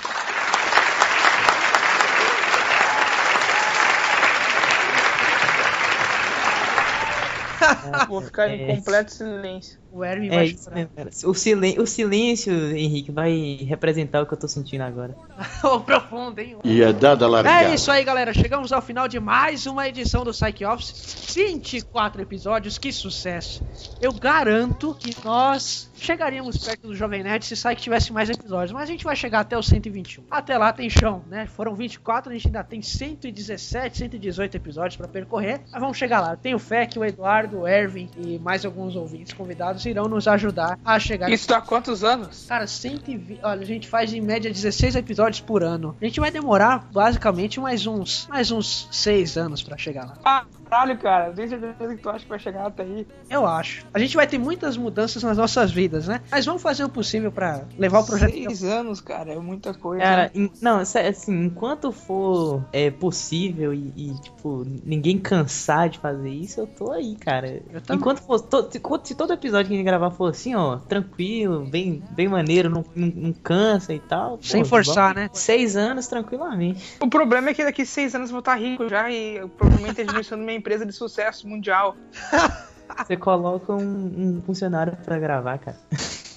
Vou 8.08 8.22
ficar 8.22 8.50
em 8.50 8.64
É. 8.70 8.76
completo 8.76 9.12
silêncio. 9.14 9.80
O 9.94 10.04
Hermes 10.04 10.32
É 10.32 10.36
vai 10.36 10.46
isso 10.48 10.72
cara. 10.72 11.10
O, 11.24 11.34
silen 11.36 11.80
o 11.80 11.86
silêncio, 11.86 12.52
Henrique, 12.76 13.12
vai 13.12 13.60
representar 13.62 14.24
o 14.24 14.26
que 14.26 14.34
eu 14.34 14.38
tô 14.40 14.48
sentindo 14.48 14.82
agora. 14.82 15.16
Ô, 15.64 15.80
profundo, 15.82 16.40
hein? 16.40 16.58
E 16.64 16.82
é 16.82 16.92
dada 16.92 17.26
a 17.26 17.30
largada. 17.30 17.70
É 17.70 17.76
isso 17.76 17.92
aí, 17.92 18.04
galera. 18.04 18.34
Chegamos 18.34 18.74
ao 18.74 18.82
final 18.82 19.08
de 19.08 19.20
mais 19.20 19.68
uma 19.68 19.88
edição 19.88 20.24
do 20.24 20.32
Psych 20.32 20.66
Office. 20.66 21.32
24 21.36 22.24
episódios, 22.24 22.80
que 22.80 22.92
sucesso. 22.92 23.64
Eu 24.02 24.12
garanto 24.12 24.96
que 24.96 25.16
nós 25.24 25.92
chegaríamos 25.94 26.58
perto 26.58 26.88
do 26.88 26.96
Jovem 26.96 27.22
Nerd 27.22 27.46
se 27.46 27.54
Psych 27.54 27.82
tivesse 27.82 28.12
mais 28.12 28.32
episódios. 28.32 28.72
Mas 28.72 28.84
a 28.84 28.92
gente 28.92 29.04
vai 29.04 29.16
chegar 29.16 29.42
até 29.42 29.56
o 29.56 29.62
121. 29.62 30.24
Até 30.32 30.58
lá 30.58 30.74
tem 30.74 30.90
chão, 30.90 31.24
né? 31.30 31.46
Foram 31.46 31.76
24, 31.76 32.32
a 32.32 32.34
gente 32.34 32.48
ainda 32.48 32.64
tem 32.64 32.82
117, 32.82 33.96
118 34.00 34.58
episódios 34.58 34.98
pra 34.98 35.08
percorrer. 35.08 35.62
Mas 35.72 35.80
vamos 35.80 35.98
chegar 35.98 36.20
lá. 36.20 36.32
Eu 36.32 36.38
tenho 36.38 36.58
fé 36.58 36.88
que 36.88 36.98
o 36.98 37.06
Eduardo, 37.06 37.60
o 37.60 37.68
Erwin 37.68 38.10
e 38.18 38.40
mais 38.40 38.66
alguns 38.66 38.96
ouvintes 38.96 39.34
convidados 39.34 39.83
irão 39.90 40.08
nos 40.08 40.28
ajudar 40.28 40.80
a 40.84 41.00
chegar 41.00 41.30
Isso 41.30 41.54
há 41.54 41.62
quantos 41.62 42.04
anos? 42.04 42.46
Cara, 42.48 42.68
120. 42.68 43.40
Olha, 43.44 43.62
a 43.62 43.66
gente 43.66 43.88
faz 43.88 44.14
em 44.14 44.22
média 44.22 44.52
16 44.52 44.96
episódios 44.96 45.42
por 45.42 45.64
ano. 45.64 45.96
A 46.02 46.06
gente 46.06 46.20
vai 46.20 46.32
demorar 46.32 46.90
basicamente 46.92 47.60
mais 47.60 47.86
uns, 47.88 48.28
mais 48.28 48.52
uns 48.52 48.88
6 48.92 49.38
anos 49.38 49.64
pra 49.64 49.78
chegar 49.78 50.06
lá. 50.06 50.46
Caralho, 50.74 50.98
cara. 50.98 51.32
Tenho 51.34 51.50
certeza 51.50 51.96
que 51.96 52.02
tu 52.02 52.10
acha 52.10 52.20
que 52.24 52.30
vai 52.30 52.40
chegar 52.40 52.66
até 52.66 52.82
aí. 52.82 53.06
Eu 53.30 53.46
acho. 53.46 53.86
A 53.94 54.00
gente 54.00 54.16
vai 54.16 54.26
ter 54.26 54.40
muitas 54.40 54.76
mudanças 54.76 55.22
nas 55.22 55.38
nossas 55.38 55.72
vidas, 55.72 56.08
né? 56.08 56.20
Mas 56.32 56.46
vamos 56.48 56.64
fazer 56.64 56.84
o 56.84 56.90
possível 56.90 57.32
pra 57.32 57.62
levar 57.78 58.00
o 58.00 58.06
projeto. 58.06 58.32
Seis 58.32 58.64
anos, 58.64 59.00
cara. 59.00 59.34
É 59.34 59.40
muita 59.40 59.74
coisa. 59.76 60.02
Cara, 60.02 60.24
né? 60.24 60.32
em- 60.34 60.52
não, 60.62 60.84
sé- 60.84 61.08
assim, 61.08 61.44
enquanto 61.46 61.92
for 61.92 62.64
é, 62.74 62.90
possível 62.90 63.72
e, 63.72 63.94
e, 63.96 64.14
tipo, 64.20 64.66
ninguém 64.84 65.20
cansar 65.20 65.90
de 65.90 66.00
fazer 66.00 66.30
isso, 66.30 66.60
eu 66.62 66.66
tô 66.68 66.92
aí, 66.92 67.16
cara. 67.18 67.62
Enquanto 67.92 68.22
for, 68.22 68.40
to- 68.42 68.68
se 69.04 69.14
todo 69.14 69.32
episódio 69.34 69.68
que 69.68 69.74
a 69.76 69.78
gente 69.78 69.86
gravar 69.86 70.10
for 70.10 70.32
assim, 70.32 70.56
ó, 70.56 70.78
tranquilo, 70.78 71.66
bem, 71.66 72.02
bem 72.12 72.28
maneiro, 72.28 72.70
não, 72.70 72.84
não, 72.96 73.08
não 73.16 73.34
cansa 73.34 73.94
e 73.94 74.00
tal. 74.00 74.38
pô, 74.38 74.44
Sem 74.44 74.64
forçar, 74.66 75.14
vamos- 75.14 75.30
né? 75.30 75.30
Seis 75.34 75.76
anos, 75.76 76.08
tranquilamente. 76.08 76.98
O 77.00 77.08
problema 77.08 77.50
é 77.50 77.54
que 77.54 77.64
daqui 77.64 77.86
seis 77.86 78.16
anos 78.16 78.30
eu 78.30 78.34
vou 78.34 78.40
estar 78.40 78.56
rico 78.56 78.90
já 78.90 79.12
e 79.12 79.48
provavelmente 79.58 80.02
administrando 80.02 80.42
uma 80.44 80.52
empresa 80.64 80.86
de 80.86 80.94
sucesso 80.94 81.46
mundial. 81.46 81.98
Você 83.06 83.18
coloca 83.18 83.74
um, 83.74 84.38
um 84.38 84.42
funcionário 84.46 84.96
pra 85.04 85.20
gravar, 85.20 85.58
cara. 85.58 85.78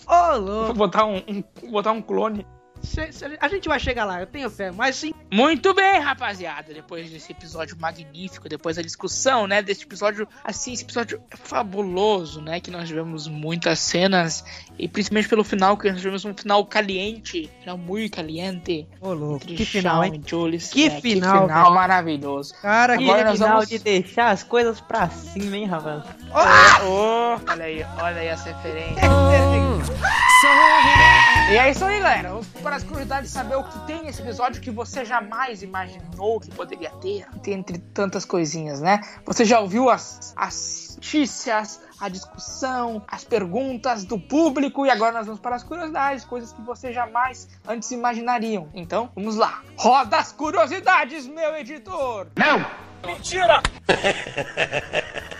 Ô, 0.08 0.36
louco! 0.36 0.66
Vou 0.66 0.74
botar 0.74 1.04
um, 1.04 1.16
um- 1.28 1.44
vou 1.62 1.70
botar 1.70 1.92
um 1.92 2.02
clone. 2.02 2.44
A 3.40 3.48
gente 3.48 3.68
vai 3.68 3.78
chegar 3.80 4.04
lá, 4.04 4.20
eu 4.20 4.26
tenho 4.26 4.48
fé. 4.50 4.70
Mas 4.70 4.96
sim, 4.96 5.12
Muito 5.32 5.74
bem, 5.74 5.98
rapaziada. 6.00 6.72
Depois 6.72 7.10
desse 7.10 7.32
episódio 7.32 7.76
magnífico, 7.80 8.48
depois 8.48 8.76
da 8.76 8.82
discussão, 8.82 9.46
né? 9.46 9.60
Desse 9.62 9.82
episódio, 9.84 10.26
assim, 10.44 10.72
esse 10.72 10.84
episódio 10.84 11.20
fabuloso, 11.30 12.40
né? 12.40 12.60
Que 12.60 12.70
nós 12.70 12.88
tivemos 12.88 13.26
muitas 13.28 13.78
cenas 13.80 14.44
e 14.78 14.86
principalmente 14.88 15.28
pelo 15.28 15.42
final, 15.44 15.76
que 15.76 15.88
nós 15.90 15.98
tivemos 16.00 16.24
um 16.24 16.34
final 16.34 16.64
caliente, 16.66 17.50
final 17.60 17.76
muito 17.76 18.14
caliente. 18.16 18.86
Ô, 19.00 19.12
louco, 19.12 19.44
que 19.46 19.64
final, 19.64 20.04
hein? 20.04 20.22
Jules. 20.24 20.68
Que 20.70 20.86
É, 20.86 21.00
final, 21.00 21.42
que 21.42 21.52
final 21.54 21.74
maravilhoso. 21.74 22.54
cara, 22.62 22.94
Agora 22.94 23.24
nós 23.24 23.32
final 23.34 23.48
vamos- 23.54 23.68
de 23.68 23.78
deixar 23.78 24.30
as 24.30 24.42
coisas 24.42 24.80
pra 24.80 25.08
cima, 25.10 25.56
hein, 25.56 25.66
rapaz? 25.66 26.04
Oh, 26.84 27.50
olha 27.50 27.64
aí, 27.64 27.84
olha 28.00 28.20
aí 28.20 28.26
essa 28.28 28.52
referência. 28.52 29.02
E 31.48 31.56
é 31.56 31.70
isso 31.70 31.84
aí, 31.84 32.00
galera. 32.00 32.30
Vamos 32.30 32.48
para 32.60 32.74
as 32.74 32.82
curiosidades 32.82 33.30
saber 33.30 33.54
o 33.54 33.62
que 33.62 33.78
tem 33.86 34.02
nesse 34.02 34.20
episódio 34.20 34.60
que 34.60 34.68
você 34.68 35.04
jamais 35.04 35.62
imaginou 35.62 36.40
que 36.40 36.50
poderia 36.50 36.90
ter. 36.90 37.24
Entre 37.46 37.78
tantas 37.78 38.24
coisinhas, 38.24 38.80
né? 38.80 39.00
Você 39.24 39.44
já 39.44 39.60
ouviu 39.60 39.88
as, 39.88 40.34
as 40.36 40.86
notícias, 40.96 41.80
a 42.00 42.08
discussão, 42.08 43.00
as 43.06 43.22
perguntas 43.22 44.04
do 44.04 44.18
público 44.18 44.84
e 44.84 44.90
agora 44.90 45.12
nós 45.12 45.26
vamos 45.26 45.40
para 45.40 45.54
as 45.54 45.62
curiosidades, 45.62 46.24
coisas 46.24 46.52
que 46.52 46.60
você 46.62 46.92
jamais 46.92 47.48
antes 47.66 47.92
imaginariam. 47.92 48.68
Então, 48.74 49.08
vamos 49.14 49.36
lá. 49.36 49.62
Roda 49.76 50.16
as 50.16 50.32
curiosidades, 50.32 51.28
meu 51.28 51.54
editor! 51.54 52.26
Não! 52.36 52.66
Mentira! 53.06 53.62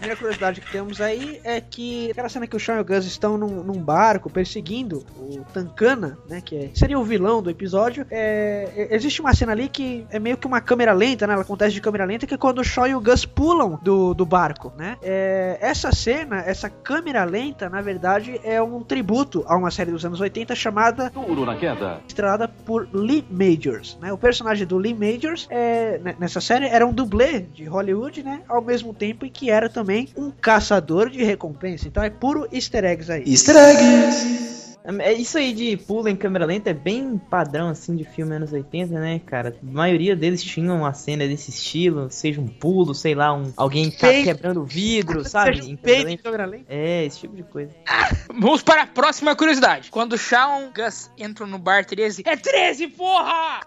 A 0.00 0.02
primeira 0.10 0.16
curiosidade 0.18 0.62
que 0.62 0.72
temos 0.72 0.98
aí 0.98 1.42
é 1.44 1.60
que 1.60 2.10
aquela 2.10 2.30
cena 2.30 2.46
que 2.46 2.56
o 2.56 2.58
Sean 2.58 2.78
e 2.78 2.80
o 2.80 2.84
Gus 2.86 3.04
estão 3.04 3.36
num, 3.36 3.62
num 3.62 3.78
barco 3.78 4.30
perseguindo 4.30 5.04
o 5.18 5.44
Tankana, 5.52 6.16
né? 6.26 6.40
Que 6.40 6.56
é- 6.56 6.70
seria 6.74 6.98
o 6.98 7.04
vilão 7.04 7.42
do 7.42 7.50
episódio. 7.50 8.06
É, 8.10 8.66
é- 8.74 8.96
existe 8.96 9.20
uma 9.20 9.34
cena 9.34 9.52
ali 9.52 9.68
que 9.68 10.06
é 10.10 10.18
meio 10.18 10.38
que 10.38 10.46
uma 10.46 10.58
câmera 10.58 10.94
lenta, 10.94 11.26
né? 11.26 11.34
Ela 11.34 11.42
acontece 11.42 11.74
de 11.74 11.82
câmera 11.82 12.06
lenta, 12.06 12.26
que 12.26 12.32
é 12.32 12.38
quando 12.38 12.60
o 12.60 12.64
Sean 12.64 12.88
e 12.88 12.94
o 12.94 13.00
Gus 13.00 13.26
pulam 13.26 13.78
do, 13.82 14.14
do 14.14 14.24
barco, 14.24 14.72
né? 14.74 14.96
É, 15.02 15.58
essa 15.60 15.92
cena, 15.92 16.38
essa 16.46 16.70
câmera 16.70 17.22
lenta, 17.24 17.68
na 17.68 17.82
verdade, 17.82 18.40
é 18.42 18.60
um 18.62 18.80
tributo 18.82 19.44
a 19.46 19.54
uma 19.54 19.70
série 19.70 19.90
dos 19.90 20.02
anos 20.06 20.18
80 20.18 20.54
chamada 20.54 21.10
Duro 21.10 21.44
na 21.44 21.56
queda. 21.56 22.00
estrelada 22.08 22.48
por 22.48 22.88
Lee 22.90 23.22
Majors, 23.30 23.98
né? 24.00 24.10
O 24.14 24.16
personagem 24.16 24.66
do 24.66 24.78
Lee 24.78 24.94
Majors 24.94 25.46
é, 25.50 26.00
nessa 26.18 26.40
série 26.40 26.64
era 26.64 26.86
um 26.86 26.92
dublê 26.94 27.40
de 27.40 27.66
Hollywood, 27.66 28.22
né? 28.22 28.40
Ao 28.48 28.62
mesmo 28.62 28.94
tempo 28.94 29.26
em 29.26 29.30
que 29.30 29.50
era 29.50 29.68
também 29.68 29.89
um 30.16 30.30
caçador 30.30 31.10
de 31.10 31.22
recompensa. 31.22 31.88
Então 31.88 32.02
é 32.02 32.10
puro 32.10 32.48
easter 32.52 32.84
eggs 32.84 33.10
aí. 33.10 33.24
Easter 33.26 33.56
eggs! 33.56 34.69
É 34.84 35.12
isso 35.12 35.36
aí 35.36 35.52
de 35.52 35.76
pulo 35.76 36.08
em 36.08 36.16
câmera 36.16 36.46
lenta 36.46 36.70
é 36.70 36.74
bem 36.74 37.18
padrão 37.18 37.68
assim 37.68 37.94
de 37.94 38.04
filme 38.04 38.34
anos 38.34 38.52
80, 38.52 38.98
né, 38.98 39.20
cara? 39.26 39.54
A 39.62 39.66
maioria 39.72 40.16
deles 40.16 40.42
tinham 40.42 40.78
uma 40.78 40.92
cena 40.94 41.26
desse 41.28 41.50
estilo, 41.50 42.10
seja 42.10 42.40
um 42.40 42.48
pulo, 42.48 42.94
sei 42.94 43.14
lá, 43.14 43.32
um 43.34 43.52
alguém 43.56 43.90
tá 43.90 44.08
Peito. 44.08 44.24
quebrando 44.24 44.64
vidro, 44.64 45.22
sabe? 45.28 45.56
Seja 45.56 45.68
um 45.68 45.72
Em 45.72 45.76
peito 45.76 45.98
lenta. 46.06 46.12
em 46.12 46.16
câmera 46.16 46.46
lenta. 46.46 46.64
É, 46.68 47.04
esse 47.04 47.20
tipo 47.20 47.36
de 47.36 47.42
coisa. 47.42 47.70
Vamos 48.32 48.62
para 48.62 48.82
a 48.82 48.86
próxima 48.86 49.36
curiosidade. 49.36 49.90
Quando 49.90 50.16
Shawn 50.16 50.70
Gus 50.74 51.10
entram 51.18 51.46
no 51.46 51.58
bar 51.58 51.84
13, 51.84 52.22
é 52.26 52.36
13, 52.36 52.86
porra! 52.88 53.60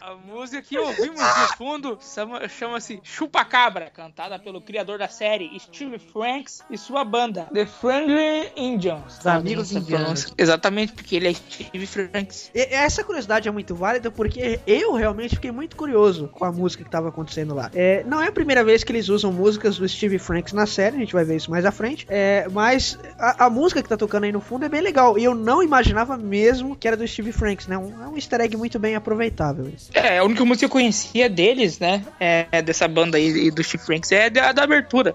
A 0.00 0.14
música 0.26 0.60
que 0.62 0.76
ouvimos 0.78 1.20
de 1.20 1.56
fundo 1.56 1.98
chama- 2.00 2.46
chama-se 2.48 3.00
Chupa-Cabra, 3.02 3.90
cantada 3.94 4.38
pelo 4.38 4.60
criador 4.60 4.98
da 4.98 5.08
série, 5.08 5.50
Steve 5.58 5.98
Franks, 5.98 6.62
e 6.70 6.76
sua 6.76 7.04
banda, 7.04 7.46
The 7.52 7.64
Friendly 7.66 8.52
Indians. 8.56 9.18
Os 9.20 9.26
amigos 9.26 9.72
indianos. 9.72 10.17
Exatamente, 10.36 10.92
porque 10.92 11.16
ele 11.16 11.28
é 11.28 11.34
Steve 11.34 11.86
Franks. 11.86 12.50
E 12.54 12.60
essa 12.74 13.04
curiosidade 13.04 13.48
é 13.48 13.50
muito 13.50 13.74
válida 13.74 14.10
porque 14.10 14.60
eu 14.66 14.94
realmente 14.94 15.34
fiquei 15.34 15.50
muito 15.50 15.76
curioso 15.76 16.28
com 16.28 16.44
a 16.44 16.52
música 16.52 16.82
que 16.82 16.88
estava 16.88 17.08
acontecendo 17.08 17.54
lá. 17.54 17.70
É, 17.74 18.04
não 18.06 18.20
é 18.20 18.28
a 18.28 18.32
primeira 18.32 18.64
vez 18.64 18.84
que 18.84 18.92
eles 18.92 19.08
usam 19.08 19.32
músicas 19.32 19.78
do 19.78 19.88
Steve 19.88 20.18
Franks 20.18 20.52
na 20.52 20.66
série, 20.66 20.96
a 20.96 21.00
gente 21.00 21.12
vai 21.12 21.24
ver 21.24 21.36
isso 21.36 21.50
mais 21.50 21.64
à 21.64 21.72
frente. 21.72 22.06
É, 22.08 22.46
mas 22.50 22.98
a, 23.18 23.46
a 23.46 23.50
música 23.50 23.82
que 23.82 23.88
tá 23.88 23.96
tocando 23.96 24.24
aí 24.24 24.32
no 24.32 24.40
fundo 24.40 24.64
é 24.64 24.68
bem 24.68 24.80
legal. 24.80 25.18
E 25.18 25.24
eu 25.24 25.34
não 25.34 25.62
imaginava 25.62 26.16
mesmo 26.16 26.76
que 26.76 26.86
era 26.86 26.96
do 26.96 27.06
Steve 27.06 27.32
Franks, 27.32 27.66
né? 27.66 27.76
Um, 27.78 28.02
é 28.02 28.08
um 28.08 28.16
easter 28.16 28.40
egg 28.40 28.56
muito 28.56 28.78
bem 28.78 28.94
aproveitável. 28.94 29.68
Isso. 29.68 29.90
É, 29.94 30.18
a 30.18 30.24
única 30.24 30.44
música 30.44 30.60
que 30.60 30.64
eu 30.66 30.70
conhecia 30.70 31.28
deles, 31.28 31.78
né, 31.78 32.04
é 32.18 32.62
dessa 32.62 32.88
banda 32.88 33.16
aí 33.16 33.46
e 33.46 33.50
do 33.50 33.62
Steve 33.62 33.84
Franks, 33.84 34.12
é 34.12 34.30
da, 34.30 34.52
da 34.52 34.62
abertura. 34.64 35.14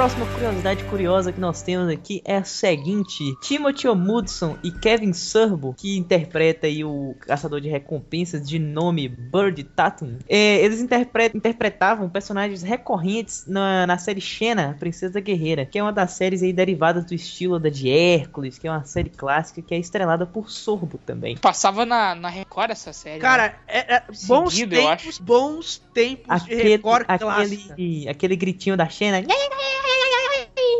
Próxima 0.00 0.24
curiosidade 0.24 0.82
curiosa 0.84 1.30
que 1.30 1.38
nós 1.38 1.60
temos 1.60 1.86
aqui 1.92 2.22
é 2.24 2.38
a 2.38 2.42
seguinte: 2.42 3.36
Timothy 3.42 3.86
Omudson 3.86 4.56
e 4.64 4.70
Kevin 4.70 5.12
Sorbo, 5.12 5.74
que 5.76 5.98
interpreta 5.98 6.66
aí 6.66 6.82
o 6.82 7.14
caçador 7.20 7.60
de 7.60 7.68
recompensas 7.68 8.48
de 8.48 8.58
nome 8.58 9.10
Bird 9.10 9.62
Tatum, 9.62 10.16
é, 10.26 10.64
eles 10.64 10.80
interpre- 10.80 11.30
interpretavam 11.34 12.08
personagens 12.08 12.62
recorrentes 12.62 13.44
na, 13.46 13.86
na 13.86 13.98
série 13.98 14.22
Xena, 14.22 14.74
Princesa 14.80 15.20
Guerreira, 15.20 15.66
que 15.66 15.78
é 15.78 15.82
uma 15.82 15.92
das 15.92 16.12
séries 16.12 16.42
aí 16.42 16.54
derivadas 16.54 17.04
do 17.04 17.14
estilo 17.14 17.60
da 17.60 17.68
de 17.68 17.90
Hércules, 17.90 18.56
que 18.56 18.66
é 18.66 18.70
uma 18.70 18.84
série 18.86 19.10
clássica 19.10 19.60
que 19.60 19.74
é 19.74 19.78
estrelada 19.78 20.24
por 20.24 20.50
Sorbo 20.50 20.98
também. 21.04 21.36
Passava 21.36 21.84
na, 21.84 22.14
na 22.14 22.30
Record 22.30 22.70
essa 22.70 22.94
série. 22.94 23.20
Cara, 23.20 23.48
né? 23.48 23.54
é, 23.68 23.94
é 23.96 24.02
bons 24.26 24.54
Seguido, 24.54 24.76
eu 24.76 24.88
tempos, 24.96 25.18
bons 25.18 25.76
tempos 25.92 26.42
de 26.44 26.54
Aquele, 26.54 26.68
Record 26.70 27.04
clássica. 27.06 27.72
aquele, 27.74 28.08
aquele 28.08 28.36
gritinho 28.36 28.78
da 28.78 28.88
Xena. 28.88 29.22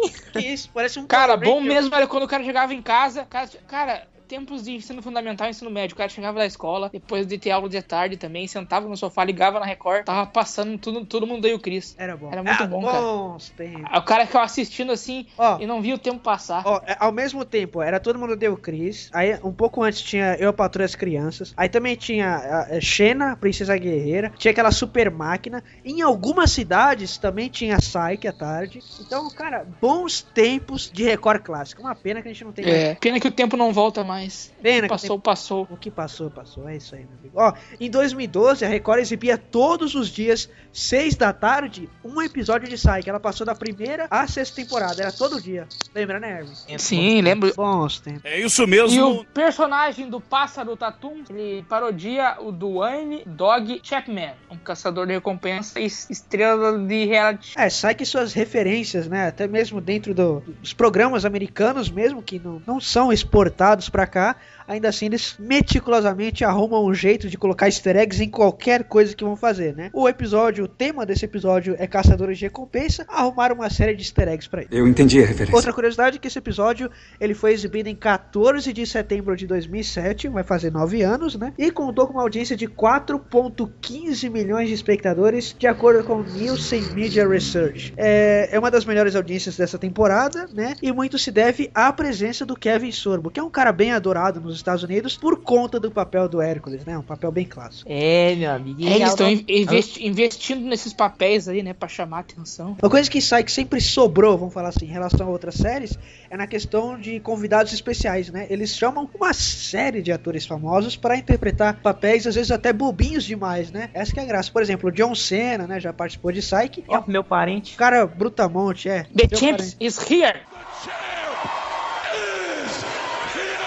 Que 0.32 0.38
isso, 0.40 0.70
parece 0.72 0.98
um 0.98 1.07
Cara, 1.07 1.36
bom 1.36 1.61
mesmo 1.61 1.94
era 1.94 2.07
quando 2.07 2.22
o 2.22 2.28
cara 2.28 2.44
chegava 2.44 2.72
em 2.72 2.82
casa. 2.82 3.26
Cara, 3.28 3.48
cara, 3.66 4.09
tempos 4.31 4.62
de 4.62 4.70
ensino 4.76 5.03
fundamental 5.03 5.49
e 5.49 5.51
ensino 5.51 5.68
médio. 5.70 5.95
O 5.95 5.97
cara 5.97 6.09
chegava 6.09 6.39
da 6.39 6.47
escola, 6.47 6.89
depois 6.89 7.26
de 7.26 7.37
ter 7.37 7.51
aula 7.51 7.68
de 7.68 7.83
tarde 7.83 8.16
também, 8.16 8.47
sentava 8.47 8.89
no 8.89 8.97
sofá, 8.97 9.24
ligava 9.24 9.59
na 9.59 9.66
Record, 9.66 10.05
tava 10.05 10.24
passando 10.24 10.78
tudo, 10.78 11.05
todo 11.05 11.26
mundo 11.26 11.45
aí 11.47 11.53
o 11.53 11.59
Cris. 11.59 11.97
Era 11.99 12.16
bom. 12.16 12.31
Era 12.31 12.41
muito 12.43 12.62
Ah, 12.62 12.66
bom, 12.66 12.83
cara. 12.85 13.01
bons 13.01 13.51
tempos. 13.51 13.83
Aí 13.91 13.99
O 13.99 14.03
cara 14.05 14.24
ficava 14.26 14.45
assistindo 14.45 14.93
assim 14.93 15.26
e 15.59 15.66
não 15.66 15.83
via 15.83 15.97
o 15.97 15.99
tempo 15.99 16.20
passar. 16.20 16.62
Ó, 16.64 16.81
é, 16.87 16.97
ao 17.01 17.11
mesmo 17.11 17.45
tempo, 17.45 17.83
era 17.83 17.99
todo 17.99 18.18
mundo 18.20 18.37
deu 18.37 18.57
Cris. 18.57 19.11
Aí, 19.12 19.37
um 19.43 19.53
pouco 19.53 19.83
antes 19.83 20.01
tinha 20.01 20.37
Eu, 20.39 20.51
a 20.51 20.53
Patrulha 20.53 20.85
e 20.85 20.87
as 20.87 20.95
Crianças. 20.95 21.53
Aí 21.57 21.68
também 21.68 21.97
tinha 21.97 22.28
a, 22.37 22.76
a 22.76 22.81
Xena, 22.81 23.37
Princesa 23.37 23.76
Guerreira. 23.76 24.33
Tinha 24.39 24.53
aquela 24.53 24.70
super 24.70 25.11
máquina. 25.11 25.64
Em 25.85 26.03
algumas 26.03 26.53
cidades 26.53 27.18
também 27.18 27.49
tinha 27.49 27.76
Psyche 27.78 28.28
à 28.28 28.33
tarde. 28.33 28.81
Então, 29.01 29.28
cara, 29.31 29.66
bons 29.81 30.22
tempos 30.22 30.89
de 30.93 31.03
Record 31.03 31.43
clássico. 31.43 31.83
Uma 31.83 31.97
pena 31.97 32.22
que 32.22 32.28
a 32.28 32.33
gente 32.33 32.45
não 32.45 32.53
tem 32.53 32.64
É, 32.64 32.95
pena 32.95 33.18
que 33.18 33.26
o 33.26 33.33
tempo 33.33 33.57
não 33.57 33.72
volta 33.72 34.05
mais. 34.05 34.20
Pena 34.62 34.83
que 34.83 34.89
passou, 34.89 35.18
passou. 35.18 35.68
O 35.71 35.77
que 35.77 35.91
passou, 35.91 36.31
passou. 36.31 36.68
É 36.68 36.77
isso 36.77 36.95
aí, 36.95 37.03
meu 37.03 37.18
amigo. 37.18 37.35
Ó, 37.37 37.53
em 37.81 37.91
2012, 37.91 38.64
a 38.64 38.68
Record 38.68 39.01
exibia 39.01 39.37
todos 39.39 39.95
os 39.95 40.09
dias, 40.09 40.49
6 40.73 41.14
da 41.16 41.33
tarde, 41.33 41.89
um 42.05 42.21
episódio 42.23 42.68
de 42.68 42.75
Psyche. 42.77 43.09
Ela 43.09 43.21
passou 43.21 43.47
da 43.47 43.55
primeira 43.55 44.07
à 44.11 44.27
sexta 44.27 44.57
temporada. 44.57 45.01
Era 45.03 45.12
todo 45.12 45.41
dia. 45.41 45.66
Lembra, 45.95 46.21
né, 46.21 46.39
Hermes? 46.41 46.64
Sim, 46.79 47.21
lembro. 47.21 47.53
Bons 47.55 48.01
tempos. 48.01 48.25
É 48.25 48.39
isso 48.41 48.62
E 48.62 49.01
o 49.03 49.25
personagem 49.25 50.09
do 50.09 50.21
pássaro 50.21 50.77
Tatum, 50.77 51.23
ele 51.31 51.64
parodia 51.68 52.37
o 52.41 52.53
Dwayne 52.53 53.23
Dog 53.27 53.81
Chapman, 53.83 54.33
um 54.51 54.57
caçador 54.57 55.07
de 55.07 55.12
recompensa 55.14 55.79
e 55.81 55.87
estrela 55.87 56.79
de 56.79 57.05
reality. 57.07 57.55
É, 57.59 57.68
sai 57.71 57.95
que 57.95 58.05
suas 58.05 58.33
referências, 58.33 59.09
né? 59.09 59.29
Até 59.29 59.47
mesmo 59.47 59.81
dentro 59.81 60.14
do- 60.14 60.41
dos 60.61 60.73
programas 60.73 61.25
americanos 61.25 61.91
mesmo, 61.91 62.23
que 62.23 62.39
não, 62.39 62.62
não 62.66 62.81
são 62.81 63.12
exportados 63.12 63.89
pra 63.89 64.07
cá, 64.11 64.37
ainda 64.69 64.89
assim 64.89 65.07
eles 65.07 65.37
meticulosamente 65.39 66.45
arrumam 66.45 66.85
um 66.85 66.93
jeito 66.93 67.29
de 67.29 67.39
colocar 67.39 67.67
easter 67.67 67.97
eggs 67.97 68.23
em 68.23 68.29
qualquer 68.29 68.85
coisa 68.85 69.15
que 69.15 69.25
vão 69.25 69.37
fazer, 69.37 69.75
né? 69.75 69.91
O 69.93 70.09
episódio, 70.09 70.65
o 70.65 70.69
tema 70.69 71.07
desse 71.07 71.25
episódio 71.25 71.75
é 71.79 71.87
Caçadores 71.87 72.39
de 72.39 72.45
Recompensa, 72.45 73.05
arrumaram 73.09 73.55
uma 73.57 73.71
série 73.71 73.95
de 73.95 74.03
easter 74.03 74.29
eggs 74.29 74.49
pra 74.49 74.63
ele. 74.63 74.69
Eu 74.71 74.87
entendi 74.87 75.23
a 75.23 75.27
referência. 75.27 75.55
Outra 75.55 75.73
curiosidade 75.73 76.17
é 76.17 76.21
que 76.21 76.29
esse 76.29 76.39
episódio 76.39 76.91
ele 77.21 77.35
foi 77.35 77.53
exibido 77.53 77.89
em 77.89 77.95
14 77.95 78.73
de 78.73 78.87
setembro 78.87 79.37
de 79.37 79.47
2007, 79.47 80.29
vai 80.29 80.43
fazer 80.43 80.71
9 80.71 81.03
anos, 81.03 81.37
né? 81.37 81.53
E 81.57 81.71
contou 81.71 82.07
com 82.07 82.15
uma 82.15 82.23
audiência 82.23 82.57
de 82.57 82.67
4.15 82.67 84.31
milhões 84.31 84.69
de 84.69 84.75
espectadores, 84.75 85.55
de 85.59 85.67
acordo 85.67 86.05
com 86.05 86.17
o 86.17 86.23
Nielsen 86.23 86.83
Media 86.95 87.27
Research. 87.29 87.95
É, 87.97 88.49
é 88.53 88.59
uma 88.59 88.71
das 88.71 88.85
melhores 88.85 89.15
audiências 89.15 89.57
dessa 89.57 89.79
temporada, 89.79 90.49
né? 90.53 90.75
E 90.83 90.93
muito 90.93 91.19
se 91.19 91.31
deve 91.31 91.71
à 91.75 91.93
presença 91.93 92.45
do 92.45 92.57
Kevin 92.57 92.93
Sorbo, 92.93 93.31
que 93.31 93.39
é 93.39 93.43
um 93.43 93.51
cara 93.51 93.73
bem 93.73 93.89
adorado 93.93 94.41
nos 94.41 94.57
Estados 94.57 94.82
Unidos 94.82 95.16
por 95.16 95.41
conta 95.43 95.78
do 95.80 95.91
papel 95.91 96.28
do 96.28 96.41
Hércules, 96.41 96.84
né? 96.84 96.97
Um 96.99 97.03
papel 97.03 97.30
bem 97.32 97.45
clássico. 97.45 97.91
É, 97.91 98.34
meu 98.34 98.51
amigo. 98.51 98.82
É, 98.82 98.97
eles 98.97 99.09
estão 99.09 99.28
investi- 99.28 100.07
investindo 100.07 100.64
nesses 100.66 100.93
papéis 100.93 101.49
aí, 101.49 101.62
né, 101.62 101.72
pra 101.72 101.88
chamar 101.88 102.20
atenção. 102.20 102.76
Uma 102.80 102.91
coisa 102.91 103.11
que 103.11 103.20
sai 103.20 103.45
que 103.45 103.53
sempre 103.53 103.80
sobrou, 103.80 104.36
vamos 104.38 104.55
falar 104.55 104.68
assim, 104.70 104.86
em 104.86 104.88
relação 104.91 105.26
a 105.26 105.30
outras 105.30 105.55
séries, 105.55 105.99
é 106.28 106.36
na 106.36 106.47
questão 106.47 106.99
de 106.99 107.20
convidados 107.20 107.72
especiais, 107.72 108.30
né? 108.30 108.47
Eles 108.51 108.76
chamam 108.76 109.09
uma 109.14 109.32
série 109.32 110.03
de 110.03 110.12
atores 110.12 110.47
famosos 110.47 110.97
para 110.97 111.16
interpretar 111.16 111.80
papéis, 111.82 112.26
às 112.26 112.34
vezes 112.34 112.51
até 112.51 112.72
bobinhos 112.72 113.24
demais, 113.24 113.70
né? 113.70 113.91
Essa 113.95 114.12
que 114.12 114.20
é 114.20 114.22
a 114.22 114.26
graça. 114.26 114.51
Por 114.51 114.62
exemplo, 114.62 114.88
o 114.88 114.93
John 114.93 115.14
Cena, 115.14 115.66
né? 115.66 115.80
Já 115.80 115.93
participou 115.93 116.32
de 116.32 116.41
Psyche. 116.41 116.84
Ó, 116.88 117.03
meu 117.07 117.22
parente. 117.24 117.76
Cara, 117.76 118.07
Brutamonte, 118.07 118.88
é. 118.88 119.07
The 119.14 119.36
Champs 119.36 119.76
is 119.80 119.99
here! 120.11 120.41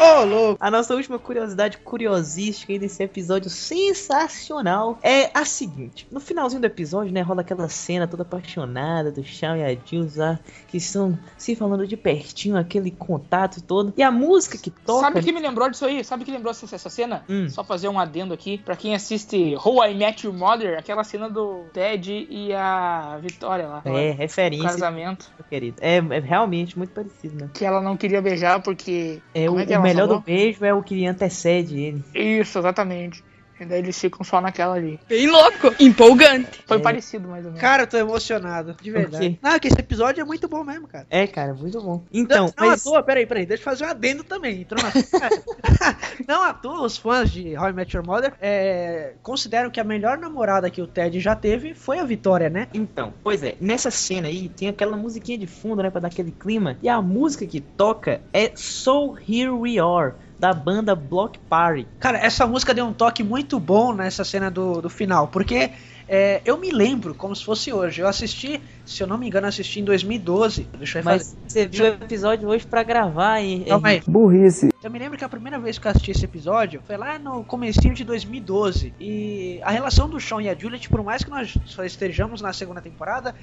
Ô, 0.04 0.26
louco! 0.28 0.58
A 0.60 0.70
nossa 0.70 0.94
última 0.94 1.18
curiosidade 1.18 1.78
curiosística 1.78 2.74
aí 2.74 2.80
desse 2.80 3.02
episódio 3.02 3.50
sensacional 3.50 5.00
é 5.02 5.32
a 5.34 5.46
seguinte: 5.46 6.06
no 6.12 6.20
finalzinho 6.20 6.62
do 6.62 6.66
episódio, 6.66 7.14
né, 7.14 7.22
rola 7.22 7.42
aquela 7.42 7.70
cena 7.70 8.06
toda 8.06 8.24
apaixonada 8.24 9.12
do 9.12 9.24
Shawn 9.24 9.56
e 9.56 9.64
a 9.64 9.78
Jules 9.86 10.18
lá, 10.18 10.40
que 10.68 10.78
estão 10.78 11.18
se 11.38 11.56
falando 11.56 11.88
de 11.88 11.96
pertinho, 11.96 12.58
aquele 12.58 12.92
contato 12.92 13.62
todo. 13.62 13.94
E 13.96 14.04
a 14.04 14.12
música 14.12 14.58
que 14.58 14.70
toca. 14.70 15.02
Sabe 15.02 15.20
o 15.20 15.24
que 15.24 15.32
me 15.32 15.40
lembrou 15.40 15.70
disso 15.70 15.86
aí? 15.86 16.04
Sabe 16.04 16.24
o 16.24 16.26
que 16.26 16.32
lembrou 16.32 16.52
essa, 16.52 16.76
essa 16.76 16.90
cena? 16.90 17.24
Hum. 17.30 17.48
Só 17.50 17.64
fazer 17.64 17.88
um 17.88 17.98
adendo 17.98 18.34
aqui. 18.34 18.58
Pra 18.58 18.76
quem 18.76 18.94
assiste 18.94 19.56
How 19.64 19.86
I 19.86 19.94
Met 19.94 20.26
Your 20.26 20.36
Mother, 20.36 20.78
aquela 20.78 21.04
cena 21.06 21.30
do 21.30 21.64
Ted 21.72 22.28
e 22.30 22.54
a 22.54 23.18
Vitória 23.22 23.68
lá. 23.68 23.82
É, 23.86 24.12
referência. 24.12 24.66
O 24.66 24.72
casamento. 24.72 25.32
meu 25.38 25.48
querido. 25.48 25.78
É, 25.80 25.98
é 25.98 26.20
realmente 26.20 26.78
muito 26.78 26.92
parecido, 26.92 27.36
né? 27.42 27.50
Que 27.54 27.64
ela 27.64 27.82
não 27.82 27.96
queria 27.96 28.22
beijar 28.22 28.62
porque. 28.62 29.22
É, 29.34 29.46
o, 29.46 29.54
Como 29.54 29.60
é 29.62 29.66
que 29.66 29.72
o 29.72 29.76
ela 29.76 29.84
melhor 29.94 30.08
falou? 30.08 30.22
do 30.22 30.26
beijo 30.26 30.66
é 30.66 30.74
o 30.74 30.84
que 30.84 31.06
antecede 31.06 31.80
ele. 31.80 32.04
Isso, 32.14 32.60
exatamente. 32.60 33.24
E 33.64 33.66
daí 33.66 33.80
eles 33.80 34.00
ficam 34.00 34.24
só 34.24 34.40
naquela 34.40 34.76
ali. 34.76 35.00
Bem 35.08 35.28
louco, 35.28 35.74
empolgante. 35.80 36.64
Foi 36.66 36.80
parecido, 36.80 37.28
mais 37.28 37.46
ou 37.46 37.52
menos. 37.52 37.62
Cara, 37.62 37.84
eu 37.84 37.88
tô 37.88 37.98
emocionado, 37.98 38.76
de 38.82 38.92
verdade. 38.92 39.40
Não, 39.42 39.60
que 39.60 39.68
esse 39.68 39.80
episódio 39.80 40.22
é 40.22 40.26
muito 40.26 40.48
bom 40.48 40.64
mesmo, 40.64 40.88
cara. 40.88 41.06
É, 41.10 41.26
cara, 41.26 41.54
muito 41.54 41.82
bom. 41.82 42.04
Então, 42.12 42.46
não, 42.46 42.54
não 42.58 42.70
mas... 42.72 42.82
à 42.82 42.90
toa, 42.90 43.04
peraí, 43.04 43.26
peraí, 43.26 43.46
deixa 43.46 43.62
eu 43.62 43.66
fazer 43.66 43.86
um 43.86 43.90
adendo 43.90 44.24
também. 44.24 44.62
Entrou 44.62 44.82
na... 44.84 44.92
não 46.28 46.44
à 46.44 46.54
toa, 46.54 46.86
os 46.86 46.98
fãs 46.98 47.32
de 47.32 47.58
How 47.58 47.70
I 47.70 47.74
Met 47.74 47.96
Your 47.96 48.06
Mother 48.06 48.34
é, 48.42 49.14
consideram 49.22 49.70
que 49.70 49.80
a 49.80 49.84
melhor 49.84 50.18
namorada 50.18 50.70
que 50.70 50.82
o 50.82 50.88
Ted 50.88 51.20
já 51.20 51.36
teve 51.36 51.74
foi 51.74 52.00
a 52.00 52.04
Vitória, 52.04 52.50
né? 52.50 52.68
Então, 52.74 53.14
pois 53.24 53.44
é, 53.44 53.56
nessa 53.60 53.90
cena 53.90 54.28
aí 54.28 54.50
tem 54.50 54.68
aquela 54.68 54.98
musiquinha 54.98 55.38
de 55.38 55.48
fundo, 55.48 55.82
né, 55.82 55.90
pra 55.90 56.02
dar 56.02 56.08
aquele 56.08 56.32
clima. 56.32 56.78
E 56.82 56.90
a 56.90 57.02
música 57.02 57.46
que 57.46 57.62
toca 57.62 58.22
é 58.34 58.52
So 58.56 59.18
Here 59.18 59.50
We 59.50 59.80
Are, 59.80 60.14
da 60.44 60.54
banda 60.54 60.94
Block 60.94 61.40
Party. 61.48 61.88
Cara, 61.98 62.18
essa 62.18 62.46
música 62.46 62.74
deu 62.74 62.86
um 62.86 62.92
toque 62.92 63.24
muito 63.24 63.58
bom 63.62 63.94
nessa 63.94 64.26
cena 64.26 64.52
do, 64.52 64.82
do 64.82 64.90
final, 64.90 65.30
porque 65.30 65.72
é, 66.08 66.42
eu 66.46 66.58
me 66.58 66.72
lembro 66.72 67.14
como 67.16 67.36
se 67.36 67.44
fosse 67.44 67.72
hoje. 67.72 68.02
Eu 68.02 68.08
assisti, 68.08 68.62
se 68.86 69.02
eu 69.02 69.08
não 69.08 69.18
me 69.18 69.28
engano, 69.28 69.48
assisti 69.48 69.80
em 69.80 69.84
2012. 69.84 70.68
Deixa 70.78 71.00
eu 71.00 71.04
Mas 71.04 71.34
fazer. 71.34 71.38
você 71.48 71.68
viu 71.68 71.86
o 71.86 71.88
episódio 71.88 72.50
hoje 72.50 72.66
pra 72.66 72.84
gravar, 72.84 73.40
hein? 73.40 73.66
Calma 73.68 73.90
aí. 73.90 74.02
Burrice. 74.08 74.70
Eu 74.84 74.92
me 74.92 75.00
lembro 75.00 75.18
que 75.18 75.24
a 75.24 75.30
primeira 75.30 75.58
vez 75.60 75.80
que 75.80 75.88
eu 75.88 75.92
assisti 75.92 76.12
esse 76.12 76.26
episódio 76.26 76.82
foi 76.86 76.98
lá 76.98 77.18
no 77.18 77.44
comecinho 77.44 77.94
de 77.94 78.04
2012. 78.04 78.94
E 79.00 79.60
a 79.64 79.72
relação 79.72 80.10
do 80.10 80.20
Sean 80.20 80.42
e 80.42 80.50
a 80.50 80.56
Juliet, 80.56 80.90
por 80.90 81.02
mais 81.04 81.24
que 81.24 81.30
nós 81.30 81.58
só 81.66 81.86
estejamos 81.86 82.42
na 82.42 82.52
segunda 82.52 82.82
temporada, 82.82 83.34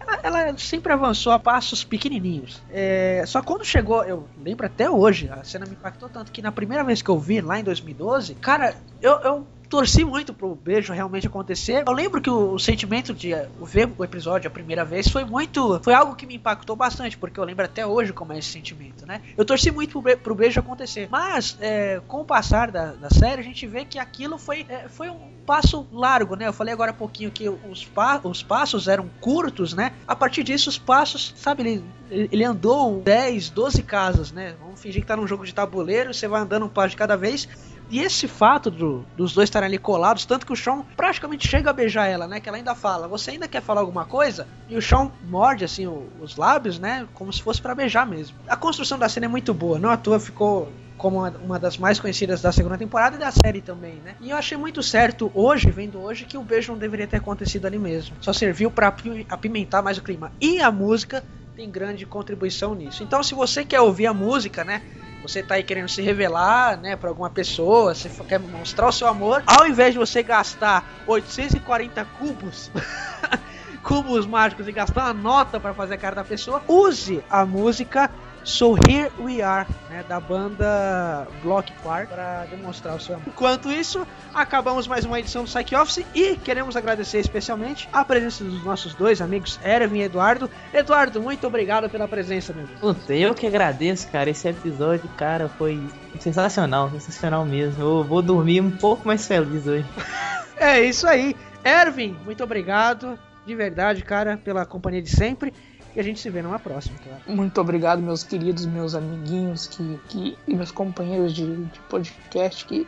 ela, 0.00 0.20
ela 0.22 0.58
sempre 0.58 0.92
avançou 0.92 1.32
a 1.32 1.38
passos 1.38 1.84
pequenininhos. 1.84 2.60
É, 2.70 3.22
só 3.26 3.42
quando 3.42 3.64
chegou, 3.64 4.02
eu 4.04 4.28
lembro 4.42 4.66
até 4.66 4.90
hoje, 4.90 5.28
a 5.30 5.44
cena 5.44 5.66
me 5.66 5.72
impactou 5.72 6.08
tanto 6.08 6.32
que 6.32 6.42
na 6.42 6.50
primeira 6.50 6.82
vez 6.82 7.00
que 7.00 7.08
eu 7.08 7.18
vi, 7.18 7.40
lá 7.40 7.60
em 7.60 7.64
2012, 7.64 8.34
cara, 8.34 8.74
eu, 9.00 9.12
eu 9.20 9.46
torci 9.68 10.04
muito 10.04 10.32
pro 10.32 10.54
beijo 10.54 10.92
realmente 10.92 11.26
acontecer. 11.26 11.84
Eu 11.86 11.92
lembro 11.92 12.20
que 12.20 12.30
o, 12.30 12.52
o 12.54 12.58
sentimento 12.58 13.12
de 13.14 13.34
uh, 13.34 13.64
ver 13.64 13.90
o 13.96 14.04
episódio 14.04 14.48
a 14.48 14.50
primeira 14.50 14.84
vez 14.84 15.08
foi 15.08 15.24
muito. 15.24 15.80
Foi 15.82 15.94
algo 15.94 16.14
que 16.16 16.26
me 16.26 16.36
impactou 16.36 16.74
bastante, 16.74 17.16
porque 17.18 17.38
eu 17.38 17.44
lembro 17.44 17.64
até 17.64 17.86
hoje 17.86 18.12
como 18.12 18.32
é 18.32 18.38
esse 18.38 18.48
sentimento, 18.48 19.06
né? 19.06 19.20
Eu 19.36 19.44
torci 19.44 19.70
muito 19.70 19.92
pro, 19.92 20.02
be- 20.02 20.16
pro 20.16 20.34
beijo 20.34 20.58
acontecer. 20.60 21.08
Mas, 21.10 21.56
é, 21.60 22.00
com 22.06 22.20
o 22.22 22.24
passar 22.24 22.70
da, 22.70 22.92
da 22.92 23.10
série, 23.10 23.40
a 23.40 23.44
gente 23.44 23.66
vê 23.66 23.84
que 23.84 23.98
aquilo 23.98 24.38
foi, 24.38 24.64
é, 24.68 24.88
foi 24.88 25.10
um 25.10 25.37
passo 25.48 25.88
largo, 25.90 26.36
né? 26.36 26.46
Eu 26.46 26.52
falei 26.52 26.74
agora 26.74 26.90
há 26.90 26.94
pouquinho 26.94 27.30
que 27.30 27.48
os, 27.48 27.82
pa 27.86 28.20
os 28.22 28.42
passos 28.42 28.86
eram 28.86 29.10
curtos, 29.18 29.72
né? 29.72 29.92
A 30.06 30.14
partir 30.14 30.42
disso, 30.44 30.68
os 30.68 30.76
passos, 30.78 31.32
sabe, 31.36 31.62
ele, 31.62 32.28
ele 32.30 32.44
andou 32.44 33.00
10, 33.02 33.48
12 33.48 33.82
casas, 33.82 34.30
né? 34.30 34.54
Vamos 34.60 34.78
fingir 34.78 35.00
que 35.00 35.08
tá 35.08 35.16
num 35.16 35.26
jogo 35.26 35.46
de 35.46 35.54
tabuleiro, 35.54 36.12
você 36.12 36.28
vai 36.28 36.42
andando 36.42 36.66
um 36.66 36.68
passo 36.68 36.90
de 36.90 36.96
cada 36.96 37.16
vez. 37.16 37.48
E 37.90 38.00
esse 38.00 38.28
fato 38.28 38.70
do- 38.70 39.08
dos 39.16 39.32
dois 39.32 39.46
estarem 39.48 39.66
ali 39.66 39.78
colados, 39.78 40.26
tanto 40.26 40.44
que 40.44 40.52
o 40.52 40.56
Sean 40.56 40.84
praticamente 40.94 41.48
chega 41.48 41.70
a 41.70 41.72
beijar 41.72 42.06
ela, 42.06 42.28
né? 42.28 42.38
Que 42.40 42.48
ela 42.50 42.58
ainda 42.58 42.74
fala, 42.74 43.08
você 43.08 43.30
ainda 43.30 43.48
quer 43.48 43.62
falar 43.62 43.80
alguma 43.80 44.04
coisa? 44.04 44.46
E 44.68 44.76
o 44.76 44.82
Sean 44.82 45.10
morde 45.22 45.64
assim 45.64 45.86
o- 45.86 46.12
os 46.20 46.36
lábios, 46.36 46.78
né? 46.78 47.08
Como 47.14 47.32
se 47.32 47.40
fosse 47.42 47.62
pra 47.62 47.74
beijar 47.74 48.06
mesmo. 48.06 48.36
A 48.46 48.56
construção 48.56 48.98
da 48.98 49.08
cena 49.08 49.24
é 49.24 49.28
muito 49.28 49.54
boa, 49.54 49.78
não 49.78 49.88
à 49.88 49.96
toa 49.96 50.20
ficou 50.20 50.70
como 50.98 51.24
uma- 51.40 51.58
das 51.58 51.78
mais 51.78 51.98
conhecidas 52.00 52.42
da 52.42 52.50
segunda 52.52 52.76
temporada 52.76 53.16
e 53.16 53.18
da 53.18 53.30
série 53.30 53.62
também, 53.62 54.00
né? 54.00 54.16
E 54.20 54.30
eu 54.30 54.36
achei 54.36 54.58
muito 54.58 54.82
certo 54.82 55.30
hoje, 55.32 55.70
vendo 55.70 56.00
hoje, 56.00 56.24
que 56.26 56.36
o 56.36 56.42
beijo 56.42 56.72
não 56.72 56.78
deveria 56.78 57.06
ter 57.06 57.16
acontecido 57.16 57.66
ali 57.66 57.78
mesmo. 57.78 58.16
Só 58.20 58.32
serviu 58.32 58.72
api- 58.76 59.24
apimentar 59.30 59.80
mais 59.80 59.96
o 59.96 60.02
clima. 60.02 60.32
E 60.40 60.60
a 60.60 60.70
música 60.72 61.24
tem 61.56 61.70
grande 61.70 62.04
contribuição 62.04 62.74
nisso. 62.74 63.02
Então, 63.02 63.22
se 63.22 63.34
você 63.34 63.64
quer 63.64 63.80
ouvir 63.80 64.06
a 64.08 64.12
música, 64.14 64.64
né? 64.64 64.82
Você 65.22 65.42
tá 65.42 65.54
aí 65.54 65.64
querendo 65.64 65.88
se 65.88 66.00
revelar, 66.00 66.80
né, 66.80 66.94
pra 66.94 67.08
alguma 67.10 67.28
pessoa, 67.28 67.92
você 67.94 68.08
quer 68.28 68.38
mostrar 68.38 68.88
o 68.88 68.92
seu 68.92 69.08
amor, 69.08 69.42
ao 69.46 69.66
invés 69.66 69.92
de 69.92 69.98
você 69.98 70.22
gastar 70.22 70.84
840 71.06 72.04
cubos, 72.04 72.70
cubos 73.82 74.26
mágicos 74.26 74.68
e 74.68 74.72
gastar 74.72 75.06
uma 75.06 75.14
nota 75.14 75.58
pra 75.58 75.74
fazer 75.74 75.94
a 75.94 75.98
cara 75.98 76.14
da 76.16 76.24
pessoa, 76.24 76.62
use 76.68 77.22
a 77.28 77.44
música 77.44 78.10
So 78.48 78.76
Here 78.88 79.12
We 79.20 79.42
Are, 79.42 79.68
né, 79.90 80.02
da 80.08 80.18
banda 80.18 81.28
Block 81.42 81.70
Park, 81.84 82.08
para 82.08 82.46
demonstrar 82.46 82.96
o 82.96 83.00
seu 83.00 83.16
amor. 83.16 83.28
Enquanto 83.28 83.70
isso, 83.70 84.06
acabamos 84.32 84.88
mais 84.88 85.04
uma 85.04 85.20
edição 85.20 85.44
do 85.44 85.50
Psych 85.50 85.76
Office 85.76 86.06
e 86.14 86.34
queremos 86.34 86.74
agradecer 86.74 87.18
especialmente 87.18 87.86
a 87.92 88.02
presença 88.06 88.42
dos 88.42 88.64
nossos 88.64 88.94
dois 88.94 89.20
amigos, 89.20 89.60
Erwin 89.62 89.98
e 89.98 90.02
Eduardo. 90.04 90.50
Eduardo, 90.72 91.20
muito 91.20 91.46
obrigado 91.46 91.90
pela 91.90 92.08
presença, 92.08 92.54
meu 92.54 92.64
amigo. 92.64 92.80
Puta, 92.80 93.14
eu 93.14 93.34
que 93.34 93.46
agradeço, 93.46 94.08
cara. 94.08 94.30
Esse 94.30 94.48
episódio, 94.48 95.08
cara, 95.10 95.50
foi 95.50 95.78
sensacional, 96.18 96.90
sensacional 96.92 97.44
mesmo. 97.44 97.82
Eu 97.82 98.02
vou 98.02 98.22
dormir 98.22 98.62
um 98.62 98.70
pouco 98.70 99.06
mais 99.06 99.26
feliz 99.26 99.66
hoje. 99.66 99.86
É 100.60 100.80
isso 100.80 101.06
aí. 101.06 101.36
Erwin, 101.64 102.16
muito 102.24 102.42
obrigado, 102.42 103.16
de 103.46 103.54
verdade, 103.54 104.02
cara, 104.02 104.36
pela 104.36 104.66
companhia 104.66 105.00
de 105.00 105.10
sempre. 105.10 105.54
E 105.98 106.00
a 106.00 106.04
gente 106.04 106.20
se 106.20 106.30
vê 106.30 106.40
numa 106.40 106.60
próxima, 106.60 106.96
claro. 107.02 107.20
Muito 107.26 107.60
obrigado, 107.60 108.00
meus 108.00 108.22
queridos, 108.22 108.64
meus 108.64 108.94
amiguinhos 108.94 109.66
que, 109.66 109.98
que, 110.08 110.38
e 110.46 110.54
meus 110.54 110.70
companheiros 110.70 111.34
de, 111.34 111.56
de 111.64 111.80
podcast 111.88 112.64
que, 112.66 112.86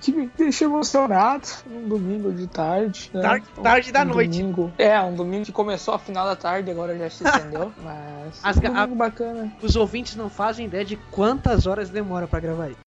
que 0.00 0.10
me 0.10 0.30
deixam 0.38 0.70
emocionado 0.70 1.46
num 1.66 1.86
domingo 1.86 2.32
de 2.32 2.46
tarde. 2.46 3.10
né? 3.12 3.20
Tarde- 3.20 3.46
tarde 3.62 3.92
da 3.92 4.06
noite. 4.06 4.38
Domingo, 4.40 4.72
é, 4.78 4.98
um 5.02 5.14
domingo 5.14 5.44
que 5.44 5.52
começou 5.52 5.92
a 5.92 5.98
final 5.98 6.24
da 6.24 6.34
tarde, 6.34 6.70
agora 6.70 6.96
já 6.96 7.10
se 7.10 7.24
estendeu. 7.24 7.70
mas 7.84 8.40
As 8.42 8.56
um 8.56 8.60
domingo 8.60 8.94
bacana. 8.94 9.52
Os 9.60 9.76
ouvintes 9.76 10.16
não 10.16 10.30
fazem 10.30 10.64
ideia 10.64 10.82
de 10.82 10.96
quantas 11.10 11.66
horas 11.66 11.90
demora 11.90 12.26
pra 12.26 12.40
gravar 12.40 12.70
isso. 12.70 12.85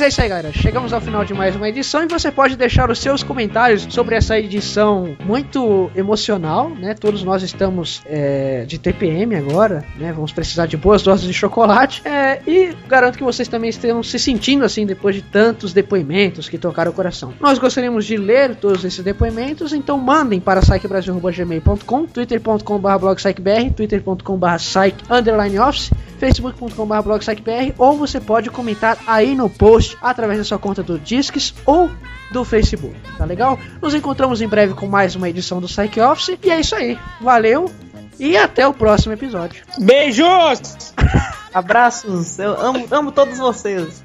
Mas 0.00 0.06
é 0.06 0.08
isso 0.08 0.22
aí, 0.22 0.28
galera. 0.30 0.50
Chegamos 0.50 0.94
ao 0.94 1.00
final 1.02 1.26
de 1.26 1.34
mais 1.34 1.54
uma 1.54 1.68
edição 1.68 2.02
e 2.02 2.06
você 2.06 2.32
pode 2.32 2.56
deixar 2.56 2.90
os 2.90 2.98
seus 2.98 3.22
comentários 3.22 3.86
sobre 3.90 4.14
essa 4.14 4.38
edição 4.38 5.14
muito 5.22 5.90
emocional, 5.94 6.70
né? 6.70 6.94
Todos 6.94 7.22
nós 7.22 7.42
estamos 7.42 8.00
é, 8.06 8.64
de 8.66 8.78
TPM 8.78 9.36
agora, 9.36 9.84
né? 9.98 10.10
Vamos 10.10 10.32
precisar 10.32 10.64
de 10.64 10.78
boas 10.78 11.02
doses 11.02 11.26
de 11.26 11.34
chocolate. 11.34 12.00
É, 12.08 12.40
e 12.46 12.74
garanto 12.88 13.18
que 13.18 13.22
vocês 13.22 13.46
também 13.46 13.68
estejam 13.68 14.02
se 14.02 14.18
sentindo 14.18 14.64
assim 14.64 14.86
depois 14.86 15.14
de 15.14 15.20
tantos 15.20 15.74
depoimentos 15.74 16.48
que 16.48 16.56
tocaram 16.56 16.92
o 16.92 16.94
coração. 16.94 17.34
Nós 17.38 17.58
gostaríamos 17.58 18.06
de 18.06 18.16
ler 18.16 18.56
todos 18.56 18.82
esses 18.86 19.04
depoimentos, 19.04 19.74
então 19.74 19.98
mandem 19.98 20.40
para 20.40 20.62
psychebrasil.gmail.com, 20.62 22.06
twitter.com.br 22.06 22.98
blogpsychbr, 22.98 23.70
twitter.com.br 23.76 24.56
psych 24.56 24.96
underline 25.10 25.58
office, 25.58 25.90
facebook.com.br 26.18 27.74
ou 27.76 27.98
você 27.98 28.18
pode 28.18 28.48
comentar 28.48 28.96
aí 29.06 29.34
no 29.34 29.50
post 29.50 29.89
através 30.00 30.38
da 30.38 30.44
sua 30.44 30.58
conta 30.58 30.82
do 30.82 30.98
Disques 30.98 31.54
ou 31.66 31.90
do 32.32 32.44
Facebook, 32.44 32.94
tá 33.16 33.24
legal? 33.24 33.58
Nos 33.80 33.94
encontramos 33.94 34.40
em 34.40 34.48
breve 34.48 34.74
com 34.74 34.86
mais 34.86 35.14
uma 35.14 35.28
edição 35.28 35.60
do 35.60 35.66
Psych 35.66 36.00
Office, 36.00 36.38
e 36.42 36.50
é 36.50 36.60
isso 36.60 36.74
aí. 36.74 36.98
Valeu 37.20 37.70
e 38.18 38.36
até 38.36 38.66
o 38.66 38.74
próximo 38.74 39.12
episódio. 39.12 39.64
Beijos! 39.78 40.94
Abraços, 41.52 42.38
eu 42.38 42.60
amo, 42.60 42.86
amo 42.90 43.12
todos 43.12 43.38
vocês. 43.38 44.04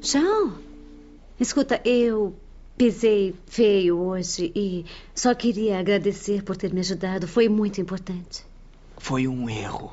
João, 0.00 0.54
escuta, 1.40 1.80
eu 1.84 2.36
pisei 2.76 3.34
feio 3.46 3.98
hoje 3.98 4.52
e 4.54 4.84
só 5.12 5.34
queria 5.34 5.80
agradecer 5.80 6.44
por 6.44 6.56
ter 6.56 6.72
me 6.72 6.80
ajudado. 6.80 7.26
Foi 7.26 7.48
muito 7.48 7.80
importante. 7.80 8.44
Foi 8.96 9.26
um 9.26 9.50
erro. 9.50 9.92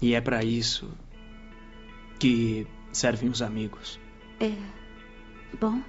E 0.00 0.14
é 0.14 0.20
pra 0.20 0.44
isso 0.44 0.88
que 2.20 2.66
servem 2.92 3.28
os 3.28 3.42
amigos. 3.42 3.98
É. 4.40 4.52
Bom, 5.60 5.80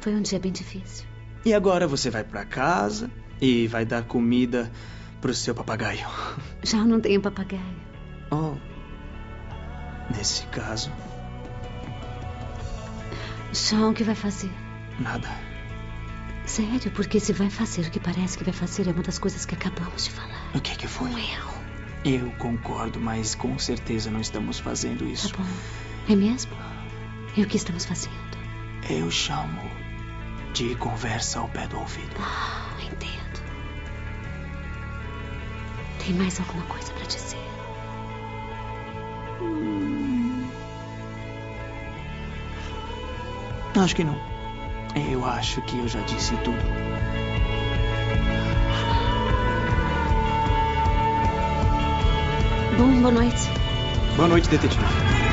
foi 0.00 0.14
um 0.14 0.22
dia 0.22 0.38
bem 0.38 0.52
difícil. 0.52 1.06
E 1.44 1.52
agora 1.52 1.86
você 1.86 2.10
vai 2.10 2.24
pra 2.24 2.44
casa 2.44 3.10
e 3.40 3.66
vai 3.66 3.84
dar 3.84 4.04
comida 4.04 4.70
pro 5.20 5.34
seu 5.34 5.54
papagaio. 5.54 6.06
Já 6.62 6.84
não 6.84 7.00
tenho 7.00 7.20
papagaio. 7.20 7.62
Oh. 8.30 8.54
Nesse 10.14 10.46
caso, 10.46 10.92
João, 13.52 13.90
o 13.90 13.94
que 13.94 14.04
vai 14.04 14.14
fazer? 14.14 14.50
nada. 14.98 15.28
Sério, 16.46 16.90
porque 16.92 17.18
se 17.18 17.32
vai 17.32 17.48
fazer 17.48 17.86
o 17.86 17.90
que 17.90 17.98
parece 17.98 18.36
que 18.36 18.44
vai 18.44 18.52
fazer 18.52 18.86
é 18.86 18.92
uma 18.92 19.02
das 19.02 19.18
coisas 19.18 19.46
que 19.46 19.54
acabamos 19.54 20.04
de 20.04 20.10
falar. 20.10 20.50
O 20.54 20.60
que 20.60 20.76
que 20.76 20.86
foi? 20.86 21.08
Um 21.08 21.18
erro. 21.18 21.53
Eu 22.04 22.30
concordo, 22.32 23.00
mas 23.00 23.34
com 23.34 23.58
certeza 23.58 24.10
não 24.10 24.20
estamos 24.20 24.58
fazendo 24.58 25.06
isso. 25.06 25.30
Tá 25.32 25.38
bom. 25.42 25.48
É 26.12 26.14
mesmo? 26.14 26.52
E 27.34 27.42
o 27.42 27.46
que 27.46 27.56
estamos 27.56 27.86
fazendo? 27.86 28.14
Eu 28.90 29.10
chamo 29.10 29.62
de 30.52 30.74
conversa 30.76 31.40
ao 31.40 31.48
pé 31.48 31.66
do 31.66 31.78
ouvido. 31.78 32.14
Ah, 32.20 32.76
entendo. 32.82 33.42
Tem 36.04 36.14
mais 36.14 36.38
alguma 36.38 36.64
coisa 36.66 36.92
pra 36.92 37.06
dizer? 37.06 37.38
Acho 43.76 43.96
que 43.96 44.04
não. 44.04 44.16
Eu 45.10 45.24
acho 45.24 45.60
que 45.62 45.78
eu 45.78 45.88
já 45.88 46.00
disse 46.02 46.36
tudo. 46.44 47.23
Boa 52.76 53.12
noite. 53.12 53.50
Boa 54.16 54.28
noite, 54.28 54.48
detetive. 54.48 55.23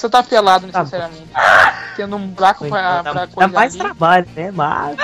Precisa 0.00 0.06
estar 0.06 0.22
pelado 0.22 0.66
necessariamente. 0.66 1.28
Tendo 1.96 2.16
um 2.16 2.28
buraco 2.28 2.66
pra, 2.68 3.02
Dá, 3.02 3.12
pra 3.12 3.26
dá 3.26 3.48
mais 3.48 3.74
ali. 3.74 3.82
trabalho, 3.84 4.28
né? 4.34 4.50
Mas. 4.50 4.96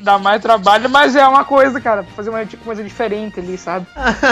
Dá 0.00 0.18
mais 0.18 0.42
trabalho, 0.42 0.90
mas 0.90 1.14
é 1.14 1.26
uma 1.28 1.44
coisa, 1.44 1.80
cara, 1.80 2.02
pra 2.02 2.12
fazer 2.14 2.30
uma 2.30 2.44
tipo, 2.44 2.64
coisa 2.64 2.82
diferente 2.82 3.38
ali, 3.38 3.56
sabe? 3.56 3.86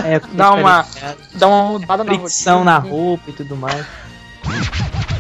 É, 0.05 0.20
Dá 0.33 0.53
uma, 0.53 0.83
diferenciado. 0.83 1.18
dá 1.35 1.47
uma 1.47 1.62
mudada 1.64 2.05
na 2.05 2.12
Fricção 2.14 2.64
na 2.64 2.78
rotina. 2.78 2.95
roupa 2.97 3.31
e 3.31 3.33
tudo 3.33 3.57
mais. 3.57 3.87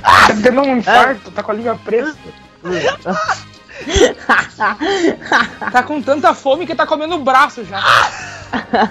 Ah, 0.02 0.26
tá 0.28 0.34
tendo 0.42 0.60
um 0.62 0.76
infarto, 0.76 1.30
tá 1.30 1.42
com 1.42 1.52
a 1.52 1.54
língua 1.54 1.78
presa. 1.84 2.16
tá 5.72 5.82
com 5.84 6.02
tanta 6.02 6.34
fome 6.34 6.66
que 6.66 6.74
tá 6.74 6.84
comendo 6.86 7.14
o 7.14 7.22
braço 7.22 7.64
já. 7.64 7.80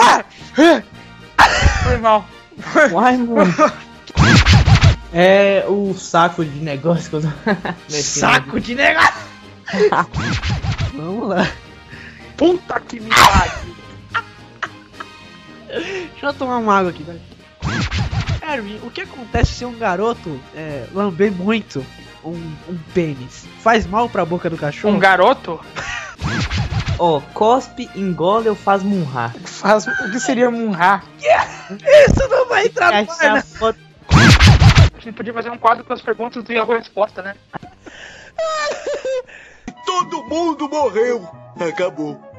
Ah! 0.00 0.24
Foi 1.84 1.96
mal. 1.98 2.24
Uai, 2.92 3.16
mano. 3.18 3.54
É 5.12 5.64
o 5.66 5.94
saco 5.94 6.44
de 6.44 6.58
negócio 6.60 7.10
que 7.10 7.16
eu 7.16 7.22
tô. 7.22 7.28
Saco 7.88 8.60
de 8.60 8.74
negócio! 8.74 9.14
Vamos 10.94 11.28
lá. 11.28 11.48
Puta 12.36 12.80
que 12.80 13.00
me 13.00 13.10
pariu. 13.10 13.76
Deixa 15.68 16.26
eu 16.26 16.34
tomar 16.34 16.58
uma 16.58 16.78
água 16.78 16.90
aqui, 16.90 17.02
velho. 17.02 17.20
Erwin, 18.50 18.80
o 18.82 18.90
que 18.90 19.02
acontece 19.02 19.52
se 19.54 19.64
um 19.64 19.78
garoto 19.78 20.40
é, 20.54 20.86
lamber 20.94 21.30
muito 21.30 21.84
um, 22.24 22.36
um 22.68 22.78
pênis? 22.94 23.44
Faz 23.60 23.86
mal 23.86 24.08
pra 24.08 24.24
boca 24.24 24.48
do 24.48 24.56
cachorro? 24.56 24.94
Um 24.94 24.98
garoto? 24.98 25.60
Ó, 26.98 27.20
cospe, 27.32 27.88
engole 27.94 28.48
ou 28.48 28.56
faz 28.56 28.82
murrar? 28.82 29.32
Faz, 29.44 29.86
o 29.86 30.10
que 30.10 30.18
seria 30.18 30.50
munrar? 30.50 31.04
Isso 31.20 32.28
não 32.28 32.48
vai 32.48 32.66
entrar 32.66 33.04
no 33.04 33.12
ar, 33.12 33.34
né? 33.34 33.44
A 34.94 35.00
gente 35.00 35.14
podia 35.14 35.32
fazer 35.32 35.50
um 35.50 35.58
quadro 35.58 35.84
com 35.84 35.92
as 35.92 36.02
perguntas 36.02 36.42
do 36.42 36.52
Yahoo 36.52 36.76
Resposta, 36.76 37.22
né? 37.22 37.36
Todo 39.86 40.24
mundo 40.24 40.68
morreu. 40.68 41.28
Acabou. 41.60 42.28